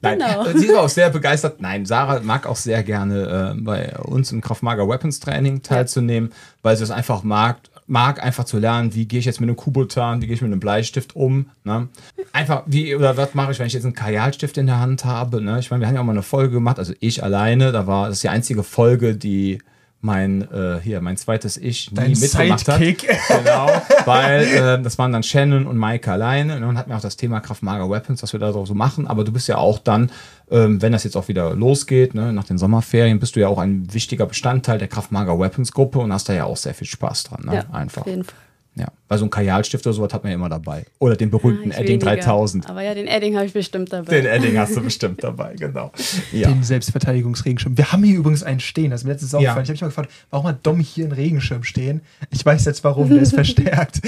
Nein, 0.00 0.18
Genau. 0.18 0.44
sie 0.58 0.68
war 0.68 0.82
auch 0.82 0.88
sehr 0.88 1.10
begeistert. 1.10 1.60
Nein, 1.60 1.86
Sarah 1.86 2.20
mag 2.20 2.46
auch 2.46 2.56
sehr 2.56 2.82
gerne 2.82 3.54
äh, 3.56 3.60
bei 3.60 3.96
uns 3.98 4.32
im 4.32 4.40
Kraftmager 4.40 4.88
Weapons 4.88 5.20
Training 5.20 5.62
teilzunehmen, 5.62 6.32
weil 6.62 6.76
sie 6.76 6.84
es 6.84 6.90
einfach 6.90 7.22
mag, 7.22 7.58
mag, 7.86 8.22
einfach 8.22 8.44
zu 8.44 8.58
lernen, 8.58 8.94
wie 8.94 9.06
gehe 9.06 9.18
ich 9.18 9.24
jetzt 9.24 9.40
mit 9.40 9.48
einem 9.48 9.56
Kubotan, 9.56 10.20
wie 10.20 10.26
gehe 10.26 10.34
ich 10.34 10.42
mit 10.42 10.52
einem 10.52 10.60
Bleistift 10.60 11.16
um. 11.16 11.50
Ne? 11.64 11.88
Einfach, 12.32 12.62
wie, 12.66 12.94
oder 12.94 13.16
was 13.16 13.34
mache 13.34 13.52
ich, 13.52 13.58
wenn 13.58 13.66
ich 13.66 13.72
jetzt 13.72 13.84
einen 13.84 13.94
Kajalstift 13.94 14.58
in 14.58 14.66
der 14.66 14.78
Hand 14.78 15.04
habe. 15.04 15.40
Ne? 15.40 15.58
Ich 15.58 15.70
meine, 15.70 15.80
wir 15.82 15.88
haben 15.88 15.94
ja 15.94 16.02
auch 16.02 16.06
mal 16.06 16.12
eine 16.12 16.22
Folge 16.22 16.54
gemacht, 16.54 16.78
also 16.78 16.92
ich 17.00 17.22
alleine, 17.22 17.72
da 17.72 17.86
war, 17.86 18.08
das 18.08 18.18
ist 18.18 18.22
die 18.24 18.28
einzige 18.28 18.62
Folge, 18.62 19.16
die 19.16 19.60
mein, 20.00 20.42
äh, 20.52 20.78
hier, 20.80 21.00
mein 21.00 21.16
zweites 21.16 21.56
Ich 21.56 21.90
nie 21.90 21.96
Dein 21.96 22.10
mitgemacht 22.12 22.66
Sidekick. 22.66 23.08
hat. 23.08 23.44
Genau, 23.44 23.68
weil 24.04 24.42
äh, 24.42 24.82
das 24.82 24.96
waren 24.98 25.12
dann 25.12 25.22
Shannon 25.22 25.66
und 25.66 25.76
Maike 25.76 26.12
alleine 26.12 26.60
ne, 26.60 26.68
und 26.68 26.78
hatten 26.78 26.92
auch 26.92 27.00
das 27.00 27.16
Thema 27.16 27.40
Kraftmager 27.40 27.90
Weapons, 27.90 28.22
was 28.22 28.32
wir 28.32 28.38
da 28.38 28.52
so 28.52 28.74
machen. 28.74 29.08
Aber 29.08 29.24
du 29.24 29.32
bist 29.32 29.48
ja 29.48 29.58
auch 29.58 29.78
dann, 29.78 30.10
ähm, 30.50 30.80
wenn 30.80 30.92
das 30.92 31.02
jetzt 31.04 31.16
auch 31.16 31.26
wieder 31.26 31.54
losgeht, 31.54 32.14
ne, 32.14 32.32
nach 32.32 32.44
den 32.44 32.58
Sommerferien, 32.58 33.18
bist 33.18 33.34
du 33.34 33.40
ja 33.40 33.48
auch 33.48 33.58
ein 33.58 33.92
wichtiger 33.92 34.26
Bestandteil 34.26 34.78
der 34.78 34.88
Kraftmager 34.88 35.38
Weapons 35.38 35.72
Gruppe 35.72 35.98
und 35.98 36.12
hast 36.12 36.28
da 36.28 36.32
ja 36.32 36.44
auch 36.44 36.56
sehr 36.56 36.74
viel 36.74 36.86
Spaß 36.86 37.24
dran. 37.24 37.44
Ne? 37.44 37.54
Ja, 37.56 37.64
Einfach. 37.72 38.02
auf 38.02 38.06
jeden 38.06 38.24
Fall. 38.24 38.34
Ja, 38.78 38.86
weil 39.08 39.18
so 39.18 39.24
ein 39.24 39.30
Kajalstift 39.30 39.84
oder 39.86 39.92
sowas 39.92 40.12
hat 40.14 40.22
man 40.22 40.30
ja 40.30 40.36
immer 40.36 40.48
dabei. 40.48 40.84
Oder 41.00 41.16
den 41.16 41.30
berühmten 41.30 41.70
Ich 41.70 41.76
Edding 41.76 42.00
weniger. 42.00 42.16
3000. 42.22 42.70
Aber 42.70 42.80
ja, 42.82 42.94
den 42.94 43.08
Edding 43.08 43.34
habe 43.34 43.44
ich 43.46 43.52
bestimmt 43.52 43.92
dabei. 43.92 44.20
Den 44.20 44.24
Edding 44.26 44.56
hast 44.56 44.76
du 44.76 44.80
bestimmt 44.80 45.24
dabei, 45.24 45.56
genau. 45.56 45.90
Ja. 46.32 46.48
Den 46.48 46.62
Selbstverteidigungsregenschirm. 46.62 47.76
Wir 47.76 47.90
haben 47.90 48.04
hier 48.04 48.16
übrigens 48.18 48.44
einen 48.44 48.60
stehen. 48.60 48.90
Das 48.92 49.00
ist 49.00 49.04
mir 49.04 49.12
letztens 49.12 49.32
Ja. 49.32 49.38
aufgefallen. 49.38 49.62
Ich 49.64 49.68
habe 49.68 49.72
mich 49.74 49.80
mal 49.82 49.88
gefragt, 49.88 50.10
warum 50.30 50.46
hat 50.46 50.64
Dom 50.64 50.78
hier 50.78 51.04
einen 51.06 51.12
Regenschirm 51.12 51.64
stehen? 51.64 52.02
Ich 52.30 52.46
weiß 52.46 52.64
jetzt 52.66 52.84
warum, 52.84 53.08
der 53.10 53.20
ist 53.22 53.34
verstärkt. 53.34 54.00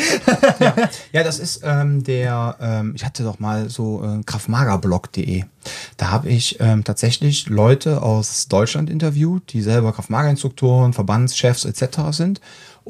Ja, 1.13 1.25
das 1.25 1.39
ist 1.41 1.63
ähm, 1.65 2.05
der, 2.05 2.57
ähm, 2.61 2.93
ich 2.95 3.05
hatte 3.05 3.25
doch 3.25 3.39
mal 3.41 3.69
so 3.69 4.05
äh, 4.05 4.23
kraftmagerblog.de. 4.25 5.45
Da 5.97 6.11
habe 6.11 6.29
ich 6.29 6.59
ähm, 6.61 6.85
tatsächlich 6.85 7.49
Leute 7.49 8.03
aus 8.03 8.49
Deutschland 8.49 8.89
interviewt, 8.89 9.53
die 9.53 9.63
selber 9.63 9.93
Kraftmager-Instruktoren, 9.93 10.93
Verbandschefs 10.93 11.65
etc. 11.65 11.99
sind. 12.13 12.41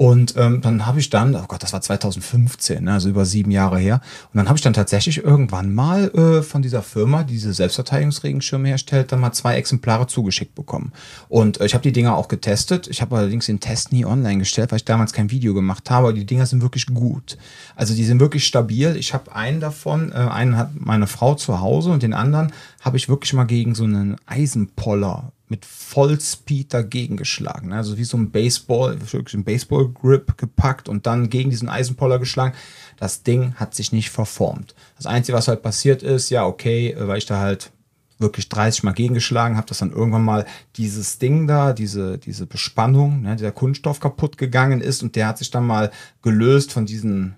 Und 0.01 0.34
ähm, 0.38 0.62
dann 0.62 0.86
habe 0.86 0.98
ich 0.98 1.11
dann, 1.11 1.34
oh 1.34 1.44
Gott, 1.46 1.62
das 1.62 1.74
war 1.74 1.82
2015, 1.82 2.84
ne, 2.84 2.94
also 2.94 3.11
über 3.11 3.26
sieben 3.26 3.51
Jahre 3.51 3.78
her. 3.78 4.01
Und 4.32 4.38
dann 4.38 4.48
habe 4.48 4.57
ich 4.57 4.62
dann 4.62 4.72
tatsächlich 4.72 5.22
irgendwann 5.22 5.74
mal 5.74 6.09
äh, 6.14 6.42
von 6.42 6.62
dieser 6.62 6.80
Firma, 6.80 7.22
die 7.22 7.34
diese 7.34 7.53
Selbstverteidigungsregenschirme 7.53 8.68
herstellt, 8.68 9.12
dann 9.12 9.20
mal 9.20 9.32
zwei 9.32 9.57
Exemplare 9.57 10.07
zugeschickt 10.07 10.55
bekommen. 10.55 10.92
Und 11.28 11.61
äh, 11.61 11.66
ich 11.66 11.74
habe 11.74 11.82
die 11.82 11.92
Dinger 11.92 12.16
auch 12.16 12.28
getestet. 12.28 12.88
Ich 12.88 13.03
habe 13.03 13.14
allerdings 13.14 13.44
den 13.44 13.61
Test 13.61 13.92
nie 13.92 14.07
online 14.07 14.38
gestellt, 14.38 14.72
weil 14.72 14.78
ich 14.78 14.86
damals 14.86 15.12
kein 15.12 15.30
Video 15.30 15.53
gemacht 15.53 15.90
habe. 15.90 16.07
Aber 16.07 16.12
die 16.14 16.24
Dinger 16.24 16.46
sind 16.46 16.62
wirklich 16.62 16.86
gut. 16.86 17.36
Also 17.76 17.94
die 17.94 18.05
sind 18.05 18.20
wirklich 18.20 18.46
stabil. 18.46 18.96
Ich 18.96 19.12
habe 19.12 19.36
einen 19.36 19.61
davon, 19.61 20.12
äh, 20.12 20.14
einen 20.14 20.57
hat 20.57 20.70
meine 20.76 21.09
Frau 21.09 21.34
zu 21.34 21.61
Hause 21.61 21.90
und 21.90 22.03
den 22.03 22.14
anderen 22.14 22.55
habe 22.80 22.96
ich 22.96 23.11
wirklich 23.11 23.34
mal 23.34 23.44
gegen 23.44 23.74
so 23.74 23.84
einen 23.84 24.16
Eisenpoller 24.24 25.30
mit 25.51 25.66
Vollspeed 25.66 26.72
dagegen 26.72 27.16
geschlagen. 27.16 27.68
ne? 27.70 27.76
Also 27.76 27.98
wie 27.98 28.05
so 28.05 28.16
ein 28.16 28.30
Baseball, 28.30 28.98
wirklich 29.01 29.34
ein 29.34 29.44
Baseball-Grip 29.44 30.38
gepackt 30.38 30.88
und 30.88 31.07
dann 31.07 31.28
gegen 31.28 31.51
diesen 31.51 31.68
Eisenpoller 31.68 32.18
geschlagen. 32.18 32.55
Das 32.96 33.24
Ding 33.24 33.55
hat 33.57 33.74
sich 33.74 33.92
nicht 33.92 34.11
verformt. 34.11 34.74
Das 34.96 35.07
Einzige, 35.07 35.36
was 35.36 35.48
halt 35.48 35.62
passiert 35.62 36.03
ist, 36.03 36.30
ja, 36.30 36.46
okay, 36.46 36.92
äh, 36.92 37.09
weil 37.09 37.18
ich 37.18 37.26
da 37.26 37.40
halt 37.40 37.72
wirklich 38.18 38.48
30 38.48 38.84
Mal 38.84 38.92
gegengeschlagen 38.92 39.57
habe, 39.57 39.66
dass 39.66 39.78
dann 39.78 39.92
irgendwann 39.92 40.24
mal 40.24 40.46
dieses 40.76 41.18
Ding 41.18 41.46
da, 41.46 41.72
diese, 41.72 42.18
diese 42.18 42.46
Bespannung, 42.46 43.22
ne, 43.22 43.34
dieser 43.34 43.51
Kunststoff 43.51 43.98
kaputt 43.98 44.38
gegangen 44.38 44.80
ist 44.80 45.03
und 45.03 45.16
der 45.16 45.26
hat 45.26 45.38
sich 45.38 45.51
dann 45.51 45.66
mal 45.66 45.90
gelöst 46.22 46.70
von 46.72 46.86
diesen, 46.86 47.36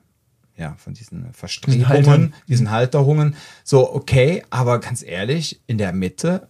ja, 0.56 0.74
von 0.76 0.92
diesen 0.92 1.32
Verstrebungen, 1.32 1.88
Haltern. 1.88 2.34
diesen 2.48 2.70
Halterungen. 2.70 3.36
So, 3.64 3.94
okay, 3.94 4.42
aber 4.50 4.80
ganz 4.80 5.02
ehrlich, 5.02 5.62
in 5.66 5.78
der 5.78 5.92
Mitte 5.92 6.48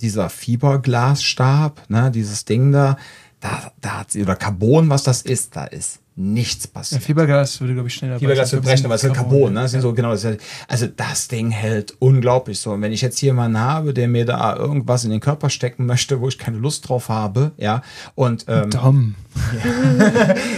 dieser 0.00 0.30
Fiberglasstab, 0.30 1.82
ne, 1.88 2.10
dieses 2.10 2.44
Ding 2.44 2.72
da, 2.72 2.96
da, 3.40 3.72
da 3.80 4.00
hat 4.00 4.10
sie, 4.10 4.22
oder 4.22 4.36
Carbon, 4.36 4.88
was 4.90 5.02
das 5.02 5.22
ist, 5.22 5.56
da 5.56 5.64
ist 5.64 6.00
nichts 6.16 6.64
Ja, 6.64 6.70
passiert. 6.72 7.02
Fiebergas 7.02 7.60
würde, 7.60 7.74
glaube 7.74 7.88
ich, 7.88 7.94
schneller 7.94 8.18
Fiberglas 8.18 8.50
wird 8.52 8.64
brechen, 8.64 8.86
aber 8.86 8.94
es 8.94 9.04
ist 9.04 9.12
Carbon, 9.12 9.32
Carbon, 9.32 9.52
ne? 9.52 9.60
Das 9.60 9.70
sind 9.72 9.82
so, 9.82 9.92
genau, 9.92 10.12
das 10.12 10.24
ist, 10.24 10.40
also 10.66 10.86
das 10.86 11.28
Ding 11.28 11.50
hält 11.50 11.94
unglaublich 11.98 12.58
so. 12.58 12.72
Und 12.72 12.80
wenn 12.80 12.92
ich 12.92 13.02
jetzt 13.02 13.18
hier 13.18 13.28
jemanden 13.28 13.60
habe, 13.60 13.92
der 13.92 14.08
mir 14.08 14.24
da 14.24 14.56
irgendwas 14.56 15.04
in 15.04 15.10
den 15.10 15.20
Körper 15.20 15.50
stecken 15.50 15.84
möchte, 15.84 16.20
wo 16.20 16.28
ich 16.28 16.38
keine 16.38 16.56
Lust 16.56 16.88
drauf 16.88 17.10
habe, 17.10 17.52
ja, 17.58 17.82
und 18.14 18.46
ähm, 18.48 18.70
Dom. 18.70 19.14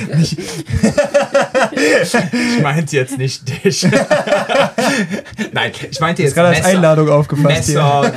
ich 1.72 2.62
meinte 2.62 2.96
jetzt 2.96 3.18
nicht 3.18 3.48
dich. 3.48 3.82
Nein, 5.52 5.72
ich 5.90 6.00
meinte 6.00 6.22
Ist 6.22 6.28
jetzt 6.28 6.34
gerade 6.34 6.48
als 6.48 6.58
Messer, 6.58 6.68
Einladung 6.68 7.08
aufgefasst 7.08 7.66
hier. 7.66 7.76
Messer, 7.76 8.12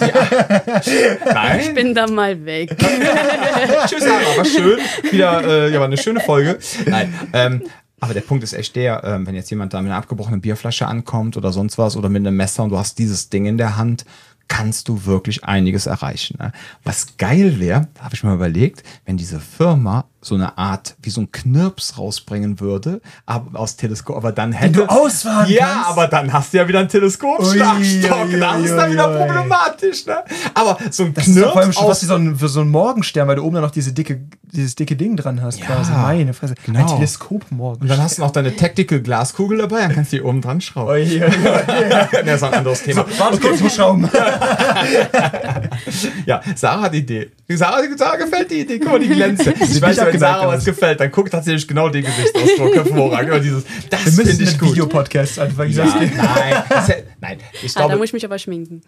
die, 0.84 0.90
Ich 0.90 1.34
Nein, 1.34 1.74
bin 1.74 1.94
da 1.94 2.08
mal 2.08 2.44
weg. 2.46 2.76
Tschüss, 3.88 4.04
Sarah, 4.04 4.38
war 4.38 4.46
schön. 4.46 4.80
Wieder, 5.12 5.44
äh, 5.44 5.72
ja, 5.72 5.80
war 5.80 5.88
eine 5.88 5.98
schöne 5.98 6.20
Folge. 6.20 6.58
Nein, 6.86 7.14
ähm, 7.34 7.64
aber 8.00 8.14
der 8.14 8.22
Punkt 8.22 8.44
ist 8.44 8.54
echt 8.54 8.76
der, 8.76 9.04
ähm, 9.04 9.28
wenn 9.28 9.36
jetzt 9.36 9.50
jemand 9.52 9.74
da 9.74 9.82
mit 9.82 9.92
einer 9.92 10.00
abgebrochenen 10.00 10.42
Bierflasche 10.42 10.88
ankommt 10.88 11.38
oder 11.38 11.52
sonst 11.52 11.78
was 11.78 11.96
oder 11.96 12.10
mit 12.10 12.26
einem 12.26 12.36
Messer 12.36 12.64
und 12.64 12.72
du 12.72 12.78
hast 12.78 12.98
dieses 12.98 13.30
Ding 13.30 13.46
in 13.46 13.58
der 13.58 13.78
Hand, 13.78 14.06
kannst 14.48 14.90
du 14.90 15.06
wirklich 15.06 15.46
einiges 15.46 15.86
erreichen. 15.86 16.38
Ne? 16.40 16.52
Was 16.84 17.16
geil 17.18 17.60
wäre, 17.60 17.88
da 17.94 18.04
habe 18.04 18.16
ich 18.16 18.24
mir 18.24 18.34
überlegt, 18.34 18.84
wenn 19.06 19.16
diese 19.18 19.40
Firma 19.40 20.06
so 20.24 20.36
eine 20.36 20.58
Art, 20.58 20.96
wie 21.02 21.10
so 21.10 21.22
ein 21.22 21.32
Knirps 21.32 21.98
rausbringen 21.98 22.60
würde, 22.60 23.02
aber 23.26 23.60
aus 23.60 23.76
Teleskop, 23.76 24.16
aber 24.16 24.32
dann 24.32 24.52
hätte... 24.52 24.74
du 24.74 24.86
ausfahren 24.86 25.50
Ja, 25.52 25.66
kannst? 25.66 25.90
aber 25.90 26.08
dann 26.08 26.32
hast 26.32 26.54
du 26.54 26.58
ja 26.58 26.68
wieder 26.68 26.80
einen 26.80 26.90
Teleskopschlagstock. 26.90 28.40
Das 28.40 28.60
ist 28.62 28.72
dann 28.76 28.92
wieder 28.92 29.10
ui. 29.12 29.18
problematisch, 29.18 30.06
ne? 30.06 30.18
Aber 30.54 30.78
so 30.92 31.06
ein 31.06 31.14
Das 31.16 31.28
ist 31.28 31.36
doch 31.36 31.42
Knirps 31.42 31.54
vor 31.54 31.62
allem 31.62 31.74
schon 31.74 31.84
aus 31.84 31.90
was 31.90 32.02
wie 32.04 32.06
so 32.06 32.16
ein, 32.16 32.36
für 32.36 32.48
so 32.50 32.62
ein 32.62 32.70
Morgenstern, 32.70 33.28
weil 33.28 33.38
du 33.38 33.44
oben 33.44 33.56
dann 33.56 33.64
noch 33.64 33.72
diese 33.72 33.94
dicke, 33.94 34.22
dieses 34.44 34.76
dicke 34.76 34.96
Ding 34.96 35.16
dran 35.18 35.42
hast. 35.42 35.60
Ja, 35.60 35.66
quasi. 35.66 35.92
Meine 35.92 36.34
Fresse. 36.34 36.54
genau. 36.66 36.80
Ein 36.80 36.88
Teleskop-Morgenstern. 36.88 37.82
Und 37.82 37.90
dann 37.90 38.04
hast 38.04 38.18
du 38.20 38.22
noch 38.22 38.32
deine 38.32 38.56
Tactical 38.56 39.02
Glaskugel 39.02 39.58
dabei, 39.58 39.82
dann 39.82 39.94
kannst 39.96 40.12
du 40.14 40.18
die 40.18 40.22
oben 40.24 40.42
dran 40.42 40.62
schrauben. 40.62 40.92
Ui, 40.92 41.02
ui, 41.02 41.24
ui. 41.24 41.30
das 42.26 42.36
ist 42.36 42.44
ein 42.44 42.54
anderes 42.54 42.84
Thema. 42.84 43.06
Warte 43.18 43.40
kurz, 43.40 43.56
ich 43.56 43.62
muss 43.64 43.76
schrauben. 43.76 44.08
Ja, 46.26 46.42
Sarah 46.56 46.82
hat 46.84 46.94
die 46.94 47.00
Idee. 47.00 47.32
Sarah, 47.58 47.82
Sarah 47.98 48.16
gefällt 48.18 48.52
die 48.52 48.62
Idee. 48.62 48.80
Guck 48.80 48.92
mal, 48.92 49.00
die 49.00 49.08
glänzt. 49.10 49.46
Ich 49.62 49.82
weiß, 49.82 49.98
wenn 49.98 50.20
Sarah 50.20 50.48
was 50.48 50.66
gefällt, 50.66 51.00
dann 51.00 51.12
guckt 51.12 51.32
tatsächlich 51.32 51.68
genau 51.68 51.90
den 51.90 52.04
Gesichtsausdruck 52.06 52.76
hervorragend. 52.76 53.30
Immer 53.30 53.40
dieses, 53.40 53.64
das 53.90 54.06
Wir 54.06 54.12
finde 54.12 54.30
müssen 54.32 54.44
ich 54.44 54.60
gut. 54.60 54.72
Videopodcast 54.72 55.40
anfangen. 55.40 55.72
Ja, 55.72 55.86
nein, 55.86 56.64
das 56.70 56.88
nein, 57.20 57.38
ich 57.62 57.72
Ah, 57.76 57.80
da 57.82 57.86
glaube, 57.86 57.98
muss 57.98 58.06
ich 58.08 58.14
mich 58.14 58.26
aber 58.26 58.38
schminken. 58.40 58.82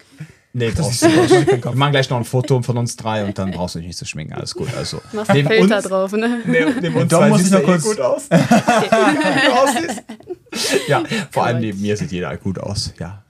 nee, 0.53 0.70
brauchst 0.70 1.01
du 1.03 1.07
nicht. 1.07 1.30
Wir 1.64 1.72
machen 1.76 1.91
gleich 1.91 2.09
noch 2.09 2.18
ein 2.18 2.26
Foto 2.26 2.61
von 2.61 2.78
uns 2.78 2.95
drei 2.95 3.24
und 3.26 3.38
dann 3.38 3.51
brauchst 3.51 3.76
du 3.76 3.80
dich 3.80 3.88
nicht 3.88 3.97
zu 3.97 4.05
schminken. 4.05 4.34
Alles 4.34 4.53
gut. 4.53 4.70
Also, 4.78 5.01
Machst 5.14 5.32
neben 5.34 5.47
Filter 5.47 5.78
uns, 5.78 5.86
drauf, 5.86 6.11
ne? 6.14 6.41
neben, 6.45 6.80
neben 6.82 6.95
uns 6.95 7.09
Da 7.09 7.18
zwei 7.20 7.30
noch 7.30 7.68
eh 7.70 7.78
gut 7.80 7.99
aus. 7.99 8.24
Ja, 10.88 11.03
vor 11.32 11.45
allem 11.45 11.59
neben 11.61 11.82
mir 11.82 11.97
sieht 11.97 12.11
jeder 12.11 12.36
gut 12.38 12.59
aus. 12.59 12.93
Ja. 12.99 13.22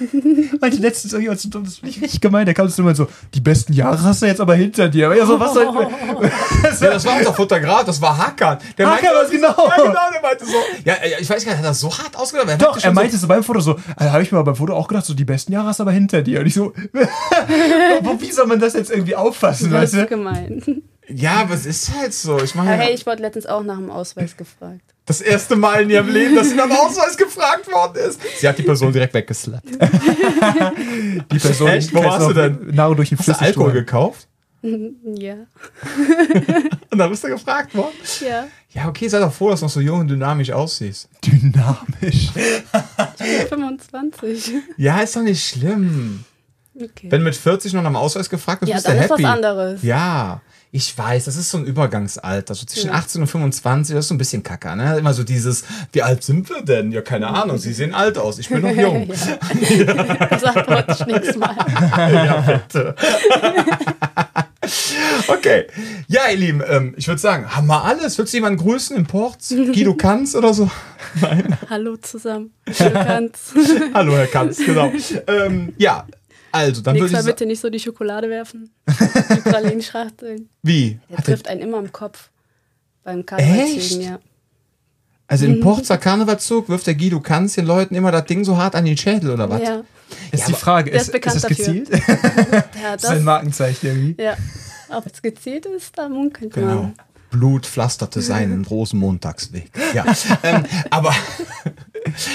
Meinte 0.60 0.76
letztens 0.78 1.12
irgendjemand 1.12 1.40
so, 1.40 1.48
das 1.48 1.76
finde 1.78 1.90
ich 1.90 2.02
richtig 2.02 2.20
gemein. 2.20 2.44
Der 2.46 2.54
kam 2.54 2.68
zu 2.68 2.82
mir 2.82 2.94
so, 2.94 3.06
die 3.34 3.40
besten 3.40 3.72
Jahre 3.72 4.02
hast 4.02 4.22
du 4.22 4.26
jetzt 4.26 4.40
aber 4.40 4.54
hinter 4.54 4.88
dir. 4.88 5.06
Aber 5.06 5.16
ja, 5.16 5.26
so, 5.26 5.38
was 5.40 5.54
soll 5.54 5.64
ich 5.64 5.70
Ja, 6.80 6.90
das 6.90 7.04
war 7.04 7.16
unser 7.18 7.32
Fotograf, 7.34 7.84
das 7.84 8.00
war 8.00 8.16
Hakan. 8.16 8.58
Der 8.78 8.86
Hakan, 8.90 9.02
meinte, 9.04 9.20
was 9.24 9.30
genau? 9.30 9.68
Ja, 9.68 9.76
genau, 9.76 10.10
der 10.12 10.22
meinte 10.22 10.44
so. 10.44 10.52
Ja, 10.84 10.94
ich 11.20 11.28
weiß 11.30 11.44
gar 11.44 11.52
nicht, 11.52 11.58
hat 11.58 11.64
er 11.64 11.70
das 11.70 11.80
so 11.80 11.90
hart 11.96 12.16
ausgedacht? 12.16 12.48
Er 12.48 12.58
Doch, 12.58 12.82
er 12.82 12.92
meinte 12.92 13.16
so 13.16 13.26
beim 13.28 13.42
Foto 13.42 13.60
so, 13.60 13.76
also 13.96 14.12
habe 14.12 14.22
ich 14.22 14.32
mir 14.32 14.42
beim 14.44 14.56
Foto 14.56 14.74
auch 14.74 14.88
gedacht, 14.88 15.04
so 15.06 15.14
die 15.14 15.24
besten 15.24 15.52
Jahre 15.52 15.68
hast 15.68 15.78
du 15.80 15.82
aber 15.84 15.92
hinter 15.92 16.22
dir. 16.22 16.40
Und 16.40 16.46
ich 16.46 16.54
so, 16.54 16.72
wo- 16.92 18.20
wie 18.20 18.30
soll 18.32 18.46
man 18.46 18.60
das 18.60 18.74
jetzt 18.74 18.90
irgendwie 18.90 19.16
auffassen, 19.16 19.70
Das 19.70 19.82
weißt 19.82 19.94
du? 19.94 20.06
gemein. 20.06 20.62
So, 20.64 20.72
ja, 21.08 21.32
aber 21.42 21.54
es 21.54 21.66
ist 21.66 21.94
halt 21.94 22.14
so. 22.14 22.40
Ich 22.42 22.54
meine, 22.54 22.70
hey, 22.72 22.94
ich 22.94 23.04
wurde 23.06 23.20
letztens 23.22 23.46
auch 23.46 23.62
nach 23.62 23.76
dem 23.76 23.90
Ausweis 23.90 24.36
gefragt. 24.36 24.93
Das 25.06 25.20
erste 25.20 25.56
Mal 25.56 25.82
in 25.82 25.90
ihrem 25.90 26.08
Leben, 26.08 26.34
dass 26.34 26.48
sie 26.48 26.54
nach 26.54 26.66
dem 26.66 26.76
Ausweis 26.76 27.16
gefragt 27.16 27.70
worden 27.70 28.08
ist. 28.08 28.20
Sie 28.38 28.48
hat 28.48 28.56
die 28.58 28.62
Person 28.62 28.92
direkt 28.92 29.12
weggeslappt. 29.14 29.68
Die 31.32 31.38
Person 31.38 31.68
Echt? 31.68 31.92
Wo 31.94 31.98
die 31.98 32.04
warst 32.04 32.28
du 32.28 32.32
denn? 32.32 32.70
Nahe 32.74 32.94
durch 32.96 33.10
den 33.10 33.18
Hast 33.18 33.28
du 33.28 33.38
Alkohol 33.38 33.72
gekauft? 33.72 34.28
Ja. 34.62 35.34
Und 36.90 36.98
dann 36.98 37.10
bist 37.10 37.22
du 37.22 37.28
gefragt 37.28 37.74
worden? 37.74 37.94
Ja. 38.26 38.46
Ja, 38.70 38.88
okay, 38.88 39.08
sei 39.08 39.18
doch 39.18 39.32
froh, 39.32 39.50
dass 39.50 39.60
du 39.60 39.66
noch 39.66 39.70
so 39.70 39.80
jung 39.80 40.00
und 40.00 40.08
dynamisch 40.08 40.50
aussiehst. 40.50 41.08
Dynamisch. 41.24 42.30
25. 43.48 44.52
Ja, 44.78 45.00
ist 45.00 45.14
doch 45.14 45.22
nicht 45.22 45.46
schlimm. 45.46 46.24
Okay. 46.74 47.08
Wenn 47.10 47.20
du 47.20 47.24
mit 47.24 47.36
40 47.36 47.72
noch 47.74 47.82
nach 47.82 47.90
dem 47.90 47.96
Ausweis 47.96 48.28
gefragt 48.28 48.62
wirst, 48.62 48.70
ja, 48.70 48.76
bist 48.76 48.86
du 48.86 48.90
dann 48.90 48.98
ist 48.98 49.10
happy. 49.10 49.22
was 49.22 49.30
anderes. 49.30 49.82
Ja, 49.82 50.40
ich 50.74 50.98
weiß, 50.98 51.26
das 51.26 51.36
ist 51.36 51.50
so 51.50 51.58
ein 51.58 51.66
Übergangsalter. 51.66 52.52
So 52.52 52.66
zwischen 52.66 52.90
18 52.90 53.20
und 53.20 53.28
25, 53.28 53.94
das 53.94 54.06
ist 54.06 54.08
so 54.08 54.14
ein 54.14 54.18
bisschen 54.18 54.42
kacker, 54.42 54.74
ne? 54.74 54.98
Immer 54.98 55.14
so 55.14 55.22
dieses, 55.22 55.62
wie 55.92 56.02
alt 56.02 56.24
sind 56.24 56.50
wir 56.50 56.62
denn? 56.62 56.90
Ja, 56.90 57.00
keine 57.00 57.28
Ahnung, 57.28 57.58
sie 57.58 57.72
sehen 57.72 57.94
alt 57.94 58.18
aus, 58.18 58.40
ich 58.40 58.48
bin 58.48 58.60
noch 58.60 58.70
jung. 58.76 59.08
Das 59.08 60.42
antworte 60.42 60.96
ich 60.98 61.06
nächstes 61.06 61.36
Mal. 61.36 61.54
ja, 61.96 62.40
bitte. 62.40 62.96
okay. 65.28 65.66
Ja, 66.08 66.22
ihr 66.32 66.38
Lieben, 66.38 66.60
ähm, 66.68 66.94
ich 66.96 67.06
würde 67.06 67.20
sagen, 67.20 67.54
haben 67.54 67.68
wir 67.68 67.84
alles. 67.84 68.18
Willst 68.18 68.32
du 68.32 68.38
jemanden 68.38 68.58
grüßen 68.58 68.96
im 68.96 69.06
Port? 69.06 69.38
Guido 69.48 69.94
Kanz 69.96 70.34
oder 70.34 70.52
so? 70.52 70.68
Hallo 71.70 71.96
zusammen. 71.98 72.50
Du 72.66 72.90
kannst. 72.90 73.52
Hallo, 73.94 74.16
Herr 74.16 74.26
Kanz, 74.26 74.56
genau. 74.56 74.90
ähm, 75.28 75.72
ja, 75.78 76.04
also, 76.54 76.82
dann 76.82 76.94
würde 76.94 77.04
Nächstes 77.04 77.20
ich 77.20 77.26
Mal 77.26 77.32
bitte 77.32 77.46
nicht 77.46 77.60
so 77.60 77.68
die 77.70 77.80
Schokolade 77.80 78.30
werfen. 78.30 78.70
Die 78.88 79.40
Pralinenschachteln. 79.40 80.48
wie? 80.62 80.98
Der 81.10 81.18
Hat 81.18 81.26
der, 81.26 81.34
trifft 81.34 81.48
einen 81.48 81.60
immer 81.60 81.78
im 81.78 81.92
Kopf. 81.92 82.30
Beim 83.02 83.18
Echt? 83.18 83.26
Karnevalszügen, 83.28 84.02
ja. 84.04 84.18
Also 85.26 85.46
im 85.46 85.60
Porzer 85.60 85.98
Karnevalzug 85.98 86.68
wirft 86.68 86.86
der 86.86 86.94
Guido 86.94 87.18
Kanz 87.20 87.54
den 87.54 87.66
Leuten 87.66 87.94
immer 87.94 88.12
das 88.12 88.26
Ding 88.26 88.44
so 88.44 88.56
hart 88.56 88.74
an 88.74 88.84
den 88.84 88.96
Schädel 88.96 89.30
oder 89.30 89.48
was? 89.50 89.62
Ja, 89.62 89.82
Ist 90.30 90.48
die 90.48 90.52
Frage, 90.52 90.90
der 90.90 91.00
ist, 91.00 91.08
ist 91.08 91.26
ist 91.26 91.34
es 91.36 91.42
dafür. 91.42 91.56
gezielt? 91.56 91.88
ja, 91.90 91.98
Das 92.92 93.04
ist 93.04 93.08
ein 93.10 93.16
das, 93.16 93.22
Markenzeichen 93.22 93.86
irgendwie. 93.86 94.22
ja. 94.22 94.36
Ob 94.90 95.06
es 95.06 95.20
gezielt 95.22 95.66
ist, 95.66 95.96
da 95.98 96.08
munkelt 96.08 96.52
Genau. 96.52 96.66
man. 96.82 96.94
Blut 97.30 97.66
pflasterte 97.66 98.20
seinen 98.20 98.64
Rosenmontagsweg. 98.64 99.70
Ja, 99.92 100.04
ähm, 100.44 100.64
aber 100.90 101.12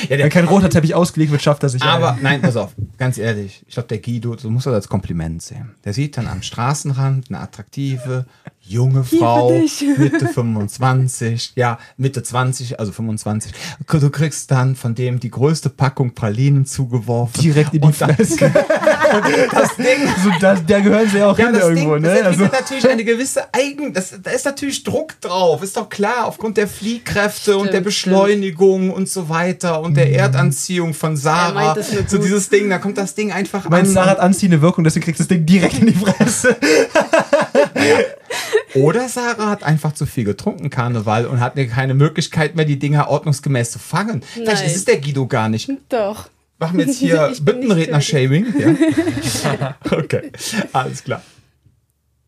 ja, 0.10 0.18
der 0.18 0.20
Wenn 0.20 0.30
kein 0.30 0.46
roter 0.46 0.70
Teppich 0.70 0.96
ausgelegt 0.96 1.32
wird, 1.32 1.42
schafft 1.42 1.64
er 1.64 1.70
sich 1.70 1.82
Aber 1.82 2.14
ein. 2.14 2.22
nein, 2.22 2.42
pass 2.42 2.56
auf, 2.56 2.72
ganz 2.98 3.18
ehrlich, 3.18 3.64
ich 3.68 3.74
glaube, 3.74 3.88
der 3.88 4.00
Guido, 4.00 4.36
du 4.36 4.50
musst 4.50 4.66
das 4.66 4.74
als 4.74 4.88
Kompliment 4.90 5.42
sehen. 5.42 5.76
Der 5.86 5.94
sieht 5.94 6.18
dann 6.18 6.28
am 6.28 6.42
Straßenrand 6.42 7.30
eine 7.30 7.40
attraktive, 7.40 8.26
junge 8.70 9.04
Frau. 9.04 9.52
Mitte 9.98 10.28
25, 10.28 11.54
ja, 11.56 11.80
Mitte 11.98 12.22
20, 12.24 12.80
also 12.80 12.92
25. 12.92 13.52
Du 13.88 14.10
kriegst 14.10 14.52
dann 14.52 14.76
von 14.76 14.96
dem 14.96 15.20
die 15.20 15.32
größte 15.32 15.70
Packung 15.70 16.14
Pralinen 16.14 16.66
zugeworfen. 16.66 17.42
direkt 17.42 17.74
in 17.74 17.82
die 17.82 17.94
Fresse. 17.94 18.52
Das 19.52 19.76
Ding, 19.76 20.08
so, 20.24 20.30
da, 20.40 20.56
da 20.56 20.80
gehören 20.80 21.10
sie 21.10 21.22
auch 21.24 21.38
ja, 21.38 21.46
hin 21.46 21.56
das 21.56 21.64
irgendwo, 21.64 21.94
Ding, 21.96 22.04
ne? 22.04 22.10
das 22.10 22.26
Also, 22.28 22.44
entwickelt 22.44 22.62
natürlich 22.62 22.90
eine 22.90 23.04
gewisse 23.04 23.54
Eigen, 23.54 23.94
das, 23.94 24.14
da 24.22 24.32
ist 24.32 24.46
natürlich 24.46 24.84
Druck 24.84 25.20
drauf, 25.20 25.64
ist 25.64 25.76
doch 25.76 25.90
klar, 25.90 26.26
aufgrund 26.28 26.58
der 26.58 26.68
Fliehkräfte 26.68 27.58
und 27.58 27.66
der 27.66 27.74
Stimmt, 27.74 27.86
Beschleunigung 27.86 28.92
und 28.92 29.10
so 29.10 29.30
weiter 29.30 29.82
und 29.82 29.98
der 29.98 30.14
Erdanziehung 30.14 30.94
von 30.94 31.18
Sarah. 31.18 31.76
So 31.82 32.18
gut. 32.18 32.26
dieses 32.26 32.50
Ding, 32.50 32.70
da 32.70 32.78
kommt 32.78 32.98
das 32.98 33.16
Ding 33.16 33.32
einfach 33.32 33.68
mein 33.70 33.86
an. 33.86 33.92
Sarah 33.92 34.12
hat 34.12 34.20
anziehende 34.20 34.62
Wirkung, 34.62 34.84
deswegen 34.84 35.06
kriegst 35.06 35.20
du 35.20 35.24
das 35.24 35.30
Ding 35.30 35.46
direkt 35.46 35.80
in 35.80 35.88
die 35.88 35.94
Fresse. 35.94 36.56
Oder 38.76 39.10
Sarah 39.10 39.50
hat 39.50 39.64
einfach 39.64 39.94
zu 39.94 40.06
viel 40.06 40.24
getrunken, 40.24 40.70
Karneval, 40.70 41.26
und 41.26 41.40
hat 41.40 41.56
keine 41.56 41.94
Möglichkeit 41.94 42.56
mehr, 42.56 42.66
die 42.66 42.80
Dinger 42.80 43.10
ordnungsgemäß 43.10 43.72
zu 43.72 43.80
fangen. 43.80 44.22
Vielleicht 44.22 44.62
Nein. 44.62 44.66
ist 44.66 44.76
es 44.76 44.86
der 44.86 45.00
Guido 45.00 45.28
gar 45.28 45.50
nicht. 45.50 45.70
Doch. 45.90 46.30
Machen 46.60 46.78
wir 46.78 46.86
jetzt 46.86 47.00
hier 47.00 47.34
Büttenredner-Shaming. 47.42 48.54
Ja? 48.60 49.76
okay, 49.92 50.32
alles 50.74 51.04
klar. 51.04 51.22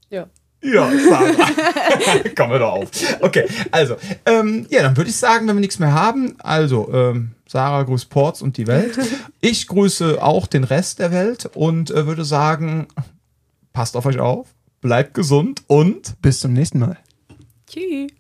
Ja. 0.10 0.28
Ja, 0.64 0.92
Sarah. 1.10 2.30
Kommen 2.36 2.52
wir 2.52 2.60
doch 2.60 2.74
auf. 2.74 2.90
Okay, 3.20 3.46
also, 3.72 3.96
ähm, 4.26 4.68
ja, 4.70 4.84
dann 4.84 4.96
würde 4.96 5.10
ich 5.10 5.16
sagen, 5.16 5.48
wenn 5.48 5.56
wir 5.56 5.62
nichts 5.62 5.80
mehr 5.80 5.92
haben, 5.92 6.36
also, 6.40 6.92
ähm, 6.94 7.32
Sarah 7.48 7.84
grüßt 7.84 8.10
Ports 8.10 8.42
und 8.42 8.58
die 8.58 8.68
Welt. 8.68 8.98
Ich 9.42 9.68
grüße 9.68 10.24
auch 10.24 10.48
den 10.48 10.64
Rest 10.64 11.00
der 11.00 11.12
Welt 11.12 11.50
und 11.54 11.92
äh, 11.92 12.06
würde 12.06 12.24
sagen, 12.24 12.88
passt 13.74 13.98
auf 13.98 14.06
euch 14.06 14.20
auf, 14.20 14.48
bleibt 14.82 15.14
gesund 15.14 15.64
und 15.68 16.22
Bis 16.22 16.40
zum 16.40 16.54
nächsten 16.54 16.80
Mal. 16.80 16.98
Tschüss. 17.68 18.12